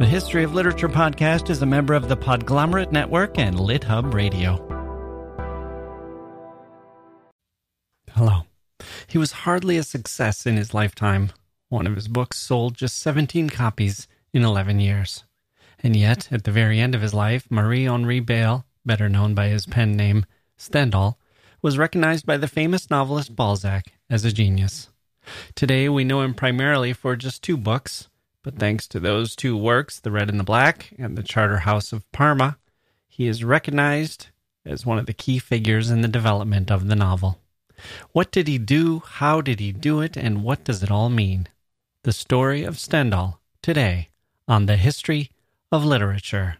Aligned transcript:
The 0.00 0.06
History 0.06 0.42
of 0.42 0.52
Literature 0.52 0.88
podcast 0.88 1.50
is 1.50 1.62
a 1.62 1.66
member 1.66 1.94
of 1.94 2.08
the 2.08 2.16
Podglomerate 2.16 2.90
Network 2.90 3.38
and 3.38 3.54
LitHub 3.54 4.12
Radio. 4.12 4.56
Hello. 8.10 8.40
He 9.06 9.18
was 9.18 9.30
hardly 9.30 9.76
a 9.76 9.84
success 9.84 10.46
in 10.46 10.56
his 10.56 10.74
lifetime. 10.74 11.30
One 11.68 11.86
of 11.86 11.94
his 11.94 12.08
books 12.08 12.40
sold 12.40 12.74
just 12.74 12.98
17 12.98 13.50
copies 13.50 14.08
in 14.32 14.42
11 14.44 14.80
years. 14.80 15.22
And 15.80 15.94
yet, 15.94 16.26
at 16.32 16.42
the 16.42 16.50
very 16.50 16.80
end 16.80 16.96
of 16.96 17.00
his 17.00 17.14
life, 17.14 17.46
Marie 17.48 17.86
Henri 17.86 18.18
Beyle, 18.18 18.66
better 18.84 19.08
known 19.08 19.32
by 19.32 19.46
his 19.46 19.64
pen 19.64 19.92
name 19.92 20.26
Stendhal, 20.56 21.20
was 21.62 21.78
recognized 21.78 22.26
by 22.26 22.36
the 22.36 22.48
famous 22.48 22.90
novelist 22.90 23.36
Balzac 23.36 23.92
as 24.10 24.24
a 24.24 24.32
genius. 24.32 24.88
Today, 25.54 25.88
we 25.88 26.02
know 26.02 26.22
him 26.22 26.34
primarily 26.34 26.92
for 26.92 27.14
just 27.14 27.44
two 27.44 27.56
books 27.56 28.08
but 28.44 28.58
thanks 28.58 28.86
to 28.86 29.00
those 29.00 29.34
two 29.34 29.56
works, 29.56 29.98
The 29.98 30.12
Red 30.12 30.28
and 30.28 30.38
the 30.38 30.44
Black 30.44 30.92
and 30.98 31.16
The 31.16 31.22
Charterhouse 31.22 31.92
of 31.92 32.10
Parma, 32.12 32.58
he 33.08 33.26
is 33.26 33.42
recognized 33.42 34.28
as 34.66 34.86
one 34.86 34.98
of 34.98 35.06
the 35.06 35.14
key 35.14 35.38
figures 35.38 35.90
in 35.90 36.02
the 36.02 36.08
development 36.08 36.70
of 36.70 36.86
the 36.86 36.94
novel. 36.94 37.40
What 38.12 38.30
did 38.30 38.46
he 38.46 38.58
do? 38.58 39.02
How 39.04 39.40
did 39.40 39.60
he 39.60 39.72
do 39.72 40.00
it? 40.00 40.16
And 40.16 40.44
what 40.44 40.62
does 40.62 40.82
it 40.82 40.90
all 40.90 41.08
mean? 41.08 41.48
The 42.02 42.12
story 42.12 42.64
of 42.64 42.78
Stendhal 42.78 43.40
today 43.62 44.10
on 44.46 44.66
the 44.66 44.76
history 44.76 45.30
of 45.72 45.84
literature. 45.84 46.58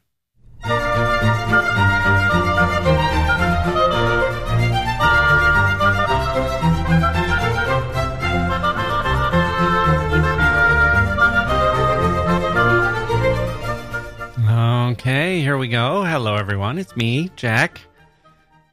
Okay, 14.94 15.40
here 15.40 15.58
we 15.58 15.66
go. 15.66 16.04
Hello, 16.04 16.36
everyone. 16.36 16.78
It's 16.78 16.96
me, 16.96 17.28
Jacke, 17.34 17.80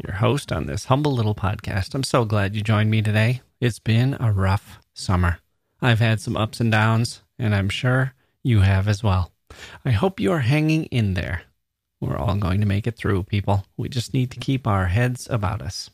your 0.06 0.14
host 0.14 0.52
on 0.52 0.68
this 0.68 0.86
humble 0.86 1.14
little 1.14 1.34
podcast. 1.34 1.96
I'm 1.96 2.04
so 2.04 2.26
glad 2.26 2.56
you 2.56 2.62
joined 2.62 2.92
me 2.92 3.02
today. 3.02 3.42
It's 3.60 3.80
been 3.80 4.16
a 4.20 4.32
rough 4.32 4.78
summer. 4.94 5.40
I've 5.82 5.98
had 6.00 6.22
some 6.22 6.38
ups 6.38 6.60
and 6.60 6.72
downs, 6.72 7.24
and 7.40 7.56
I'm 7.56 7.70
sure 7.70 8.14
you 8.44 8.60
have 8.60 8.88
as 8.88 9.04
well. 9.04 9.32
I 9.84 9.90
hope 9.90 10.20
you 10.20 10.32
are 10.32 10.42
hanging 10.42 10.86
in 10.86 11.16
there. 11.16 11.42
We're 12.00 12.18
all 12.18 12.36
going 12.36 12.62
to 12.62 12.68
make 12.68 12.86
it 12.86 12.98
through, 12.98 13.24
people. 13.24 13.66
We 13.76 13.90
just 13.90 14.14
need 14.14 14.30
to 14.30 14.40
keep 14.40 14.68
our 14.68 14.86
heads 14.86 15.28
about 15.28 15.64
us. 15.64 15.90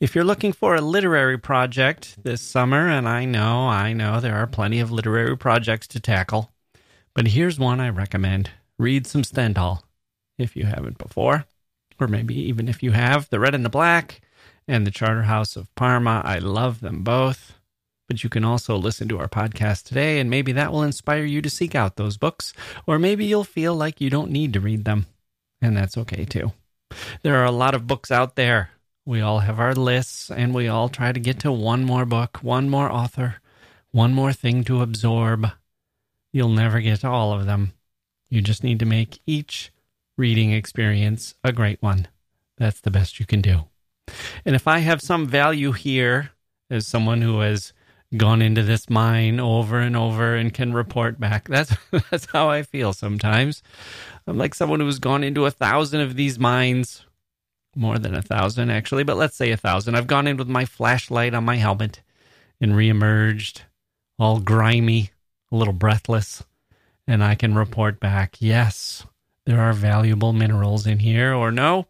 If 0.00 0.14
you're 0.14 0.24
looking 0.24 0.54
for 0.54 0.76
a 0.76 0.80
literary 0.80 1.36
project 1.36 2.16
this 2.24 2.40
summer, 2.40 2.88
and 2.88 3.06
I 3.06 3.26
know, 3.26 3.68
I 3.68 3.92
know 3.92 4.18
there 4.18 4.36
are 4.36 4.46
plenty 4.46 4.80
of 4.80 4.90
literary 4.90 5.36
projects 5.36 5.86
to 5.88 6.00
tackle, 6.00 6.50
but 7.12 7.28
here's 7.28 7.58
one 7.58 7.80
I 7.80 7.90
recommend 7.90 8.48
read 8.82 9.06
some 9.06 9.24
Stendhal 9.24 9.84
if 10.38 10.56
you 10.56 10.66
haven't 10.66 10.98
before, 10.98 11.46
or 12.00 12.08
maybe 12.08 12.34
even 12.34 12.68
if 12.68 12.82
you 12.82 12.90
have. 12.90 13.30
The 13.30 13.40
Red 13.40 13.54
and 13.54 13.64
the 13.64 13.70
Black 13.70 14.20
and 14.68 14.86
the 14.86 14.90
Charterhouse 14.90 15.56
of 15.56 15.74
Parma. 15.74 16.22
I 16.24 16.38
love 16.38 16.80
them 16.80 17.02
both. 17.02 17.54
But 18.08 18.22
you 18.24 18.28
can 18.28 18.44
also 18.44 18.76
listen 18.76 19.08
to 19.08 19.18
our 19.20 19.28
podcast 19.28 19.84
today, 19.84 20.20
and 20.20 20.28
maybe 20.28 20.52
that 20.52 20.70
will 20.70 20.82
inspire 20.82 21.24
you 21.24 21.40
to 21.40 21.48
seek 21.48 21.74
out 21.74 21.96
those 21.96 22.18
books, 22.18 22.52
or 22.86 22.98
maybe 22.98 23.24
you'll 23.24 23.44
feel 23.44 23.74
like 23.74 24.00
you 24.00 24.10
don't 24.10 24.30
need 24.30 24.52
to 24.52 24.60
read 24.60 24.84
them, 24.84 25.06
and 25.62 25.74
that's 25.74 25.96
okay 25.96 26.26
too. 26.26 26.52
There 27.22 27.36
are 27.36 27.46
a 27.46 27.52
lot 27.52 27.74
of 27.74 27.86
books 27.86 28.10
out 28.10 28.36
there. 28.36 28.70
We 29.06 29.22
all 29.22 29.38
have 29.38 29.58
our 29.58 29.74
lists, 29.74 30.30
and 30.30 30.52
we 30.52 30.68
all 30.68 30.90
try 30.90 31.12
to 31.12 31.20
get 31.20 31.40
to 31.40 31.52
one 31.52 31.84
more 31.84 32.04
book, 32.04 32.38
one 32.42 32.68
more 32.68 32.90
author, 32.90 33.36
one 33.92 34.12
more 34.12 34.32
thing 34.32 34.62
to 34.64 34.82
absorb. 34.82 35.48
You'll 36.32 36.50
never 36.50 36.80
get 36.80 37.00
to 37.00 37.08
all 37.08 37.32
of 37.32 37.46
them. 37.46 37.72
You 38.32 38.40
just 38.40 38.64
need 38.64 38.78
to 38.78 38.86
make 38.86 39.20
each 39.26 39.70
reading 40.16 40.52
experience 40.52 41.34
a 41.44 41.52
great 41.52 41.82
one. 41.82 42.08
That's 42.56 42.80
the 42.80 42.90
best 42.90 43.20
you 43.20 43.26
can 43.26 43.42
do. 43.42 43.64
And 44.46 44.56
if 44.56 44.66
I 44.66 44.78
have 44.78 45.02
some 45.02 45.26
value 45.26 45.72
here 45.72 46.30
as 46.70 46.86
someone 46.86 47.20
who 47.20 47.40
has 47.40 47.74
gone 48.16 48.40
into 48.40 48.62
this 48.62 48.88
mine 48.88 49.38
over 49.38 49.80
and 49.80 49.94
over 49.94 50.34
and 50.34 50.54
can 50.54 50.72
report 50.72 51.20
back, 51.20 51.46
that's 51.50 51.76
that's 52.10 52.24
how 52.24 52.48
I 52.48 52.62
feel 52.62 52.94
sometimes. 52.94 53.62
I'm 54.26 54.38
like 54.38 54.54
someone 54.54 54.80
who's 54.80 54.98
gone 54.98 55.24
into 55.24 55.44
a 55.44 55.50
thousand 55.50 56.00
of 56.00 56.16
these 56.16 56.38
mines, 56.38 57.04
more 57.76 57.98
than 57.98 58.14
a 58.14 58.22
thousand 58.22 58.70
actually, 58.70 59.04
but 59.04 59.18
let's 59.18 59.36
say 59.36 59.50
a 59.50 59.58
thousand. 59.58 59.94
I've 59.94 60.06
gone 60.06 60.26
in 60.26 60.38
with 60.38 60.48
my 60.48 60.64
flashlight 60.64 61.34
on 61.34 61.44
my 61.44 61.56
helmet 61.56 62.00
and 62.62 62.72
reemerged 62.72 63.60
all 64.18 64.40
grimy, 64.40 65.10
a 65.50 65.56
little 65.56 65.74
breathless 65.74 66.42
and 67.12 67.22
I 67.22 67.34
can 67.34 67.54
report 67.54 68.00
back, 68.00 68.36
yes, 68.40 69.04
there 69.44 69.60
are 69.60 69.74
valuable 69.74 70.32
minerals 70.32 70.86
in 70.86 71.00
here, 71.00 71.34
or 71.34 71.52
no, 71.52 71.86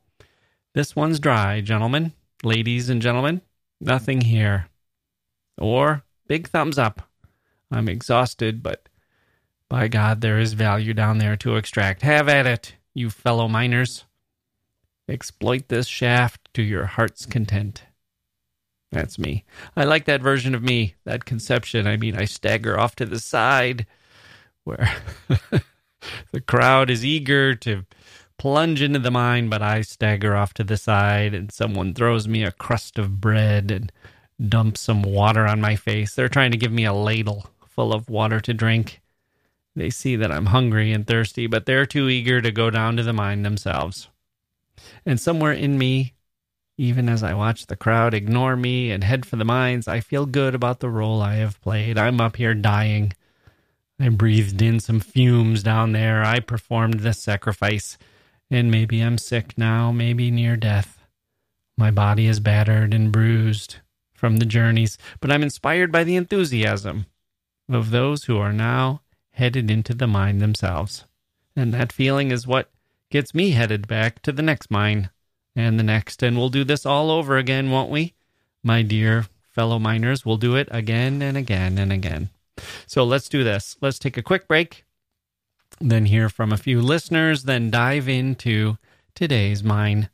this 0.75 0.97
one's 0.97 1.21
dry, 1.21 1.61
gentlemen, 1.61 2.13
ladies 2.43 2.89
and 2.89 3.01
gentlemen, 3.01 3.41
nothing 3.81 4.23
here. 4.23 4.67
Or 5.57 6.03
big 6.27 6.49
thumbs 6.49 6.77
up. 6.77 7.09
I'm 7.71 7.89
exhausted, 7.89 8.65
but 8.65 8.89
by 9.69 9.87
God, 9.87 10.23
there 10.23 10.41
is 10.41 10.55
value 10.55 10.93
down 10.93 11.19
there 11.19 11.37
to 11.37 11.55
extract. 11.55 12.03
Have 12.03 12.29
at 12.29 12.49
it, 12.49 12.75
you 12.93 13.09
fellow 13.09 13.47
miners. 13.47 14.05
Exploit 15.09 15.69
this 15.69 15.87
shaft 15.87 16.53
to 16.55 16.63
your 16.63 16.87
heart's 16.87 17.27
content. 17.27 17.85
That's 18.91 19.21
me. 19.21 19.45
I 19.77 19.85
like 19.85 20.07
that 20.07 20.21
version 20.21 20.57
of 20.57 20.65
me, 20.65 20.97
that 21.05 21.27
conception. 21.27 21.87
I 21.87 21.97
mean, 21.97 22.17
I 22.17 22.25
stagger 22.25 22.77
off 22.77 22.97
to 22.97 23.07
the 23.07 23.21
side 23.21 23.87
where 24.65 24.95
the 26.33 26.41
crowd 26.41 26.91
is 26.91 27.05
eager 27.05 27.55
to 27.57 27.85
plunge 28.39 28.83
into 28.83 28.99
the 28.99 29.11
mine, 29.11 29.49
but 29.49 29.63
I 29.63 29.83
stagger 29.83 30.35
off 30.35 30.55
to 30.55 30.65
the 30.65 30.77
side 30.77 31.35
and 31.35 31.53
someone 31.53 31.95
throws 31.95 32.27
me 32.27 32.43
a 32.43 32.53
crust 32.53 32.99
of 32.99 33.21
bread 33.21 33.71
and 33.71 33.93
dumps 34.49 34.81
some 34.81 35.03
water 35.03 35.47
on 35.47 35.61
my 35.61 35.77
face. 35.77 36.15
They're 36.15 36.29
trying 36.29 36.51
to 36.51 36.57
give 36.57 36.73
me 36.73 36.85
a 36.85 36.93
ladle 36.93 37.47
full 37.69 37.93
of 37.93 38.11
water 38.11 38.41
to 38.41 38.53
drink. 38.53 39.01
They 39.75 39.91
see 39.91 40.17
that 40.17 40.33
I'm 40.33 40.47
hungry 40.47 40.93
and 40.93 41.07
thirsty, 41.07 41.47
but 41.47 41.67
they're 41.67 41.87
too 41.87 42.09
eager 42.09 42.43
to 42.43 42.51
go 42.51 42.69
down 42.69 42.97
to 42.97 43.03
the 43.03 43.13
mine 43.13 43.43
themselves. 43.43 44.09
And 45.07 45.21
somewhere 45.21 45.53
in 45.53 45.79
me, 45.79 46.15
even 46.77 47.09
as 47.09 47.23
I 47.23 47.35
watch 47.35 47.67
the 47.67 47.77
crowd 47.77 48.13
ignore 48.13 48.57
me 48.57 48.91
and 48.91 49.05
head 49.05 49.25
for 49.25 49.37
the 49.37 49.45
mines, 49.45 49.87
I 49.87 50.01
feel 50.01 50.27
good 50.27 50.55
about 50.55 50.81
the 50.81 50.91
role 50.91 51.23
I 51.23 51.37
have 51.37 51.61
played. 51.61 51.97
I'm 51.97 52.21
up 52.21 52.37
here 52.37 52.55
dying 52.55 53.13
I 54.03 54.09
breathed 54.09 54.61
in 54.61 54.81
some 54.81 54.99
fumes 54.99 55.63
down 55.63 55.93
there. 55.93 56.25
I 56.25 56.41
performed 56.41 57.01
the 57.01 57.13
sacrifice. 57.13 57.97
And 58.51 58.69
maybe 58.69 59.01
I'm 59.01 59.17
sick 59.17 59.57
now, 59.57 59.93
maybe 59.93 60.29
near 60.29 60.57
death. 60.57 60.99
My 61.77 61.93
body 61.93 62.27
is 62.27 62.41
battered 62.41 62.93
and 62.93 63.13
bruised 63.13 63.77
from 64.13 64.39
the 64.39 64.45
journeys, 64.45 64.99
but 65.21 65.31
I'm 65.31 65.45
inspired 65.45 65.93
by 65.93 66.03
the 66.03 66.17
enthusiasm 66.17 67.07
of 67.69 67.93
those 67.93 68.25
who 68.25 68.39
are 68.39 68.53
now 68.53 69.03
headed 69.31 69.71
into 69.71 69.95
the 69.95 70.09
mine 70.09 70.39
themselves. 70.39 71.05
And 71.55 71.73
that 71.73 71.93
feeling 71.93 72.33
is 72.33 72.45
what 72.45 72.73
gets 73.09 73.33
me 73.33 73.53
headed 73.53 73.87
back 73.87 74.21
to 74.23 74.33
the 74.33 74.43
next 74.43 74.69
mine 74.69 75.11
and 75.55 75.79
the 75.79 75.85
next. 75.85 76.25
And 76.25 76.37
we'll 76.37 76.49
do 76.49 76.65
this 76.65 76.85
all 76.85 77.09
over 77.13 77.37
again, 77.37 77.71
won't 77.71 77.91
we? 77.91 78.15
My 78.65 78.83
dear 78.83 79.27
fellow 79.53 79.79
miners, 79.79 80.27
we'll 80.27 80.39
do 80.39 80.57
it 80.57 80.67
again 80.73 81.23
and 81.23 81.37
again 81.37 81.79
and 81.79 81.93
again. 81.93 82.31
So 82.87 83.05
let's 83.05 83.29
do 83.29 83.45
this. 83.45 83.77
Let's 83.81 83.99
take 83.99 84.17
a 84.17 84.23
quick 84.23 84.47
break, 84.49 84.85
then 85.81 86.07
hear 86.07 86.29
from 86.29 86.53
a 86.53 86.57
few 86.57 86.81
listeners, 86.81 87.45
then 87.45 87.71
dive 87.71 88.09
into 88.09 88.79
today's 89.15 89.63
mine 89.63 90.09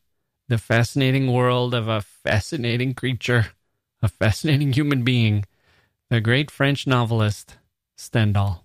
the 0.48 0.58
fascinating 0.58 1.30
world 1.30 1.74
of 1.74 1.88
a 1.88 2.00
fascinating 2.00 2.94
creature, 2.94 3.48
a 4.02 4.08
fascinating 4.08 4.72
human 4.72 5.04
being, 5.04 5.44
the 6.08 6.20
great 6.20 6.50
French 6.50 6.86
novelist 6.86 7.58
Stendhal. 7.96 8.64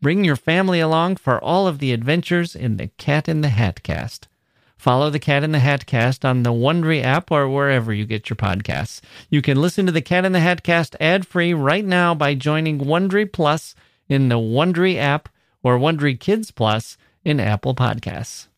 bring 0.00 0.24
your 0.24 0.36
family 0.36 0.80
along 0.80 1.16
for 1.16 1.42
all 1.42 1.66
of 1.66 1.78
the 1.78 1.92
adventures 1.92 2.54
in 2.54 2.76
the 2.76 2.88
Cat 2.98 3.28
in 3.28 3.40
the 3.40 3.48
Hat 3.48 3.82
cast. 3.82 4.28
Follow 4.76 5.10
the 5.10 5.18
Cat 5.18 5.42
in 5.42 5.52
the 5.52 5.58
Hat 5.58 5.86
cast 5.86 6.24
on 6.24 6.42
the 6.42 6.52
Wondery 6.52 7.02
app 7.02 7.30
or 7.30 7.48
wherever 7.48 7.92
you 7.92 8.04
get 8.04 8.28
your 8.28 8.36
podcasts. 8.36 9.00
You 9.30 9.42
can 9.42 9.60
listen 9.60 9.86
to 9.86 9.92
the 9.92 10.02
Cat 10.02 10.24
in 10.24 10.32
the 10.32 10.40
Hat 10.40 10.62
cast 10.62 10.96
ad 11.00 11.26
free 11.26 11.54
right 11.54 11.84
now 11.84 12.14
by 12.14 12.34
joining 12.34 12.78
Wondery 12.78 13.30
Plus 13.30 13.74
in 14.08 14.28
the 14.28 14.36
Wondery 14.36 14.96
app 14.96 15.28
or 15.62 15.78
Wondery 15.78 16.18
Kids 16.18 16.50
Plus 16.50 16.96
in 17.24 17.40
Apple 17.40 17.74
Podcasts. 17.74 18.48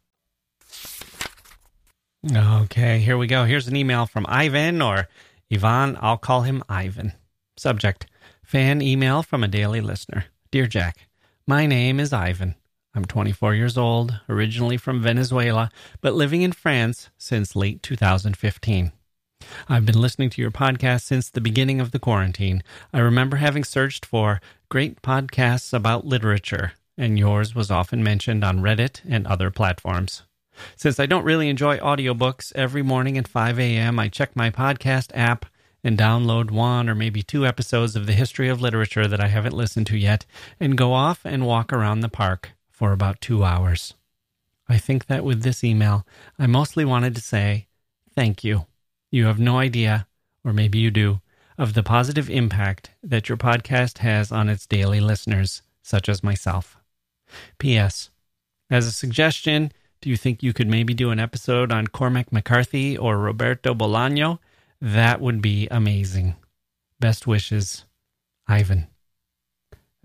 Okay, 2.30 2.98
here 2.98 3.16
we 3.16 3.26
go. 3.26 3.44
Here's 3.44 3.68
an 3.68 3.76
email 3.76 4.04
from 4.04 4.26
Ivan 4.28 4.82
or 4.82 5.08
Ivan. 5.52 5.96
I'll 6.00 6.18
call 6.18 6.42
him 6.42 6.62
Ivan. 6.68 7.12
Subject 7.56 8.06
Fan 8.42 8.80
email 8.80 9.22
from 9.22 9.44
a 9.44 9.48
daily 9.48 9.82
listener. 9.82 10.24
Dear 10.50 10.66
Jacke, 10.66 11.04
my 11.48 11.64
name 11.64 11.98
is 11.98 12.12
Ivan. 12.12 12.54
I'm 12.94 13.06
24 13.06 13.54
years 13.54 13.78
old, 13.78 14.20
originally 14.28 14.76
from 14.76 15.00
Venezuela, 15.00 15.70
but 16.02 16.12
living 16.12 16.42
in 16.42 16.52
France 16.52 17.08
since 17.16 17.56
late 17.56 17.82
2015. 17.82 18.92
I've 19.66 19.86
been 19.86 19.98
listening 19.98 20.28
to 20.28 20.42
your 20.42 20.50
podcast 20.50 21.04
since 21.04 21.30
the 21.30 21.40
beginning 21.40 21.80
of 21.80 21.90
the 21.90 21.98
quarantine. 21.98 22.62
I 22.92 22.98
remember 22.98 23.38
having 23.38 23.64
searched 23.64 24.04
for 24.04 24.42
great 24.68 25.00
podcasts 25.00 25.72
about 25.72 26.04
literature, 26.04 26.72
and 26.98 27.18
yours 27.18 27.54
was 27.54 27.70
often 27.70 28.02
mentioned 28.04 28.44
on 28.44 28.60
Reddit 28.60 29.00
and 29.08 29.26
other 29.26 29.50
platforms. 29.50 30.24
Since 30.76 31.00
I 31.00 31.06
don't 31.06 31.24
really 31.24 31.48
enjoy 31.48 31.78
audiobooks, 31.78 32.52
every 32.56 32.82
morning 32.82 33.16
at 33.16 33.26
5 33.26 33.58
a.m., 33.58 33.98
I 33.98 34.10
check 34.10 34.36
my 34.36 34.50
podcast 34.50 35.12
app 35.14 35.46
and 35.84 35.98
download 35.98 36.50
one 36.50 36.88
or 36.88 36.94
maybe 36.94 37.22
two 37.22 37.46
episodes 37.46 37.96
of 37.96 38.06
the 38.06 38.12
history 38.12 38.48
of 38.48 38.60
literature 38.60 39.06
that 39.06 39.20
I 39.20 39.28
haven't 39.28 39.56
listened 39.56 39.86
to 39.88 39.96
yet 39.96 40.26
and 40.58 40.76
go 40.76 40.92
off 40.92 41.20
and 41.24 41.46
walk 41.46 41.72
around 41.72 42.00
the 42.00 42.08
park 42.08 42.52
for 42.70 42.92
about 42.92 43.20
two 43.20 43.44
hours. 43.44 43.94
I 44.68 44.78
think 44.78 45.06
that 45.06 45.24
with 45.24 45.42
this 45.42 45.64
email, 45.64 46.06
I 46.38 46.46
mostly 46.46 46.84
wanted 46.84 47.14
to 47.14 47.22
say 47.22 47.66
thank 48.14 48.44
you. 48.44 48.66
You 49.10 49.26
have 49.26 49.38
no 49.38 49.58
idea, 49.58 50.06
or 50.44 50.52
maybe 50.52 50.78
you 50.78 50.90
do, 50.90 51.20
of 51.56 51.74
the 51.74 51.82
positive 51.82 52.28
impact 52.28 52.90
that 53.02 53.28
your 53.28 53.38
podcast 53.38 53.98
has 53.98 54.30
on 54.30 54.48
its 54.48 54.66
daily 54.66 55.00
listeners, 55.00 55.62
such 55.82 56.08
as 56.08 56.22
myself. 56.22 56.76
P.S. 57.58 58.10
As 58.70 58.86
a 58.86 58.92
suggestion, 58.92 59.72
do 60.00 60.10
you 60.10 60.16
think 60.16 60.42
you 60.42 60.52
could 60.52 60.68
maybe 60.68 60.94
do 60.94 61.10
an 61.10 61.18
episode 61.18 61.72
on 61.72 61.88
Cormac 61.88 62.32
McCarthy 62.32 62.96
or 62.96 63.18
Roberto 63.18 63.74
Bolaño? 63.74 64.38
That 64.80 65.20
would 65.20 65.42
be 65.42 65.68
amazing. 65.70 66.36
Best 67.00 67.26
wishes, 67.26 67.84
Ivan. 68.46 68.86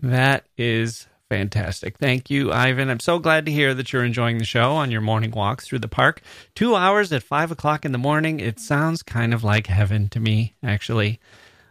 That 0.00 0.46
is 0.56 1.06
fantastic. 1.28 1.98
Thank 1.98 2.30
you, 2.30 2.52
Ivan. 2.52 2.90
I'm 2.90 3.00
so 3.00 3.18
glad 3.18 3.46
to 3.46 3.52
hear 3.52 3.74
that 3.74 3.92
you're 3.92 4.04
enjoying 4.04 4.38
the 4.38 4.44
show 4.44 4.72
on 4.72 4.90
your 4.90 5.00
morning 5.00 5.30
walks 5.30 5.66
through 5.66 5.78
the 5.80 5.88
park. 5.88 6.20
Two 6.54 6.74
hours 6.74 7.12
at 7.12 7.22
five 7.22 7.50
o'clock 7.50 7.84
in 7.84 7.92
the 7.92 7.98
morning. 7.98 8.40
It 8.40 8.60
sounds 8.60 9.02
kind 9.02 9.32
of 9.32 9.42
like 9.42 9.66
heaven 9.66 10.08
to 10.10 10.20
me, 10.20 10.54
actually. 10.62 11.20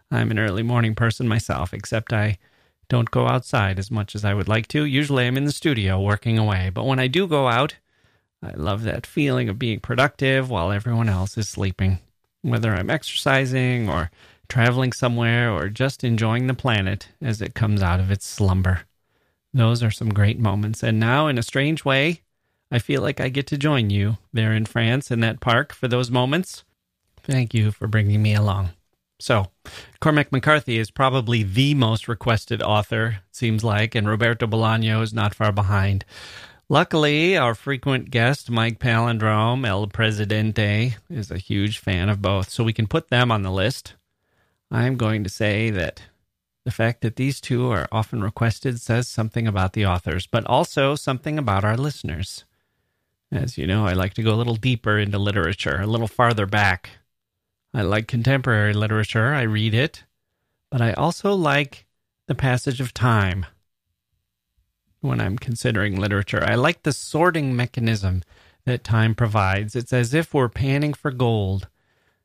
I'm 0.09 0.31
an 0.31 0.39
early 0.39 0.63
morning 0.63 0.95
person 0.95 1.27
myself, 1.27 1.73
except 1.73 2.13
I 2.13 2.37
don't 2.89 3.11
go 3.11 3.27
outside 3.27 3.79
as 3.79 3.89
much 3.89 4.15
as 4.15 4.25
I 4.25 4.33
would 4.33 4.47
like 4.47 4.67
to. 4.69 4.85
Usually 4.85 5.25
I'm 5.25 5.37
in 5.37 5.45
the 5.45 5.51
studio 5.51 5.99
working 6.01 6.37
away. 6.37 6.69
But 6.73 6.85
when 6.85 6.99
I 6.99 7.07
do 7.07 7.27
go 7.27 7.47
out, 7.47 7.75
I 8.41 8.51
love 8.51 8.83
that 8.83 9.07
feeling 9.07 9.49
of 9.49 9.57
being 9.57 9.79
productive 9.79 10.49
while 10.49 10.71
everyone 10.71 11.09
else 11.09 11.37
is 11.37 11.47
sleeping. 11.47 11.99
Whether 12.43 12.71
I'm 12.73 12.91
exercising 12.91 13.89
or 13.89 14.11
traveling 14.47 14.91
somewhere 14.91 15.51
or 15.51 15.67
just 15.69 16.03
enjoying 16.03 16.45
the 16.45 16.53
planet 16.53 17.09
as 17.19 17.41
it 17.41 17.55
comes 17.55 17.81
out 17.81 17.99
of 17.99 18.11
its 18.11 18.25
slumber. 18.25 18.81
Those 19.51 19.81
are 19.81 19.89
some 19.89 20.09
great 20.09 20.37
moments. 20.37 20.83
And 20.83 20.99
now, 20.99 21.27
in 21.27 21.39
a 21.39 21.43
strange 21.43 21.83
way, 21.83 22.21
I 22.69 22.79
feel 22.79 23.01
like 23.01 23.19
I 23.19 23.29
get 23.29 23.47
to 23.47 23.57
join 23.57 23.89
you 23.89 24.17
there 24.31 24.53
in 24.53 24.65
France 24.65 25.09
in 25.09 25.21
that 25.21 25.39
park 25.39 25.73
for 25.73 25.87
those 25.87 26.11
moments. 26.11 26.63
Thank 27.23 27.53
you 27.53 27.71
for 27.71 27.87
bringing 27.87 28.21
me 28.21 28.35
along. 28.35 28.69
So, 29.19 29.47
Cormac 30.01 30.31
McCarthy 30.31 30.77
is 30.77 30.91
probably 30.91 31.43
the 31.43 31.75
most 31.75 32.07
requested 32.07 32.61
author, 32.61 33.19
seems 33.31 33.63
like, 33.63 33.95
and 33.95 34.09
Roberto 34.09 34.47
Bolaño 34.47 35.01
is 35.01 35.13
not 35.13 35.33
far 35.33 35.51
behind. 35.51 36.03
Luckily, 36.73 37.37
our 37.37 37.53
frequent 37.53 38.09
guest, 38.09 38.49
Mike 38.49 38.79
Palindrome, 38.79 39.63
El 39.63 39.85
Presidente, 39.85 40.95
is 41.07 41.29
a 41.29 41.37
huge 41.37 41.77
fan 41.77 42.09
of 42.09 42.19
both, 42.19 42.49
so 42.49 42.63
we 42.63 42.73
can 42.73 42.87
put 42.87 43.09
them 43.09 43.31
on 43.31 43.43
the 43.43 43.51
list. 43.51 43.93
I'm 44.71 44.97
going 44.97 45.23
to 45.23 45.29
say 45.29 45.69
that 45.69 46.01
the 46.65 46.71
fact 46.71 47.01
that 47.01 47.15
these 47.15 47.39
two 47.39 47.69
are 47.69 47.87
often 47.91 48.23
requested 48.23 48.81
says 48.81 49.07
something 49.07 49.45
about 49.45 49.73
the 49.73 49.85
authors, 49.85 50.25
but 50.25 50.47
also 50.47 50.95
something 50.95 51.37
about 51.37 51.63
our 51.63 51.77
listeners. 51.77 52.43
As 53.31 53.55
you 53.55 53.67
know, 53.67 53.85
I 53.85 53.93
like 53.93 54.15
to 54.15 54.23
go 54.23 54.33
a 54.33 54.41
little 54.41 54.55
deeper 54.55 54.97
into 54.97 55.19
literature, 55.19 55.79
a 55.79 55.85
little 55.85 56.07
farther 56.07 56.47
back. 56.47 56.89
I 57.71 57.83
like 57.83 58.07
contemporary 58.07 58.73
literature, 58.73 59.31
I 59.35 59.43
read 59.43 59.75
it, 59.75 60.05
but 60.71 60.81
I 60.81 60.93
also 60.93 61.35
like 61.35 61.85
the 62.25 62.33
passage 62.33 62.81
of 62.81 62.95
time 62.95 63.45
when 65.03 65.19
I'm 65.19 65.37
considering 65.37 65.99
literature. 65.99 66.43
I 66.43 66.55
like 66.55 66.83
the 66.83 66.93
sorting 66.93 67.55
mechanism 67.55 68.23
that 68.65 68.83
time 68.83 69.13
provides. 69.13 69.75
It's 69.75 69.93
as 69.93 70.13
if 70.13 70.33
we're 70.33 70.49
panning 70.49 70.93
for 70.93 71.11
gold. 71.11 71.67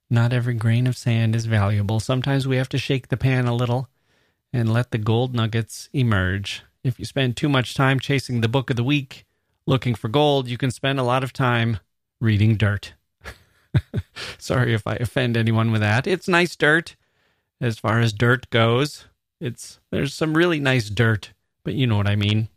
Not 0.08 0.32
every 0.32 0.54
grain 0.54 0.86
of 0.86 0.96
sand 0.96 1.34
is 1.34 1.46
valuable. 1.46 2.00
Sometimes 2.00 2.46
we 2.46 2.56
have 2.56 2.68
to 2.70 2.78
shake 2.78 3.08
the 3.08 3.16
pan 3.16 3.46
a 3.46 3.54
little 3.54 3.88
and 4.52 4.72
let 4.72 4.92
the 4.92 4.98
gold 4.98 5.34
nuggets 5.34 5.90
emerge. 5.92 6.62
If 6.84 6.98
you 6.98 7.04
spend 7.04 7.36
too 7.36 7.48
much 7.48 7.74
time 7.74 7.98
chasing 7.98 8.40
the 8.40 8.48
book 8.48 8.70
of 8.70 8.76
the 8.76 8.84
week 8.84 9.26
looking 9.66 9.94
for 9.94 10.08
gold, 10.08 10.48
you 10.48 10.56
can 10.56 10.70
spend 10.70 10.98
a 10.98 11.04
lot 11.04 11.24
of 11.24 11.32
time 11.32 11.78
reading 12.20 12.56
dirt. 12.56 12.94
Sorry 14.38 14.72
if 14.72 14.86
I 14.86 14.94
offend 14.94 15.36
anyone 15.36 15.72
with 15.72 15.80
that. 15.80 16.06
It's 16.06 16.28
nice 16.28 16.54
dirt 16.56 16.94
as 17.60 17.78
far 17.78 18.00
as 18.00 18.12
dirt 18.12 18.48
goes. 18.50 19.06
It's 19.40 19.80
there's 19.90 20.14
some 20.14 20.36
really 20.36 20.60
nice 20.60 20.88
dirt, 20.88 21.32
but 21.64 21.74
you 21.74 21.86
know 21.86 21.96
what 21.96 22.08
I 22.08 22.16
mean. 22.16 22.48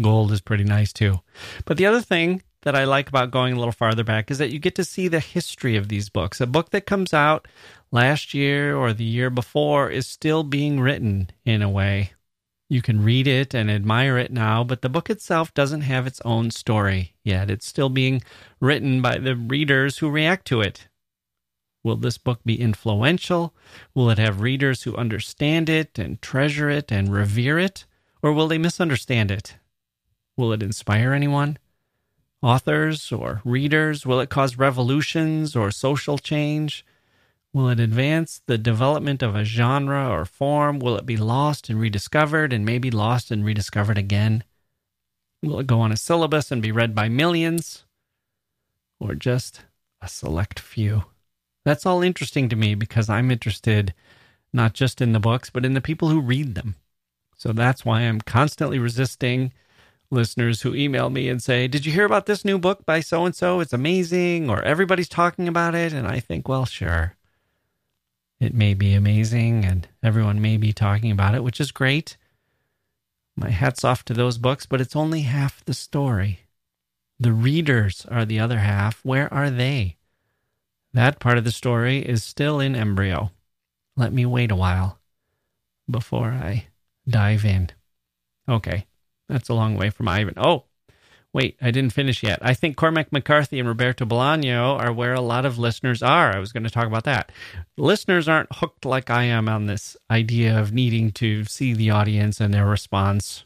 Gold 0.00 0.32
is 0.32 0.40
pretty 0.40 0.64
nice 0.64 0.92
too. 0.92 1.20
But 1.64 1.76
the 1.76 1.86
other 1.86 2.00
thing 2.00 2.42
that 2.62 2.74
I 2.74 2.84
like 2.84 3.08
about 3.08 3.30
going 3.30 3.54
a 3.54 3.58
little 3.58 3.72
farther 3.72 4.04
back 4.04 4.30
is 4.30 4.38
that 4.38 4.50
you 4.50 4.58
get 4.58 4.74
to 4.74 4.84
see 4.84 5.08
the 5.08 5.20
history 5.20 5.76
of 5.76 5.88
these 5.88 6.08
books. 6.08 6.40
A 6.40 6.46
book 6.46 6.70
that 6.70 6.84
comes 6.84 7.14
out 7.14 7.46
last 7.92 8.34
year 8.34 8.76
or 8.76 8.92
the 8.92 9.04
year 9.04 9.30
before 9.30 9.88
is 9.88 10.06
still 10.06 10.42
being 10.42 10.80
written 10.80 11.30
in 11.44 11.62
a 11.62 11.70
way. 11.70 12.12
You 12.68 12.82
can 12.82 13.04
read 13.04 13.28
it 13.28 13.54
and 13.54 13.70
admire 13.70 14.18
it 14.18 14.32
now, 14.32 14.64
but 14.64 14.82
the 14.82 14.88
book 14.88 15.08
itself 15.08 15.54
doesn't 15.54 15.82
have 15.82 16.06
its 16.06 16.20
own 16.24 16.50
story 16.50 17.14
yet. 17.22 17.48
It's 17.48 17.66
still 17.66 17.88
being 17.88 18.22
written 18.60 19.00
by 19.00 19.18
the 19.18 19.36
readers 19.36 19.98
who 19.98 20.10
react 20.10 20.46
to 20.48 20.60
it. 20.60 20.88
Will 21.84 21.96
this 21.96 22.18
book 22.18 22.40
be 22.44 22.60
influential? 22.60 23.54
Will 23.94 24.10
it 24.10 24.18
have 24.18 24.40
readers 24.40 24.82
who 24.82 24.96
understand 24.96 25.68
it 25.68 26.00
and 26.00 26.20
treasure 26.20 26.68
it 26.68 26.90
and 26.90 27.12
revere 27.12 27.60
it? 27.60 27.84
Or 28.22 28.32
will 28.32 28.48
they 28.48 28.58
misunderstand 28.58 29.30
it? 29.30 29.56
Will 30.36 30.52
it 30.52 30.62
inspire 30.62 31.12
anyone? 31.12 31.58
Authors 32.42 33.10
or 33.10 33.40
readers? 33.44 34.04
Will 34.04 34.20
it 34.20 34.30
cause 34.30 34.58
revolutions 34.58 35.56
or 35.56 35.70
social 35.70 36.18
change? 36.18 36.84
Will 37.52 37.70
it 37.70 37.80
advance 37.80 38.42
the 38.46 38.58
development 38.58 39.22
of 39.22 39.34
a 39.34 39.44
genre 39.44 40.10
or 40.10 40.26
form? 40.26 40.78
Will 40.78 40.96
it 40.96 41.06
be 41.06 41.16
lost 41.16 41.70
and 41.70 41.80
rediscovered 41.80 42.52
and 42.52 42.66
maybe 42.66 42.90
lost 42.90 43.30
and 43.30 43.44
rediscovered 43.44 43.96
again? 43.96 44.44
Will 45.42 45.60
it 45.60 45.66
go 45.66 45.80
on 45.80 45.92
a 45.92 45.96
syllabus 45.96 46.52
and 46.52 46.60
be 46.60 46.70
read 46.70 46.94
by 46.94 47.08
millions? 47.08 47.84
Or 49.00 49.14
just 49.14 49.62
a 50.02 50.08
select 50.08 50.60
few? 50.60 51.04
That's 51.64 51.86
all 51.86 52.02
interesting 52.02 52.48
to 52.50 52.56
me 52.56 52.74
because 52.74 53.08
I'm 53.08 53.30
interested 53.30 53.94
not 54.52 54.74
just 54.74 55.00
in 55.00 55.12
the 55.12 55.20
books, 55.20 55.48
but 55.48 55.64
in 55.64 55.74
the 55.74 55.80
people 55.80 56.10
who 56.10 56.20
read 56.20 56.54
them. 56.54 56.76
So 57.36 57.52
that's 57.52 57.84
why 57.84 58.02
I'm 58.02 58.20
constantly 58.20 58.78
resisting 58.78 59.52
listeners 60.10 60.62
who 60.62 60.74
email 60.74 61.10
me 61.10 61.28
and 61.28 61.42
say, 61.42 61.68
Did 61.68 61.86
you 61.86 61.92
hear 61.92 62.04
about 62.04 62.26
this 62.26 62.44
new 62.44 62.58
book 62.58 62.86
by 62.86 63.00
so 63.00 63.24
and 63.24 63.34
so? 63.34 63.60
It's 63.60 63.72
amazing, 63.72 64.48
or 64.50 64.62
everybody's 64.62 65.08
talking 65.08 65.48
about 65.48 65.74
it. 65.74 65.92
And 65.92 66.06
I 66.06 66.20
think, 66.20 66.48
Well, 66.48 66.64
sure. 66.64 67.16
It 68.38 68.54
may 68.54 68.74
be 68.74 68.92
amazing 68.92 69.64
and 69.64 69.88
everyone 70.02 70.42
may 70.42 70.56
be 70.58 70.72
talking 70.72 71.10
about 71.10 71.34
it, 71.34 71.42
which 71.42 71.60
is 71.60 71.72
great. 71.72 72.16
My 73.34 73.50
hat's 73.50 73.84
off 73.84 74.04
to 74.06 74.14
those 74.14 74.38
books, 74.38 74.66
but 74.66 74.80
it's 74.80 74.96
only 74.96 75.22
half 75.22 75.64
the 75.64 75.74
story. 75.74 76.40
The 77.18 77.32
readers 77.32 78.06
are 78.10 78.24
the 78.24 78.40
other 78.40 78.58
half. 78.58 79.00
Where 79.04 79.32
are 79.32 79.50
they? 79.50 79.96
That 80.92 81.18
part 81.18 81.38
of 81.38 81.44
the 81.44 81.52
story 81.52 81.98
is 81.98 82.22
still 82.22 82.60
in 82.60 82.74
embryo. 82.74 83.30
Let 83.96 84.12
me 84.12 84.26
wait 84.26 84.50
a 84.50 84.56
while 84.56 84.98
before 85.90 86.28
I 86.28 86.68
dive 87.08 87.44
in. 87.44 87.70
Okay, 88.48 88.86
that's 89.28 89.48
a 89.48 89.54
long 89.54 89.76
way 89.76 89.90
from 89.90 90.08
Ivan. 90.08 90.34
Oh, 90.36 90.64
wait, 91.32 91.56
I 91.60 91.70
didn't 91.70 91.92
finish 91.92 92.22
yet. 92.22 92.38
I 92.42 92.54
think 92.54 92.76
Cormac 92.76 93.12
McCarthy 93.12 93.58
and 93.58 93.68
Roberto 93.68 94.04
Bolaño 94.04 94.78
are 94.78 94.92
where 94.92 95.14
a 95.14 95.20
lot 95.20 95.44
of 95.44 95.58
listeners 95.58 96.02
are. 96.02 96.34
I 96.34 96.38
was 96.38 96.52
going 96.52 96.64
to 96.64 96.70
talk 96.70 96.86
about 96.86 97.04
that. 97.04 97.30
Listeners 97.76 98.28
aren't 98.28 98.54
hooked 98.54 98.84
like 98.84 99.10
I 99.10 99.24
am 99.24 99.48
on 99.48 99.66
this 99.66 99.96
idea 100.10 100.58
of 100.58 100.72
needing 100.72 101.12
to 101.12 101.44
see 101.44 101.74
the 101.74 101.90
audience 101.90 102.40
and 102.40 102.54
their 102.54 102.66
response. 102.66 103.44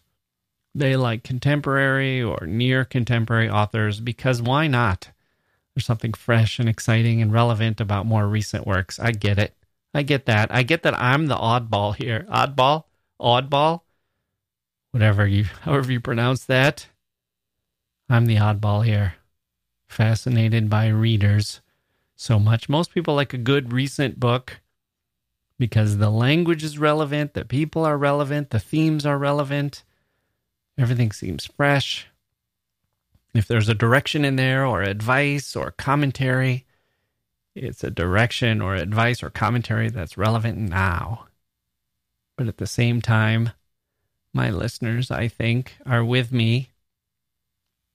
They 0.75 0.95
like 0.97 1.25
contemporary 1.25 2.23
or 2.23 2.47
near 2.47 2.85
contemporary 2.85 3.51
authors 3.51 3.99
because 3.99 4.41
why 4.41 4.69
not? 4.69 5.11
There's 5.75 5.87
something 5.87 6.13
fresh 6.13 6.59
and 6.59 6.69
exciting 6.69 7.21
and 7.21 7.33
relevant 7.33 7.81
about 7.81 8.07
more 8.07 8.27
recent 8.27 8.67
works. 8.67 9.01
I 9.01 9.13
get 9.13 9.39
it. 9.39 9.55
I 9.93 10.03
get 10.03 10.27
that. 10.27 10.55
I 10.55 10.63
get 10.63 10.85
that 10.85 10.95
I'm 10.95 11.27
the 11.27 11.37
oddball 11.37 11.97
here. 11.97 12.27
Oddball? 12.31 12.85
Oddball? 13.21 13.81
Whatever 14.93 15.27
you 15.27 15.45
however 15.63 15.93
you 15.93 16.01
pronounce 16.01 16.45
that. 16.45 16.89
I'm 18.09 18.27
the 18.27 18.37
oddball 18.37 18.85
here. 18.85 19.15
Fascinated 19.89 20.69
by 20.69 20.89
readers 20.89 21.61
so 22.17 22.39
much. 22.39 22.69
Most 22.69 22.93
people 22.93 23.15
like 23.15 23.33
a 23.33 23.39
good 23.39 23.73
recent 23.73 24.21
book 24.21 24.61
because 25.59 25.99
the 25.99 26.11
language 26.11 26.65
is 26.65 26.79
relevant, 26.79 27.35
the 27.35 27.45
people 27.45 27.85
are 27.85 27.99
relevant, 27.99 28.51
the 28.51 28.59
themes 28.59 29.05
are 29.05 29.19
relevant. 29.19 29.85
Everything 30.79 31.13
seems 31.13 31.47
fresh. 31.47 32.09
If 33.35 33.47
there's 33.47 33.69
a 33.69 33.75
direction 33.75 34.25
in 34.25 34.37
there 34.37 34.67
or 34.67 34.83
advice 34.83 35.55
or 35.55 35.71
commentary, 35.71 36.67
it's 37.55 37.85
a 37.85 37.91
direction 37.91 38.61
or 38.61 38.75
advice 38.75 39.23
or 39.23 39.31
commentary 39.31 39.91
that's 39.91 40.19
relevant 40.19 40.59
now. 40.59 41.27
But 42.37 42.49
at 42.49 42.57
the 42.57 42.67
same 42.67 43.01
time, 43.03 43.51
my 44.33 44.51
listeners, 44.51 45.11
I 45.11 45.29
think, 45.29 45.77
are 45.85 46.05
with 46.05 46.33
me 46.33 46.71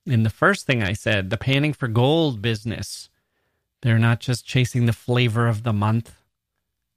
in 0.04 0.22
the 0.22 0.30
first 0.30 0.66
thing 0.66 0.82
I 0.82 0.92
said 0.92 1.30
the 1.30 1.36
panning 1.36 1.72
for 1.72 1.88
gold 1.88 2.40
business. 2.40 3.08
They're 3.82 3.98
not 3.98 4.20
just 4.20 4.46
chasing 4.46 4.86
the 4.86 4.92
flavor 4.92 5.46
of 5.46 5.62
the 5.62 5.72
month, 5.72 6.14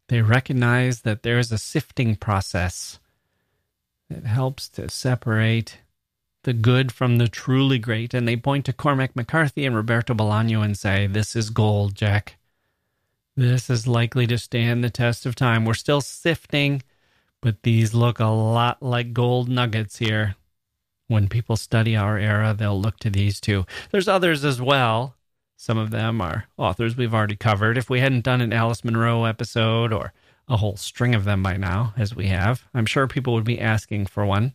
they 0.09 0.21
recognize 0.21 1.01
that 1.01 1.21
there's 1.21 1.51
a 1.51 1.57
sifting 1.57 2.15
process 2.15 2.99
that 4.09 4.25
helps 4.25 4.67
to 4.69 4.89
separate 4.89 5.77
the 6.43 6.53
good 6.53 6.91
from 6.91 7.17
the 7.17 7.27
truly 7.27 7.77
great. 7.77 8.15
And 8.15 8.27
they 8.27 8.35
point 8.35 8.65
to 8.65 8.73
Cormac 8.73 9.15
McCarthy 9.15 9.65
and 9.65 9.75
Roberto 9.75 10.15
Bolaño 10.15 10.65
and 10.65 10.75
say, 10.75 11.05
This 11.05 11.35
is 11.35 11.51
gold, 11.51 11.93
Jacke. 11.93 12.33
This 13.37 13.69
is 13.69 13.87
likely 13.87 14.25
to 14.27 14.37
stand 14.39 14.83
the 14.83 14.89
test 14.89 15.27
of 15.27 15.35
time. 15.35 15.63
We're 15.63 15.75
still 15.75 16.01
sifting, 16.01 16.81
but 17.41 17.63
these 17.63 17.93
look 17.93 18.19
a 18.19 18.25
lot 18.25 18.81
like 18.81 19.13
gold 19.13 19.49
nuggets 19.49 19.97
here. 19.97 20.35
When 21.07 21.27
people 21.27 21.55
study 21.55 21.95
our 21.95 22.17
era, 22.17 22.53
they'll 22.57 22.79
look 22.79 22.99
to 22.99 23.09
these 23.09 23.39
two. 23.39 23.65
There's 23.91 24.07
others 24.07 24.45
as 24.45 24.61
well. 24.61 25.15
Some 25.57 25.77
of 25.77 25.91
them 25.91 26.21
are 26.21 26.45
authors 26.57 26.95
we've 26.95 27.13
already 27.13 27.35
covered. 27.35 27.77
If 27.77 27.89
we 27.89 27.99
hadn't 27.99 28.23
done 28.23 28.41
an 28.41 28.53
Alice 28.53 28.83
Munro 28.83 29.25
episode 29.25 29.91
or 29.91 30.13
a 30.47 30.57
whole 30.57 30.77
string 30.77 31.15
of 31.15 31.25
them 31.25 31.43
by 31.43 31.57
now, 31.57 31.93
as 31.97 32.15
we 32.15 32.27
have, 32.27 32.63
I'm 32.73 32.85
sure 32.85 33.07
people 33.07 33.33
would 33.33 33.43
be 33.43 33.59
asking 33.59 34.05
for 34.05 34.25
one. 34.25 34.53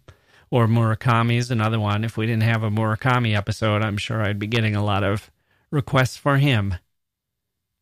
Or 0.50 0.66
Murakami 0.66 1.36
is 1.36 1.50
another 1.50 1.80
one. 1.80 2.04
If 2.04 2.16
we 2.16 2.26
didn't 2.26 2.44
have 2.44 2.62
a 2.62 2.70
Murakami 2.70 3.36
episode, 3.36 3.82
I'm 3.82 3.96
sure 3.96 4.22
I'd 4.22 4.38
be 4.38 4.46
getting 4.46 4.76
a 4.76 4.84
lot 4.84 5.02
of 5.02 5.30
requests 5.70 6.16
for 6.16 6.36
him 6.38 6.76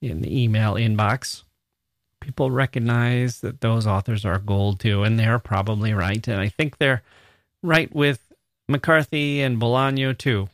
in 0.00 0.22
the 0.22 0.42
email 0.42 0.74
inbox. 0.74 1.44
People 2.22 2.50
recognize 2.50 3.40
that 3.40 3.60
those 3.60 3.86
authors 3.86 4.24
are 4.24 4.38
gold 4.38 4.80
too, 4.80 5.02
and 5.02 5.18
they're 5.18 5.38
probably 5.38 5.92
right. 5.92 6.26
And 6.28 6.40
I 6.40 6.48
think 6.48 6.78
they're 6.78 7.02
right 7.62 7.92
with 7.94 8.32
McCarthy 8.68 9.40
and 9.42 9.60
Bolaño 9.60 10.16
too. 10.16 10.48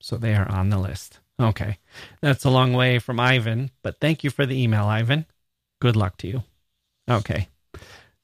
So 0.00 0.16
they 0.16 0.34
are 0.34 0.48
on 0.50 0.68
the 0.68 0.78
list. 0.78 1.20
Okay. 1.40 1.78
That's 2.20 2.44
a 2.44 2.50
long 2.50 2.74
way 2.74 2.98
from 2.98 3.18
Ivan, 3.18 3.70
but 3.82 3.98
thank 3.98 4.24
you 4.24 4.30
for 4.30 4.46
the 4.46 4.60
email, 4.62 4.84
Ivan. 4.84 5.26
Good 5.80 5.96
luck 5.96 6.16
to 6.18 6.28
you. 6.28 6.42
Okay. 7.10 7.48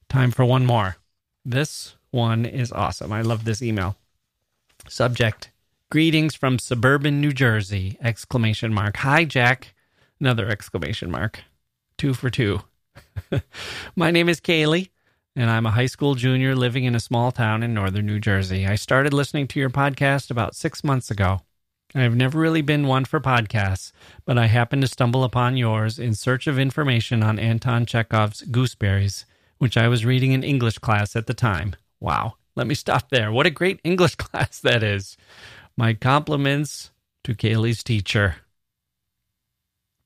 Time 0.09 0.31
for 0.31 0.45
one 0.45 0.67
more. 0.67 0.97
This 1.45 1.97
one 2.11 2.45
is 2.45 2.73
awesome. 2.73 3.13
I 3.13 3.23
love 3.23 3.45
this 3.45 3.63
email. 3.63 3.97
Subject 4.87 5.51
Greetings 5.91 6.35
from 6.35 6.59
suburban 6.59 7.21
New 7.21 7.33
Jersey! 7.33 7.99
Exclamation 8.01 8.73
mark. 8.73 8.97
Hi, 8.99 9.27
Jacke. 9.27 9.75
Another 10.19 10.49
exclamation 10.49 11.11
mark. 11.11 11.41
Two 11.99 12.15
for 12.15 12.31
two. 12.31 12.63
My 13.97 14.11
name 14.11 14.29
is 14.29 14.41
Kaylee, 14.41 14.91
and 15.37 15.51
I'm 15.51 15.67
a 15.67 15.71
high 15.71 15.87
school 15.87 16.15
junior 16.15 16.55
living 16.55 16.85
in 16.85 16.95
a 16.95 17.01
small 17.01 17.33
town 17.33 17.63
in 17.63 17.75
northern 17.75 18.07
New 18.07 18.21
Jersey. 18.21 18.67
I 18.67 18.77
started 18.77 19.13
listening 19.13 19.49
to 19.49 19.61
your 19.61 19.71
podcast 19.71 20.31
about 20.31 20.55
six 20.55 20.85
months 20.85 21.11
ago. 21.11 21.41
I've 21.95 22.17
never 22.17 22.39
really 22.39 22.63
been 22.63 22.87
one 22.87 23.05
for 23.05 23.21
podcasts, 23.21 23.93
but 24.25 24.39
I 24.39 24.47
happened 24.47 24.83
to 24.83 24.89
stumble 24.89 25.25
upon 25.25 25.57
yours 25.57 25.99
in 25.99 26.15
search 26.15 26.47
of 26.47 26.59
information 26.59 27.23
on 27.23 27.39
Anton 27.39 27.85
Chekhov's 27.85 28.43
Gooseberries, 28.43 29.27
which 29.59 29.77
I 29.77 29.89
was 29.89 30.05
reading 30.05 30.33
in 30.33 30.43
English 30.43 30.79
class 30.79 31.15
at 31.17 31.27
the 31.27 31.35
time. 31.35 31.77
Wow. 32.01 32.35
Let 32.55 32.67
me 32.67 32.75
stop 32.75 33.11
there. 33.11 33.31
What 33.31 33.47
a 33.47 33.51
great 33.51 33.81
English 33.85 34.17
class 34.17 34.59
that 34.61 34.83
is. 34.83 35.17
My 35.77 35.95
compliments 35.95 36.91
to 37.25 37.35
Kaylee's 37.35 37.83
teacher. 37.83 38.37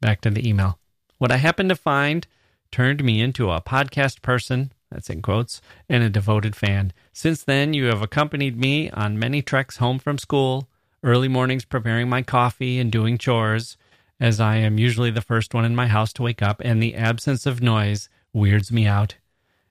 Back 0.00 0.20
to 0.22 0.30
the 0.30 0.46
email. 0.48 0.78
What 1.18 1.32
I 1.32 1.36
happened 1.36 1.70
to 1.70 1.76
find 1.76 2.26
turned 2.70 3.04
me 3.04 3.20
into 3.20 3.50
a 3.50 3.60
podcast 3.60 4.22
person, 4.22 4.72
that's 4.90 5.10
in 5.10 5.22
quotes, 5.22 5.60
and 5.88 6.02
a 6.02 6.10
devoted 6.10 6.54
fan. 6.56 6.92
Since 7.12 7.44
then, 7.44 7.74
you 7.74 7.86
have 7.86 8.02
accompanied 8.02 8.58
me 8.58 8.90
on 8.90 9.18
many 9.18 9.42
treks 9.42 9.78
home 9.78 9.98
from 9.98 10.18
school, 10.18 10.68
early 11.02 11.28
mornings 11.28 11.64
preparing 11.64 12.08
my 12.08 12.22
coffee 12.22 12.78
and 12.78 12.90
doing 12.90 13.18
chores, 13.18 13.76
as 14.18 14.40
I 14.40 14.56
am 14.56 14.78
usually 14.78 15.10
the 15.10 15.20
first 15.20 15.54
one 15.54 15.64
in 15.64 15.76
my 15.76 15.86
house 15.86 16.12
to 16.14 16.22
wake 16.22 16.42
up, 16.42 16.60
and 16.64 16.82
the 16.82 16.94
absence 16.94 17.46
of 17.46 17.62
noise 17.62 18.08
weirds 18.32 18.72
me 18.72 18.86
out, 18.86 19.16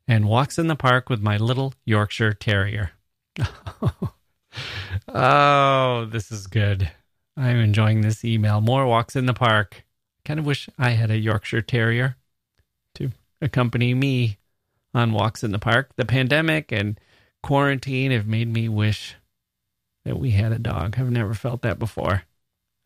and 0.08 0.28
walks 0.28 0.60
in 0.60 0.68
the 0.68 0.76
park 0.76 1.10
with 1.10 1.22
my 1.22 1.38
little 1.38 1.74
Yorkshire 1.86 2.34
Terrier. 2.34 2.92
oh, 5.08 6.06
this 6.06 6.32
is 6.32 6.48
good. 6.48 6.92
I'm 7.38 7.58
enjoying 7.58 8.02
this 8.02 8.24
email. 8.24 8.62
More 8.62 8.86
walks 8.86 9.16
in 9.16 9.26
the 9.26 9.34
park 9.34 9.86
kind 10.26 10.40
of 10.40 10.46
wish 10.46 10.68
I 10.78 10.90
had 10.92 11.12
a 11.12 11.18
Yorkshire 11.18 11.62
Terrier 11.62 12.18
accompany 13.42 13.94
me 13.94 14.38
on 14.94 15.12
walks 15.12 15.44
in 15.44 15.52
the 15.52 15.60
park. 15.60 15.92
The 15.96 16.06
pandemic 16.06 16.72
and 16.72 17.00
quarantine 17.44 18.12
have 18.12 18.28
made 18.28 18.52
me 18.52 18.70
wish 18.70 19.16
that 20.06 20.20
we 20.20 20.32
had 20.32 20.52
a 20.52 20.60
dog. 20.60 20.96
I've 20.98 21.12
never 21.12 21.34
felt 21.34 21.62
that 21.64 21.80
before. 21.80 22.24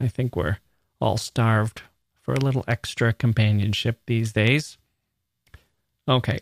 I 0.02 0.08
think 0.08 0.36
we're 0.36 0.58
all 1.00 1.18
starved 1.18 1.84
for 2.22 2.34
a 2.34 2.40
little 2.40 2.64
extra 2.68 3.14
companionship 3.14 4.00
these 4.06 4.34
days. 4.34 4.78
Okay, 6.08 6.40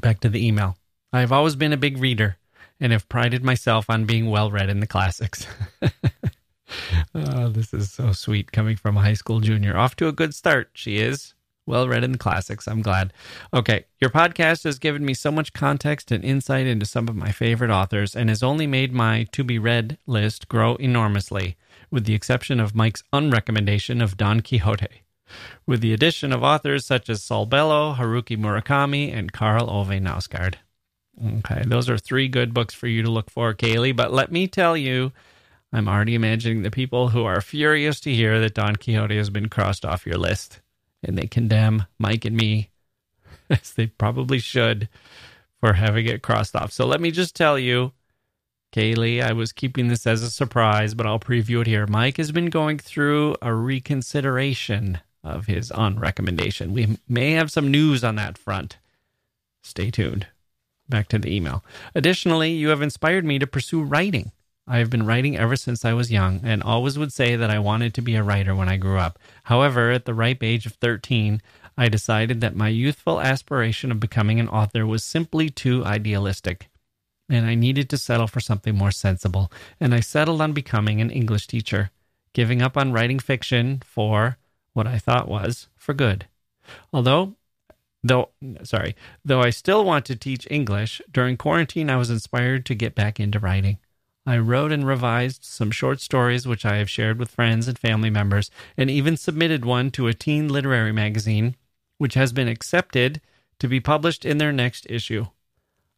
back 0.00 0.20
to 0.20 0.28
the 0.28 0.44
email. 0.44 0.76
I've 1.12 1.32
always 1.32 1.56
been 1.56 1.72
a 1.72 1.78
big 1.78 1.98
reader 1.98 2.36
and 2.80 2.92
have 2.92 3.08
prided 3.08 3.44
myself 3.44 3.88
on 3.88 4.04
being 4.04 4.30
well 4.30 4.50
read 4.50 4.68
in 4.68 4.80
the 4.80 4.86
classics. 4.86 5.46
oh, 7.14 7.48
this 7.50 7.72
is 7.72 7.90
so 7.90 8.12
sweet 8.12 8.52
coming 8.52 8.76
from 8.76 8.96
a 8.96 9.02
high 9.02 9.14
school 9.14 9.40
junior. 9.40 9.76
Off 9.76 9.96
to 9.96 10.08
a 10.08 10.12
good 10.12 10.34
start, 10.34 10.70
she 10.74 10.98
is. 10.98 11.34
Well 11.68 11.86
read 11.86 12.02
in 12.02 12.12
the 12.12 12.18
classics. 12.18 12.66
I'm 12.66 12.80
glad. 12.80 13.12
Okay, 13.52 13.84
your 14.00 14.08
podcast 14.08 14.64
has 14.64 14.78
given 14.78 15.04
me 15.04 15.12
so 15.12 15.30
much 15.30 15.52
context 15.52 16.10
and 16.10 16.24
insight 16.24 16.66
into 16.66 16.86
some 16.86 17.08
of 17.08 17.14
my 17.14 17.30
favorite 17.30 17.70
authors 17.70 18.16
and 18.16 18.30
has 18.30 18.42
only 18.42 18.66
made 18.66 18.94
my 18.94 19.24
to 19.32 19.44
be 19.44 19.58
read 19.58 19.98
list 20.06 20.48
grow 20.48 20.76
enormously, 20.76 21.58
with 21.90 22.06
the 22.06 22.14
exception 22.14 22.58
of 22.58 22.74
Mike's 22.74 23.02
unrecommendation 23.12 24.02
of 24.02 24.16
Don 24.16 24.40
Quixote. 24.40 25.02
With 25.66 25.82
the 25.82 25.92
addition 25.92 26.32
of 26.32 26.42
authors 26.42 26.86
such 26.86 27.10
as 27.10 27.22
Saul 27.22 27.44
Bellow, 27.44 27.92
Haruki 27.92 28.38
Murakami, 28.38 29.14
and 29.14 29.30
Karl 29.30 29.68
Ove 29.68 29.88
Knausgaard. 29.88 30.54
Okay, 31.22 31.64
those 31.66 31.90
are 31.90 31.98
three 31.98 32.28
good 32.28 32.54
books 32.54 32.72
for 32.72 32.86
you 32.86 33.02
to 33.02 33.10
look 33.10 33.30
for, 33.30 33.52
Kaylee. 33.52 33.94
But 33.94 34.10
let 34.10 34.32
me 34.32 34.48
tell 34.48 34.74
you, 34.74 35.12
I'm 35.70 35.86
already 35.86 36.14
imagining 36.14 36.62
the 36.62 36.70
people 36.70 37.10
who 37.10 37.24
are 37.24 37.42
furious 37.42 38.00
to 38.00 38.14
hear 38.14 38.40
that 38.40 38.54
Don 38.54 38.76
Quixote 38.76 39.18
has 39.18 39.28
been 39.28 39.50
crossed 39.50 39.84
off 39.84 40.06
your 40.06 40.16
list. 40.16 40.60
And 41.02 41.16
they 41.16 41.26
condemn 41.26 41.86
Mike 41.98 42.24
and 42.24 42.36
me, 42.36 42.70
as 43.50 43.72
they 43.72 43.86
probably 43.86 44.38
should, 44.38 44.88
for 45.60 45.74
having 45.74 46.06
it 46.06 46.22
crossed 46.22 46.56
off. 46.56 46.72
So 46.72 46.86
let 46.86 47.00
me 47.00 47.10
just 47.10 47.36
tell 47.36 47.58
you 47.58 47.92
Kaylee, 48.72 49.22
I 49.22 49.32
was 49.32 49.52
keeping 49.52 49.88
this 49.88 50.06
as 50.06 50.22
a 50.22 50.30
surprise, 50.30 50.94
but 50.94 51.06
I'll 51.06 51.18
preview 51.18 51.62
it 51.62 51.66
here. 51.66 51.86
Mike 51.86 52.18
has 52.18 52.32
been 52.32 52.50
going 52.50 52.78
through 52.78 53.36
a 53.40 53.54
reconsideration 53.54 55.00
of 55.24 55.46
his 55.46 55.70
unrecommendation. 55.70 56.72
We 56.72 56.98
may 57.08 57.32
have 57.32 57.50
some 57.50 57.70
news 57.70 58.04
on 58.04 58.16
that 58.16 58.36
front. 58.36 58.78
Stay 59.62 59.90
tuned. 59.90 60.26
Back 60.88 61.08
to 61.08 61.18
the 61.18 61.34
email. 61.34 61.64
Additionally, 61.94 62.52
you 62.52 62.68
have 62.68 62.82
inspired 62.82 63.24
me 63.24 63.38
to 63.38 63.46
pursue 63.46 63.82
writing. 63.82 64.32
I 64.68 64.78
have 64.78 64.90
been 64.90 65.06
writing 65.06 65.36
ever 65.36 65.56
since 65.56 65.84
I 65.84 65.94
was 65.94 66.12
young 66.12 66.40
and 66.44 66.62
always 66.62 66.98
would 66.98 67.12
say 67.12 67.36
that 67.36 67.50
I 67.50 67.58
wanted 67.58 67.94
to 67.94 68.02
be 68.02 68.16
a 68.16 68.22
writer 68.22 68.54
when 68.54 68.68
I 68.68 68.76
grew 68.76 68.98
up. 68.98 69.18
However, 69.44 69.90
at 69.90 70.04
the 70.04 70.12
ripe 70.12 70.42
age 70.42 70.66
of 70.66 70.74
13, 70.74 71.40
I 71.78 71.88
decided 71.88 72.42
that 72.42 72.54
my 72.54 72.68
youthful 72.68 73.20
aspiration 73.20 73.90
of 73.90 73.98
becoming 73.98 74.38
an 74.38 74.48
author 74.48 74.86
was 74.86 75.02
simply 75.02 75.48
too 75.48 75.84
idealistic, 75.86 76.68
and 77.30 77.46
I 77.46 77.54
needed 77.54 77.88
to 77.90 77.96
settle 77.96 78.26
for 78.26 78.40
something 78.40 78.76
more 78.76 78.90
sensible. 78.90 79.50
And 79.80 79.94
I 79.94 80.00
settled 80.00 80.42
on 80.42 80.52
becoming 80.52 81.00
an 81.00 81.10
English 81.10 81.46
teacher, 81.46 81.90
giving 82.34 82.60
up 82.60 82.76
on 82.76 82.92
writing 82.92 83.20
fiction 83.20 83.80
for 83.86 84.36
what 84.74 84.86
I 84.86 84.98
thought 84.98 85.28
was 85.28 85.68
for 85.76 85.94
good. 85.94 86.26
Although 86.92 87.36
though 88.02 88.30
sorry, 88.64 88.94
though 89.24 89.40
I 89.40 89.50
still 89.50 89.84
want 89.84 90.04
to 90.06 90.16
teach 90.16 90.46
English, 90.50 91.00
during 91.10 91.36
quarantine 91.36 91.90
I 91.90 91.96
was 91.96 92.10
inspired 92.10 92.66
to 92.66 92.74
get 92.74 92.94
back 92.94 93.18
into 93.18 93.38
writing. 93.38 93.78
I 94.28 94.36
wrote 94.36 94.72
and 94.72 94.86
revised 94.86 95.42
some 95.42 95.70
short 95.70 96.02
stories 96.02 96.46
which 96.46 96.66
I 96.66 96.76
have 96.76 96.90
shared 96.90 97.18
with 97.18 97.30
friends 97.30 97.66
and 97.66 97.78
family 97.78 98.10
members, 98.10 98.50
and 98.76 98.90
even 98.90 99.16
submitted 99.16 99.64
one 99.64 99.90
to 99.92 100.06
a 100.06 100.12
teen 100.12 100.48
literary 100.48 100.92
magazine, 100.92 101.56
which 101.96 102.12
has 102.12 102.30
been 102.30 102.46
accepted 102.46 103.22
to 103.58 103.68
be 103.68 103.80
published 103.80 104.26
in 104.26 104.36
their 104.36 104.52
next 104.52 104.86
issue. 104.90 105.28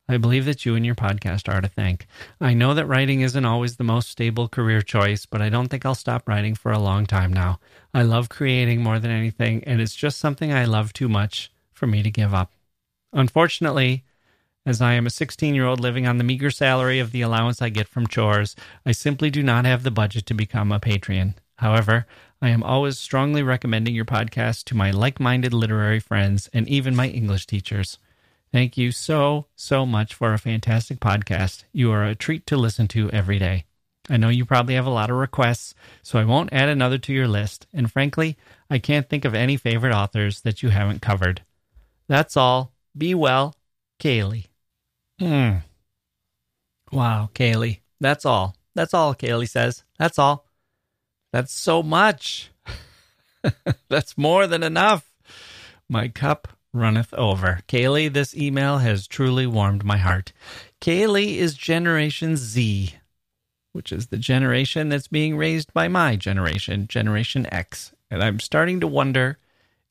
I 0.08 0.16
believe 0.16 0.44
that 0.44 0.64
you 0.64 0.76
and 0.76 0.86
your 0.86 0.94
podcast 0.94 1.52
are 1.52 1.60
to 1.60 1.66
thank. 1.66 2.06
I 2.40 2.54
know 2.54 2.72
that 2.72 2.86
writing 2.86 3.22
isn't 3.22 3.44
always 3.44 3.78
the 3.78 3.82
most 3.82 4.08
stable 4.08 4.46
career 4.46 4.80
choice, 4.80 5.26
but 5.26 5.42
I 5.42 5.48
don't 5.48 5.66
think 5.66 5.84
I'll 5.84 5.96
stop 5.96 6.28
writing 6.28 6.54
for 6.54 6.70
a 6.70 6.78
long 6.78 7.06
time 7.06 7.32
now. 7.32 7.58
I 7.92 8.02
love 8.02 8.28
creating 8.28 8.80
more 8.80 9.00
than 9.00 9.10
anything, 9.10 9.64
and 9.64 9.80
it's 9.80 9.96
just 9.96 10.18
something 10.18 10.52
I 10.52 10.66
love 10.66 10.92
too 10.92 11.08
much 11.08 11.50
for 11.72 11.88
me 11.88 12.04
to 12.04 12.12
give 12.12 12.32
up. 12.32 12.52
Unfortunately, 13.12 14.04
as 14.66 14.82
I 14.82 14.92
am 14.92 15.06
a 15.06 15.10
16 15.10 15.54
year 15.54 15.66
old 15.66 15.80
living 15.80 16.06
on 16.06 16.18
the 16.18 16.24
meager 16.24 16.50
salary 16.50 16.98
of 16.98 17.12
the 17.12 17.22
allowance 17.22 17.62
I 17.62 17.70
get 17.70 17.88
from 17.88 18.06
chores, 18.06 18.54
I 18.84 18.92
simply 18.92 19.30
do 19.30 19.42
not 19.42 19.64
have 19.64 19.82
the 19.82 19.90
budget 19.90 20.26
to 20.26 20.34
become 20.34 20.70
a 20.70 20.80
Patreon. 20.80 21.34
However, 21.56 22.06
I 22.42 22.48
am 22.50 22.62
always 22.62 22.98
strongly 22.98 23.42
recommending 23.42 23.94
your 23.94 24.04
podcast 24.04 24.64
to 24.64 24.76
my 24.76 24.90
like 24.90 25.20
minded 25.20 25.52
literary 25.52 26.00
friends 26.00 26.48
and 26.52 26.68
even 26.68 26.96
my 26.96 27.08
English 27.08 27.46
teachers. 27.46 27.98
Thank 28.52 28.76
you 28.76 28.90
so, 28.92 29.46
so 29.54 29.86
much 29.86 30.14
for 30.14 30.32
a 30.32 30.38
fantastic 30.38 31.00
podcast. 31.00 31.64
You 31.72 31.92
are 31.92 32.04
a 32.04 32.14
treat 32.14 32.46
to 32.46 32.56
listen 32.56 32.88
to 32.88 33.10
every 33.10 33.38
day. 33.38 33.64
I 34.08 34.16
know 34.16 34.28
you 34.28 34.44
probably 34.44 34.74
have 34.74 34.86
a 34.86 34.90
lot 34.90 35.10
of 35.10 35.16
requests, 35.16 35.74
so 36.02 36.18
I 36.18 36.24
won't 36.24 36.52
add 36.52 36.68
another 36.68 36.98
to 36.98 37.12
your 37.12 37.28
list. 37.28 37.66
And 37.72 37.92
frankly, 37.92 38.36
I 38.68 38.78
can't 38.78 39.08
think 39.08 39.24
of 39.24 39.34
any 39.34 39.56
favorite 39.56 39.94
authors 39.94 40.40
that 40.40 40.62
you 40.62 40.70
haven't 40.70 41.00
covered. 41.00 41.42
That's 42.08 42.36
all. 42.36 42.72
Be 42.96 43.14
well, 43.14 43.54
Kaylee. 44.00 44.49
Hmm. 45.20 45.58
Wow, 46.90 47.28
Kaylee. 47.34 47.80
That's 48.00 48.24
all. 48.24 48.56
That's 48.74 48.94
all, 48.94 49.14
Kaylee 49.14 49.48
says. 49.48 49.84
That's 49.98 50.18
all. 50.18 50.46
That's 51.30 51.52
so 51.52 51.82
much. 51.82 52.50
That's 53.90 54.16
more 54.16 54.46
than 54.46 54.62
enough. 54.62 55.12
My 55.90 56.08
cup 56.08 56.48
runneth 56.72 57.12
over. 57.12 57.60
Kaylee, 57.68 58.10
this 58.10 58.34
email 58.34 58.78
has 58.78 59.06
truly 59.06 59.46
warmed 59.46 59.84
my 59.84 59.98
heart. 59.98 60.32
Kaylee 60.80 61.36
is 61.36 61.52
Generation 61.54 62.36
Z, 62.38 62.94
which 63.72 63.92
is 63.92 64.06
the 64.06 64.16
generation 64.16 64.88
that's 64.88 65.08
being 65.08 65.36
raised 65.36 65.74
by 65.74 65.88
my 65.88 66.16
generation, 66.16 66.86
Generation 66.88 67.46
X. 67.52 67.92
And 68.10 68.22
I'm 68.22 68.40
starting 68.40 68.80
to 68.80 68.86
wonder 68.86 69.38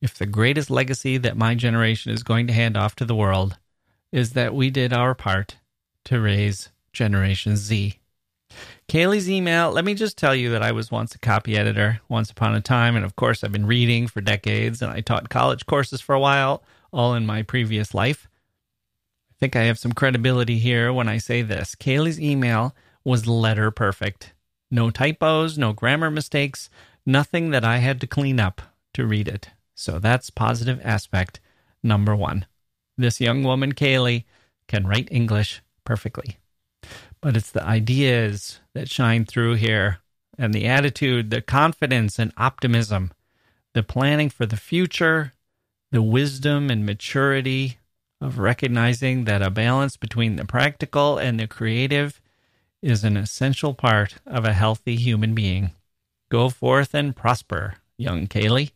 if 0.01 0.17
the 0.17 0.25
greatest 0.25 0.71
legacy 0.71 1.17
that 1.17 1.37
my 1.37 1.53
generation 1.53 2.11
is 2.11 2.23
going 2.23 2.47
to 2.47 2.53
hand 2.53 2.75
off 2.75 2.95
to 2.95 3.05
the 3.05 3.15
world 3.15 3.57
is 4.11 4.33
that 4.33 4.53
we 4.53 4.69
did 4.69 4.93
our 4.93 5.13
part 5.15 5.57
to 6.05 6.19
raise 6.19 6.69
Generation 6.93 7.55
Z. 7.55 7.99
Kaylee's 8.87 9.29
email, 9.29 9.71
let 9.71 9.85
me 9.85 9.93
just 9.93 10.17
tell 10.17 10.33
you 10.33 10.49
that 10.49 10.63
I 10.63 10.71
was 10.71 10.89
once 10.89 11.13
a 11.13 11.19
copy 11.19 11.55
editor 11.55 12.01
once 12.09 12.31
upon 12.31 12.55
a 12.55 12.61
time. 12.61 12.95
And 12.95 13.05
of 13.05 13.15
course, 13.15 13.43
I've 13.43 13.51
been 13.51 13.67
reading 13.67 14.07
for 14.07 14.21
decades 14.21 14.81
and 14.81 14.91
I 14.91 15.01
taught 15.01 15.29
college 15.29 15.65
courses 15.67 16.01
for 16.01 16.15
a 16.15 16.19
while, 16.19 16.63
all 16.91 17.13
in 17.13 17.25
my 17.25 17.43
previous 17.43 17.93
life. 17.93 18.27
I 19.31 19.35
think 19.39 19.55
I 19.55 19.63
have 19.63 19.77
some 19.77 19.93
credibility 19.93 20.57
here 20.57 20.91
when 20.91 21.07
I 21.07 21.19
say 21.19 21.43
this. 21.43 21.75
Kaylee's 21.75 22.19
email 22.19 22.75
was 23.03 23.27
letter 23.27 23.69
perfect. 23.69 24.33
No 24.71 24.89
typos, 24.89 25.57
no 25.57 25.71
grammar 25.71 26.09
mistakes, 26.09 26.69
nothing 27.05 27.51
that 27.51 27.63
I 27.63 27.77
had 27.77 28.01
to 28.01 28.07
clean 28.07 28.39
up 28.39 28.61
to 28.95 29.05
read 29.05 29.27
it. 29.27 29.51
So 29.75 29.99
that's 29.99 30.29
positive 30.29 30.81
aspect 30.83 31.39
number 31.83 32.15
one. 32.15 32.45
This 32.99 33.21
young 33.21 33.43
woman, 33.43 33.73
Kaylee, 33.73 34.25
can 34.67 34.85
write 34.85 35.07
English 35.09 35.61
perfectly. 35.85 36.35
But 37.21 37.37
it's 37.37 37.49
the 37.49 37.63
ideas 37.63 38.59
that 38.73 38.89
shine 38.89 39.23
through 39.23 39.55
here 39.55 39.99
and 40.37 40.53
the 40.53 40.65
attitude, 40.65 41.29
the 41.29 41.41
confidence 41.41 42.19
and 42.19 42.33
optimism, 42.35 43.13
the 43.73 43.83
planning 43.83 44.29
for 44.29 44.45
the 44.45 44.57
future, 44.57 45.31
the 45.93 46.01
wisdom 46.01 46.69
and 46.69 46.85
maturity 46.85 47.77
of 48.19 48.37
recognizing 48.37 49.23
that 49.23 49.41
a 49.41 49.49
balance 49.49 49.95
between 49.95 50.35
the 50.35 50.43
practical 50.43 51.17
and 51.17 51.39
the 51.39 51.47
creative 51.47 52.19
is 52.81 53.05
an 53.05 53.15
essential 53.15 53.73
part 53.73 54.15
of 54.25 54.43
a 54.43 54.51
healthy 54.51 54.97
human 54.97 55.33
being. 55.33 55.71
Go 56.29 56.49
forth 56.49 56.93
and 56.93 57.15
prosper, 57.15 57.75
young 57.97 58.27
Kaylee. 58.27 58.71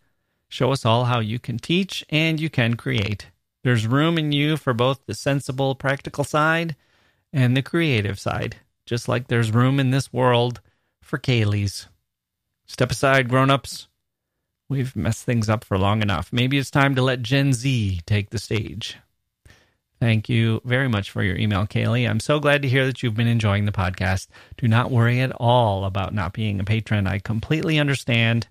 Show 0.48 0.72
us 0.72 0.86
all 0.86 1.06
how 1.06 1.20
you 1.20 1.40
can 1.40 1.58
teach 1.60 2.06
and 2.10 2.40
you 2.40 2.50
can 2.50 2.76
create. 2.76 3.28
There's 3.64 3.88
room 3.88 4.18
in 4.18 4.32
you 4.32 4.58
for 4.58 4.74
both 4.74 5.06
the 5.06 5.14
sensible, 5.14 5.76
practical 5.76 6.24
side 6.24 6.76
and 7.32 7.56
the 7.56 7.62
creative 7.62 8.20
side, 8.20 8.58
just 8.86 9.08
like 9.08 9.28
there's 9.28 9.52
room 9.52 9.80
in 9.80 9.92
this 9.92 10.12
world 10.12 10.62
for 11.02 11.18
Kaylee's. 11.18 11.88
Step 12.66 12.92
aside, 12.92 13.30
grown 13.30 13.50
ups. 13.50 13.88
We've 14.70 14.96
messed 14.96 15.24
things 15.24 15.50
up 15.50 15.64
for 15.64 15.78
long 15.78 16.02
enough. 16.02 16.32
Maybe 16.32 16.58
it's 16.58 16.72
time 16.72 16.96
to 16.96 17.02
let 17.02 17.22
Gen 17.22 17.54
Z 17.54 18.02
take 18.06 18.30
the 18.30 18.40
stage. 18.40 18.98
Thank 20.00 20.28
you 20.28 20.62
very 20.66 20.90
much 20.90 21.12
for 21.12 21.24
your 21.24 21.38
email, 21.38 21.66
Kaylee. 21.66 22.10
I'm 22.10 22.20
so 22.20 22.40
glad 22.40 22.62
to 22.64 22.68
hear 22.68 22.86
that 22.86 23.02
you've 23.02 23.16
been 23.16 23.28
enjoying 23.28 23.64
the 23.66 23.72
podcast. 23.72 24.28
Do 24.58 24.68
not 24.68 24.92
worry 24.92 25.22
at 25.22 25.32
all 25.32 25.86
about 25.86 26.14
not 26.14 26.34
being 26.34 26.60
a 26.60 26.66
patron. 26.66 27.08
I 27.08 27.20
completely 27.20 27.80
understand. 27.80 28.48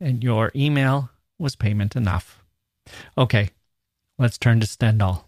And 0.00 0.24
your 0.24 0.50
email 0.56 1.10
was 1.38 1.54
payment 1.54 1.94
enough. 1.94 2.42
Okay, 3.16 3.50
Let's 4.22 4.38
turn 4.38 4.60
to 4.60 4.68
Stendhal, 4.68 5.24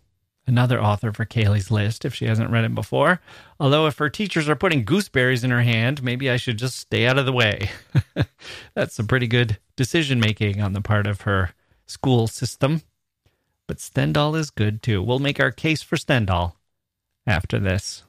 another 0.46 0.80
author 0.80 1.12
for 1.12 1.26
Kaylee's 1.26 1.68
list 1.68 2.04
if 2.04 2.14
she 2.14 2.26
hasn't 2.26 2.52
read 2.52 2.64
it 2.64 2.76
before. 2.76 3.20
Although, 3.58 3.88
if 3.88 3.98
her 3.98 4.08
teachers 4.08 4.48
are 4.48 4.54
putting 4.54 4.84
gooseberries 4.84 5.42
in 5.42 5.50
her 5.50 5.62
hand, 5.62 6.00
maybe 6.00 6.30
I 6.30 6.36
should 6.36 6.58
just 6.58 6.78
stay 6.78 7.04
out 7.04 7.18
of 7.18 7.26
the 7.26 7.32
way. 7.32 7.70
That's 8.74 8.94
some 8.94 9.08
pretty 9.08 9.26
good 9.26 9.58
decision 9.74 10.20
making 10.20 10.60
on 10.60 10.74
the 10.74 10.80
part 10.80 11.08
of 11.08 11.22
her 11.22 11.54
school 11.86 12.28
system. 12.28 12.82
But 13.66 13.80
Stendhal 13.80 14.36
is 14.36 14.50
good 14.50 14.80
too. 14.80 15.02
We'll 15.02 15.18
make 15.18 15.40
our 15.40 15.50
case 15.50 15.82
for 15.82 15.96
Stendhal 15.96 16.54
after 17.26 17.58
this. 17.58 18.04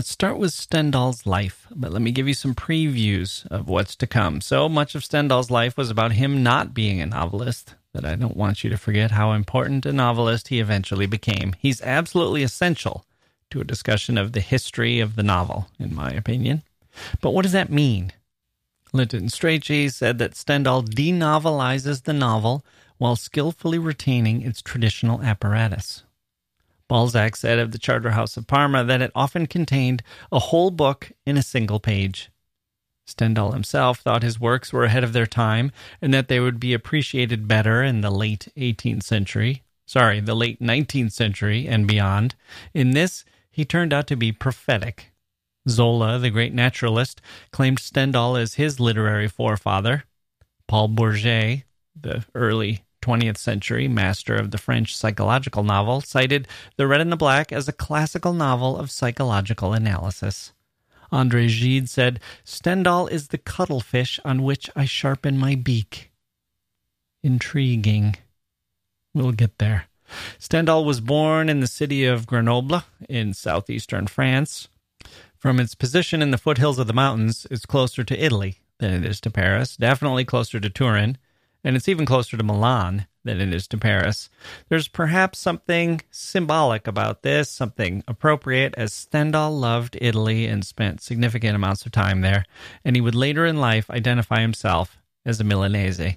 Let's 0.00 0.12
start 0.12 0.38
with 0.38 0.52
Stendhal's 0.52 1.26
life, 1.26 1.66
but 1.70 1.92
let 1.92 2.00
me 2.00 2.10
give 2.10 2.26
you 2.26 2.32
some 2.32 2.54
previews 2.54 3.46
of 3.48 3.68
what's 3.68 3.94
to 3.96 4.06
come. 4.06 4.40
So 4.40 4.66
much 4.66 4.94
of 4.94 5.04
Stendhal's 5.04 5.50
life 5.50 5.76
was 5.76 5.90
about 5.90 6.12
him 6.12 6.42
not 6.42 6.72
being 6.72 7.02
a 7.02 7.06
novelist 7.06 7.74
that 7.92 8.06
I 8.06 8.14
don't 8.14 8.34
want 8.34 8.64
you 8.64 8.70
to 8.70 8.78
forget 8.78 9.10
how 9.10 9.32
important 9.32 9.84
a 9.84 9.92
novelist 9.92 10.48
he 10.48 10.58
eventually 10.58 11.04
became. 11.04 11.54
He's 11.58 11.82
absolutely 11.82 12.42
essential 12.42 13.04
to 13.50 13.60
a 13.60 13.64
discussion 13.64 14.16
of 14.16 14.32
the 14.32 14.40
history 14.40 15.00
of 15.00 15.16
the 15.16 15.22
novel, 15.22 15.68
in 15.78 15.94
my 15.94 16.08
opinion. 16.08 16.62
But 17.20 17.32
what 17.32 17.42
does 17.42 17.52
that 17.52 17.68
mean? 17.68 18.10
Lytton 18.94 19.26
Strachey 19.26 19.92
said 19.92 20.16
that 20.16 20.34
Stendhal 20.34 20.82
denovelizes 20.82 22.04
the 22.04 22.14
novel 22.14 22.64
while 22.96 23.16
skillfully 23.16 23.78
retaining 23.78 24.40
its 24.40 24.62
traditional 24.62 25.20
apparatus. 25.20 26.04
Balzac 26.90 27.36
said 27.36 27.60
of 27.60 27.70
the 27.70 27.78
Charterhouse 27.78 28.36
of 28.36 28.48
Parma 28.48 28.82
that 28.82 29.00
it 29.00 29.12
often 29.14 29.46
contained 29.46 30.02
a 30.32 30.40
whole 30.40 30.72
book 30.72 31.12
in 31.24 31.36
a 31.36 31.42
single 31.42 31.78
page. 31.78 32.32
Stendhal 33.06 33.52
himself 33.52 34.00
thought 34.00 34.24
his 34.24 34.40
works 34.40 34.72
were 34.72 34.82
ahead 34.82 35.04
of 35.04 35.12
their 35.12 35.26
time 35.26 35.70
and 36.02 36.12
that 36.12 36.26
they 36.26 36.40
would 36.40 36.58
be 36.58 36.74
appreciated 36.74 37.46
better 37.46 37.84
in 37.84 38.00
the 38.00 38.10
late 38.10 38.48
18th 38.56 39.04
century, 39.04 39.62
sorry, 39.86 40.18
the 40.18 40.34
late 40.34 40.60
19th 40.60 41.12
century 41.12 41.68
and 41.68 41.86
beyond. 41.86 42.34
In 42.74 42.90
this, 42.90 43.24
he 43.52 43.64
turned 43.64 43.92
out 43.92 44.08
to 44.08 44.16
be 44.16 44.32
prophetic. 44.32 45.12
Zola, 45.68 46.18
the 46.18 46.30
great 46.30 46.52
naturalist, 46.52 47.20
claimed 47.52 47.78
Stendhal 47.78 48.34
as 48.36 48.54
his 48.54 48.80
literary 48.80 49.28
forefather. 49.28 50.06
Paul 50.66 50.88
Bourget, 50.88 51.62
the 51.94 52.24
early 52.34 52.82
20th 53.02 53.36
century 53.36 53.88
master 53.88 54.34
of 54.34 54.50
the 54.50 54.58
French 54.58 54.96
psychological 54.96 55.62
novel, 55.62 56.00
cited 56.00 56.46
The 56.76 56.86
Red 56.86 57.00
and 57.00 57.10
the 57.10 57.16
Black 57.16 57.52
as 57.52 57.68
a 57.68 57.72
classical 57.72 58.32
novel 58.32 58.76
of 58.76 58.90
psychological 58.90 59.72
analysis. 59.72 60.52
Andre 61.12 61.48
Gide 61.48 61.88
said, 61.88 62.20
Stendhal 62.44 63.08
is 63.08 63.28
the 63.28 63.38
cuttlefish 63.38 64.20
on 64.24 64.42
which 64.42 64.70
I 64.76 64.84
sharpen 64.84 65.38
my 65.38 65.54
beak. 65.54 66.10
Intriguing. 67.22 68.16
We'll 69.14 69.32
get 69.32 69.58
there. 69.58 69.86
Stendhal 70.38 70.84
was 70.84 71.00
born 71.00 71.48
in 71.48 71.60
the 71.60 71.66
city 71.66 72.04
of 72.04 72.26
Grenoble 72.26 72.82
in 73.08 73.34
southeastern 73.34 74.06
France. 74.06 74.68
From 75.36 75.58
its 75.58 75.74
position 75.74 76.22
in 76.22 76.30
the 76.30 76.38
foothills 76.38 76.78
of 76.78 76.86
the 76.86 76.92
mountains, 76.92 77.46
it's 77.50 77.66
closer 77.66 78.04
to 78.04 78.24
Italy 78.24 78.58
than 78.78 78.92
it 78.92 79.04
is 79.04 79.20
to 79.22 79.30
Paris, 79.30 79.76
definitely 79.76 80.24
closer 80.24 80.60
to 80.60 80.70
Turin, 80.70 81.18
and 81.64 81.76
it's 81.76 81.88
even 81.88 82.06
closer 82.06 82.36
to 82.36 82.42
Milan 82.42 83.06
than 83.24 83.40
it 83.40 83.52
is 83.52 83.66
to 83.68 83.78
Paris. 83.78 84.30
There's 84.68 84.88
perhaps 84.88 85.38
something 85.38 86.00
symbolic 86.10 86.86
about 86.86 87.22
this, 87.22 87.50
something 87.50 88.02
appropriate, 88.08 88.74
as 88.76 88.92
Stendhal 88.92 89.58
loved 89.58 89.98
Italy 90.00 90.46
and 90.46 90.64
spent 90.64 91.02
significant 91.02 91.54
amounts 91.54 91.84
of 91.84 91.92
time 91.92 92.22
there, 92.22 92.46
and 92.84 92.96
he 92.96 93.02
would 93.02 93.14
later 93.14 93.44
in 93.44 93.60
life 93.60 93.90
identify 93.90 94.40
himself 94.40 94.98
as 95.24 95.40
a 95.40 95.44
Milanese. 95.44 96.16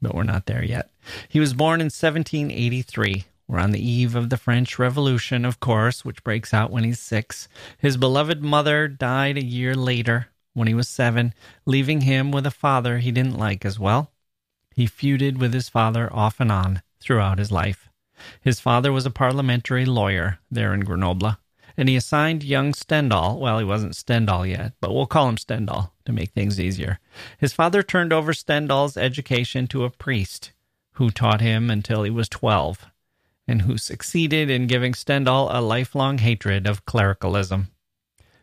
But 0.00 0.14
we're 0.14 0.22
not 0.22 0.46
there 0.46 0.64
yet. 0.64 0.90
He 1.28 1.40
was 1.40 1.52
born 1.52 1.80
in 1.80 1.86
1783. 1.86 3.24
We're 3.46 3.58
on 3.58 3.72
the 3.72 3.86
eve 3.86 4.14
of 4.14 4.30
the 4.30 4.36
French 4.36 4.78
Revolution, 4.78 5.44
of 5.44 5.60
course, 5.60 6.04
which 6.04 6.24
breaks 6.24 6.54
out 6.54 6.70
when 6.70 6.84
he's 6.84 7.00
six. 7.00 7.48
His 7.78 7.96
beloved 7.96 8.42
mother 8.42 8.88
died 8.88 9.36
a 9.36 9.44
year 9.44 9.74
later, 9.74 10.28
when 10.54 10.68
he 10.68 10.74
was 10.74 10.88
seven, 10.88 11.34
leaving 11.66 12.02
him 12.02 12.30
with 12.30 12.46
a 12.46 12.50
father 12.50 12.98
he 12.98 13.10
didn't 13.10 13.38
like 13.38 13.64
as 13.64 13.78
well. 13.78 14.10
He 14.74 14.86
feuded 14.86 15.38
with 15.38 15.52
his 15.52 15.68
father 15.68 16.12
off 16.12 16.40
and 16.40 16.50
on 16.50 16.82
throughout 17.00 17.38
his 17.38 17.50
life. 17.50 17.88
His 18.40 18.60
father 18.60 18.92
was 18.92 19.06
a 19.06 19.10
parliamentary 19.10 19.84
lawyer 19.84 20.38
there 20.50 20.74
in 20.74 20.80
Grenoble, 20.80 21.38
and 21.76 21.88
he 21.88 21.96
assigned 21.96 22.44
young 22.44 22.74
Stendhal, 22.74 23.40
well, 23.40 23.58
he 23.58 23.64
wasn't 23.64 23.96
Stendhal 23.96 24.46
yet, 24.46 24.72
but 24.80 24.94
we'll 24.94 25.06
call 25.06 25.28
him 25.28 25.38
Stendhal 25.38 25.94
to 26.04 26.12
make 26.12 26.30
things 26.30 26.60
easier. 26.60 26.98
His 27.38 27.52
father 27.52 27.82
turned 27.82 28.12
over 28.12 28.32
Stendhal's 28.32 28.96
education 28.96 29.66
to 29.68 29.84
a 29.84 29.90
priest 29.90 30.52
who 30.92 31.10
taught 31.10 31.40
him 31.40 31.70
until 31.70 32.02
he 32.02 32.10
was 32.10 32.28
12 32.28 32.86
and 33.48 33.62
who 33.62 33.78
succeeded 33.78 34.50
in 34.50 34.66
giving 34.66 34.94
Stendhal 34.94 35.48
a 35.50 35.60
lifelong 35.60 36.18
hatred 36.18 36.66
of 36.66 36.84
clericalism. 36.84 37.68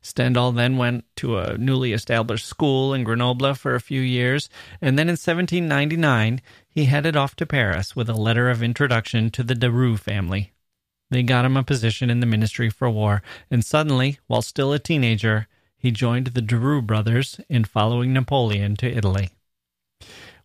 Stendhal 0.01 0.51
then 0.51 0.77
went 0.77 1.05
to 1.17 1.37
a 1.37 1.57
newly 1.57 1.93
established 1.93 2.45
school 2.45 2.93
in 2.93 3.03
Grenoble 3.03 3.53
for 3.53 3.75
a 3.75 3.81
few 3.81 4.01
years, 4.01 4.49
and 4.81 4.97
then 4.97 5.07
in 5.07 5.13
1799 5.13 6.41
he 6.67 6.85
headed 6.85 7.15
off 7.15 7.35
to 7.35 7.45
Paris 7.45 7.95
with 7.95 8.09
a 8.09 8.13
letter 8.13 8.49
of 8.49 8.63
introduction 8.63 9.29
to 9.31 9.43
the 9.43 9.55
Daru 9.55 9.97
family. 9.97 10.53
They 11.09 11.23
got 11.23 11.45
him 11.45 11.57
a 11.57 11.63
position 11.63 12.09
in 12.09 12.19
the 12.19 12.25
Ministry 12.25 12.69
for 12.69 12.89
War, 12.89 13.21
and 13.49 13.63
suddenly, 13.63 14.19
while 14.27 14.41
still 14.41 14.73
a 14.73 14.79
teenager, 14.79 15.47
he 15.77 15.91
joined 15.91 16.27
the 16.27 16.41
Daru 16.41 16.81
brothers 16.81 17.39
in 17.47 17.63
following 17.63 18.13
Napoleon 18.13 18.75
to 18.77 18.91
Italy. 18.91 19.29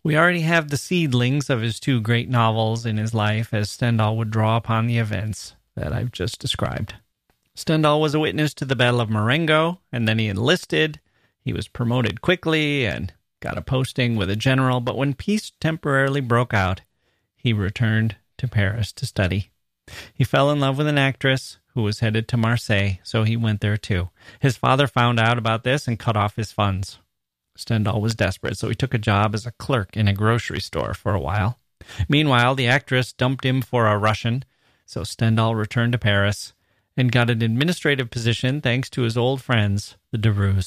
We 0.04 0.16
already 0.16 0.40
have 0.40 0.68
the 0.68 0.76
seedlings 0.76 1.48
of 1.48 1.60
his 1.60 1.78
two 1.78 2.00
great 2.00 2.28
novels 2.28 2.84
in 2.84 2.96
his 2.96 3.14
life 3.14 3.54
as 3.54 3.70
Stendhal 3.70 4.16
would 4.16 4.30
draw 4.30 4.56
upon 4.56 4.86
the 4.86 4.98
events 4.98 5.54
that 5.76 5.92
I've 5.92 6.12
just 6.12 6.40
described. 6.40 6.94
Stendhal 7.54 8.00
was 8.00 8.14
a 8.14 8.20
witness 8.20 8.54
to 8.54 8.64
the 8.64 8.76
Battle 8.76 9.00
of 9.00 9.10
Marengo, 9.10 9.80
and 9.92 10.08
then 10.08 10.18
he 10.18 10.28
enlisted. 10.28 11.00
He 11.40 11.52
was 11.52 11.68
promoted 11.68 12.22
quickly 12.22 12.86
and 12.86 13.12
got 13.40 13.58
a 13.58 13.62
posting 13.62 14.16
with 14.16 14.30
a 14.30 14.36
general, 14.36 14.80
but 14.80 14.96
when 14.96 15.14
peace 15.14 15.52
temporarily 15.60 16.20
broke 16.20 16.54
out, 16.54 16.80
he 17.36 17.52
returned 17.52 18.16
to 18.38 18.48
Paris 18.48 18.92
to 18.92 19.06
study. 19.06 19.50
He 20.14 20.24
fell 20.24 20.50
in 20.50 20.60
love 20.60 20.78
with 20.78 20.86
an 20.86 20.96
actress 20.96 21.58
who 21.74 21.82
was 21.82 22.00
headed 22.00 22.26
to 22.28 22.36
Marseille, 22.36 22.98
so 23.02 23.24
he 23.24 23.36
went 23.36 23.60
there 23.60 23.76
too. 23.76 24.08
His 24.40 24.56
father 24.56 24.86
found 24.86 25.20
out 25.20 25.36
about 25.36 25.64
this 25.64 25.86
and 25.86 25.98
cut 25.98 26.16
off 26.16 26.36
his 26.36 26.52
funds. 26.52 27.00
Stendhal 27.56 28.00
was 28.00 28.14
desperate, 28.14 28.56
so 28.56 28.68
he 28.68 28.74
took 28.74 28.94
a 28.94 28.98
job 28.98 29.34
as 29.34 29.44
a 29.44 29.52
clerk 29.52 29.96
in 29.96 30.08
a 30.08 30.14
grocery 30.14 30.60
store 30.60 30.94
for 30.94 31.14
a 31.14 31.20
while. 31.20 31.58
Meanwhile, 32.08 32.54
the 32.54 32.68
actress 32.68 33.12
dumped 33.12 33.44
him 33.44 33.60
for 33.60 33.86
a 33.86 33.98
Russian, 33.98 34.44
so 34.86 35.04
Stendhal 35.04 35.54
returned 35.54 35.92
to 35.92 35.98
Paris 35.98 36.54
and 36.96 37.12
got 37.12 37.30
an 37.30 37.42
administrative 37.42 38.10
position 38.10 38.60
thanks 38.60 38.90
to 38.90 39.02
his 39.02 39.16
old 39.16 39.42
friends, 39.42 39.96
the 40.10 40.18
Daru. 40.18 40.60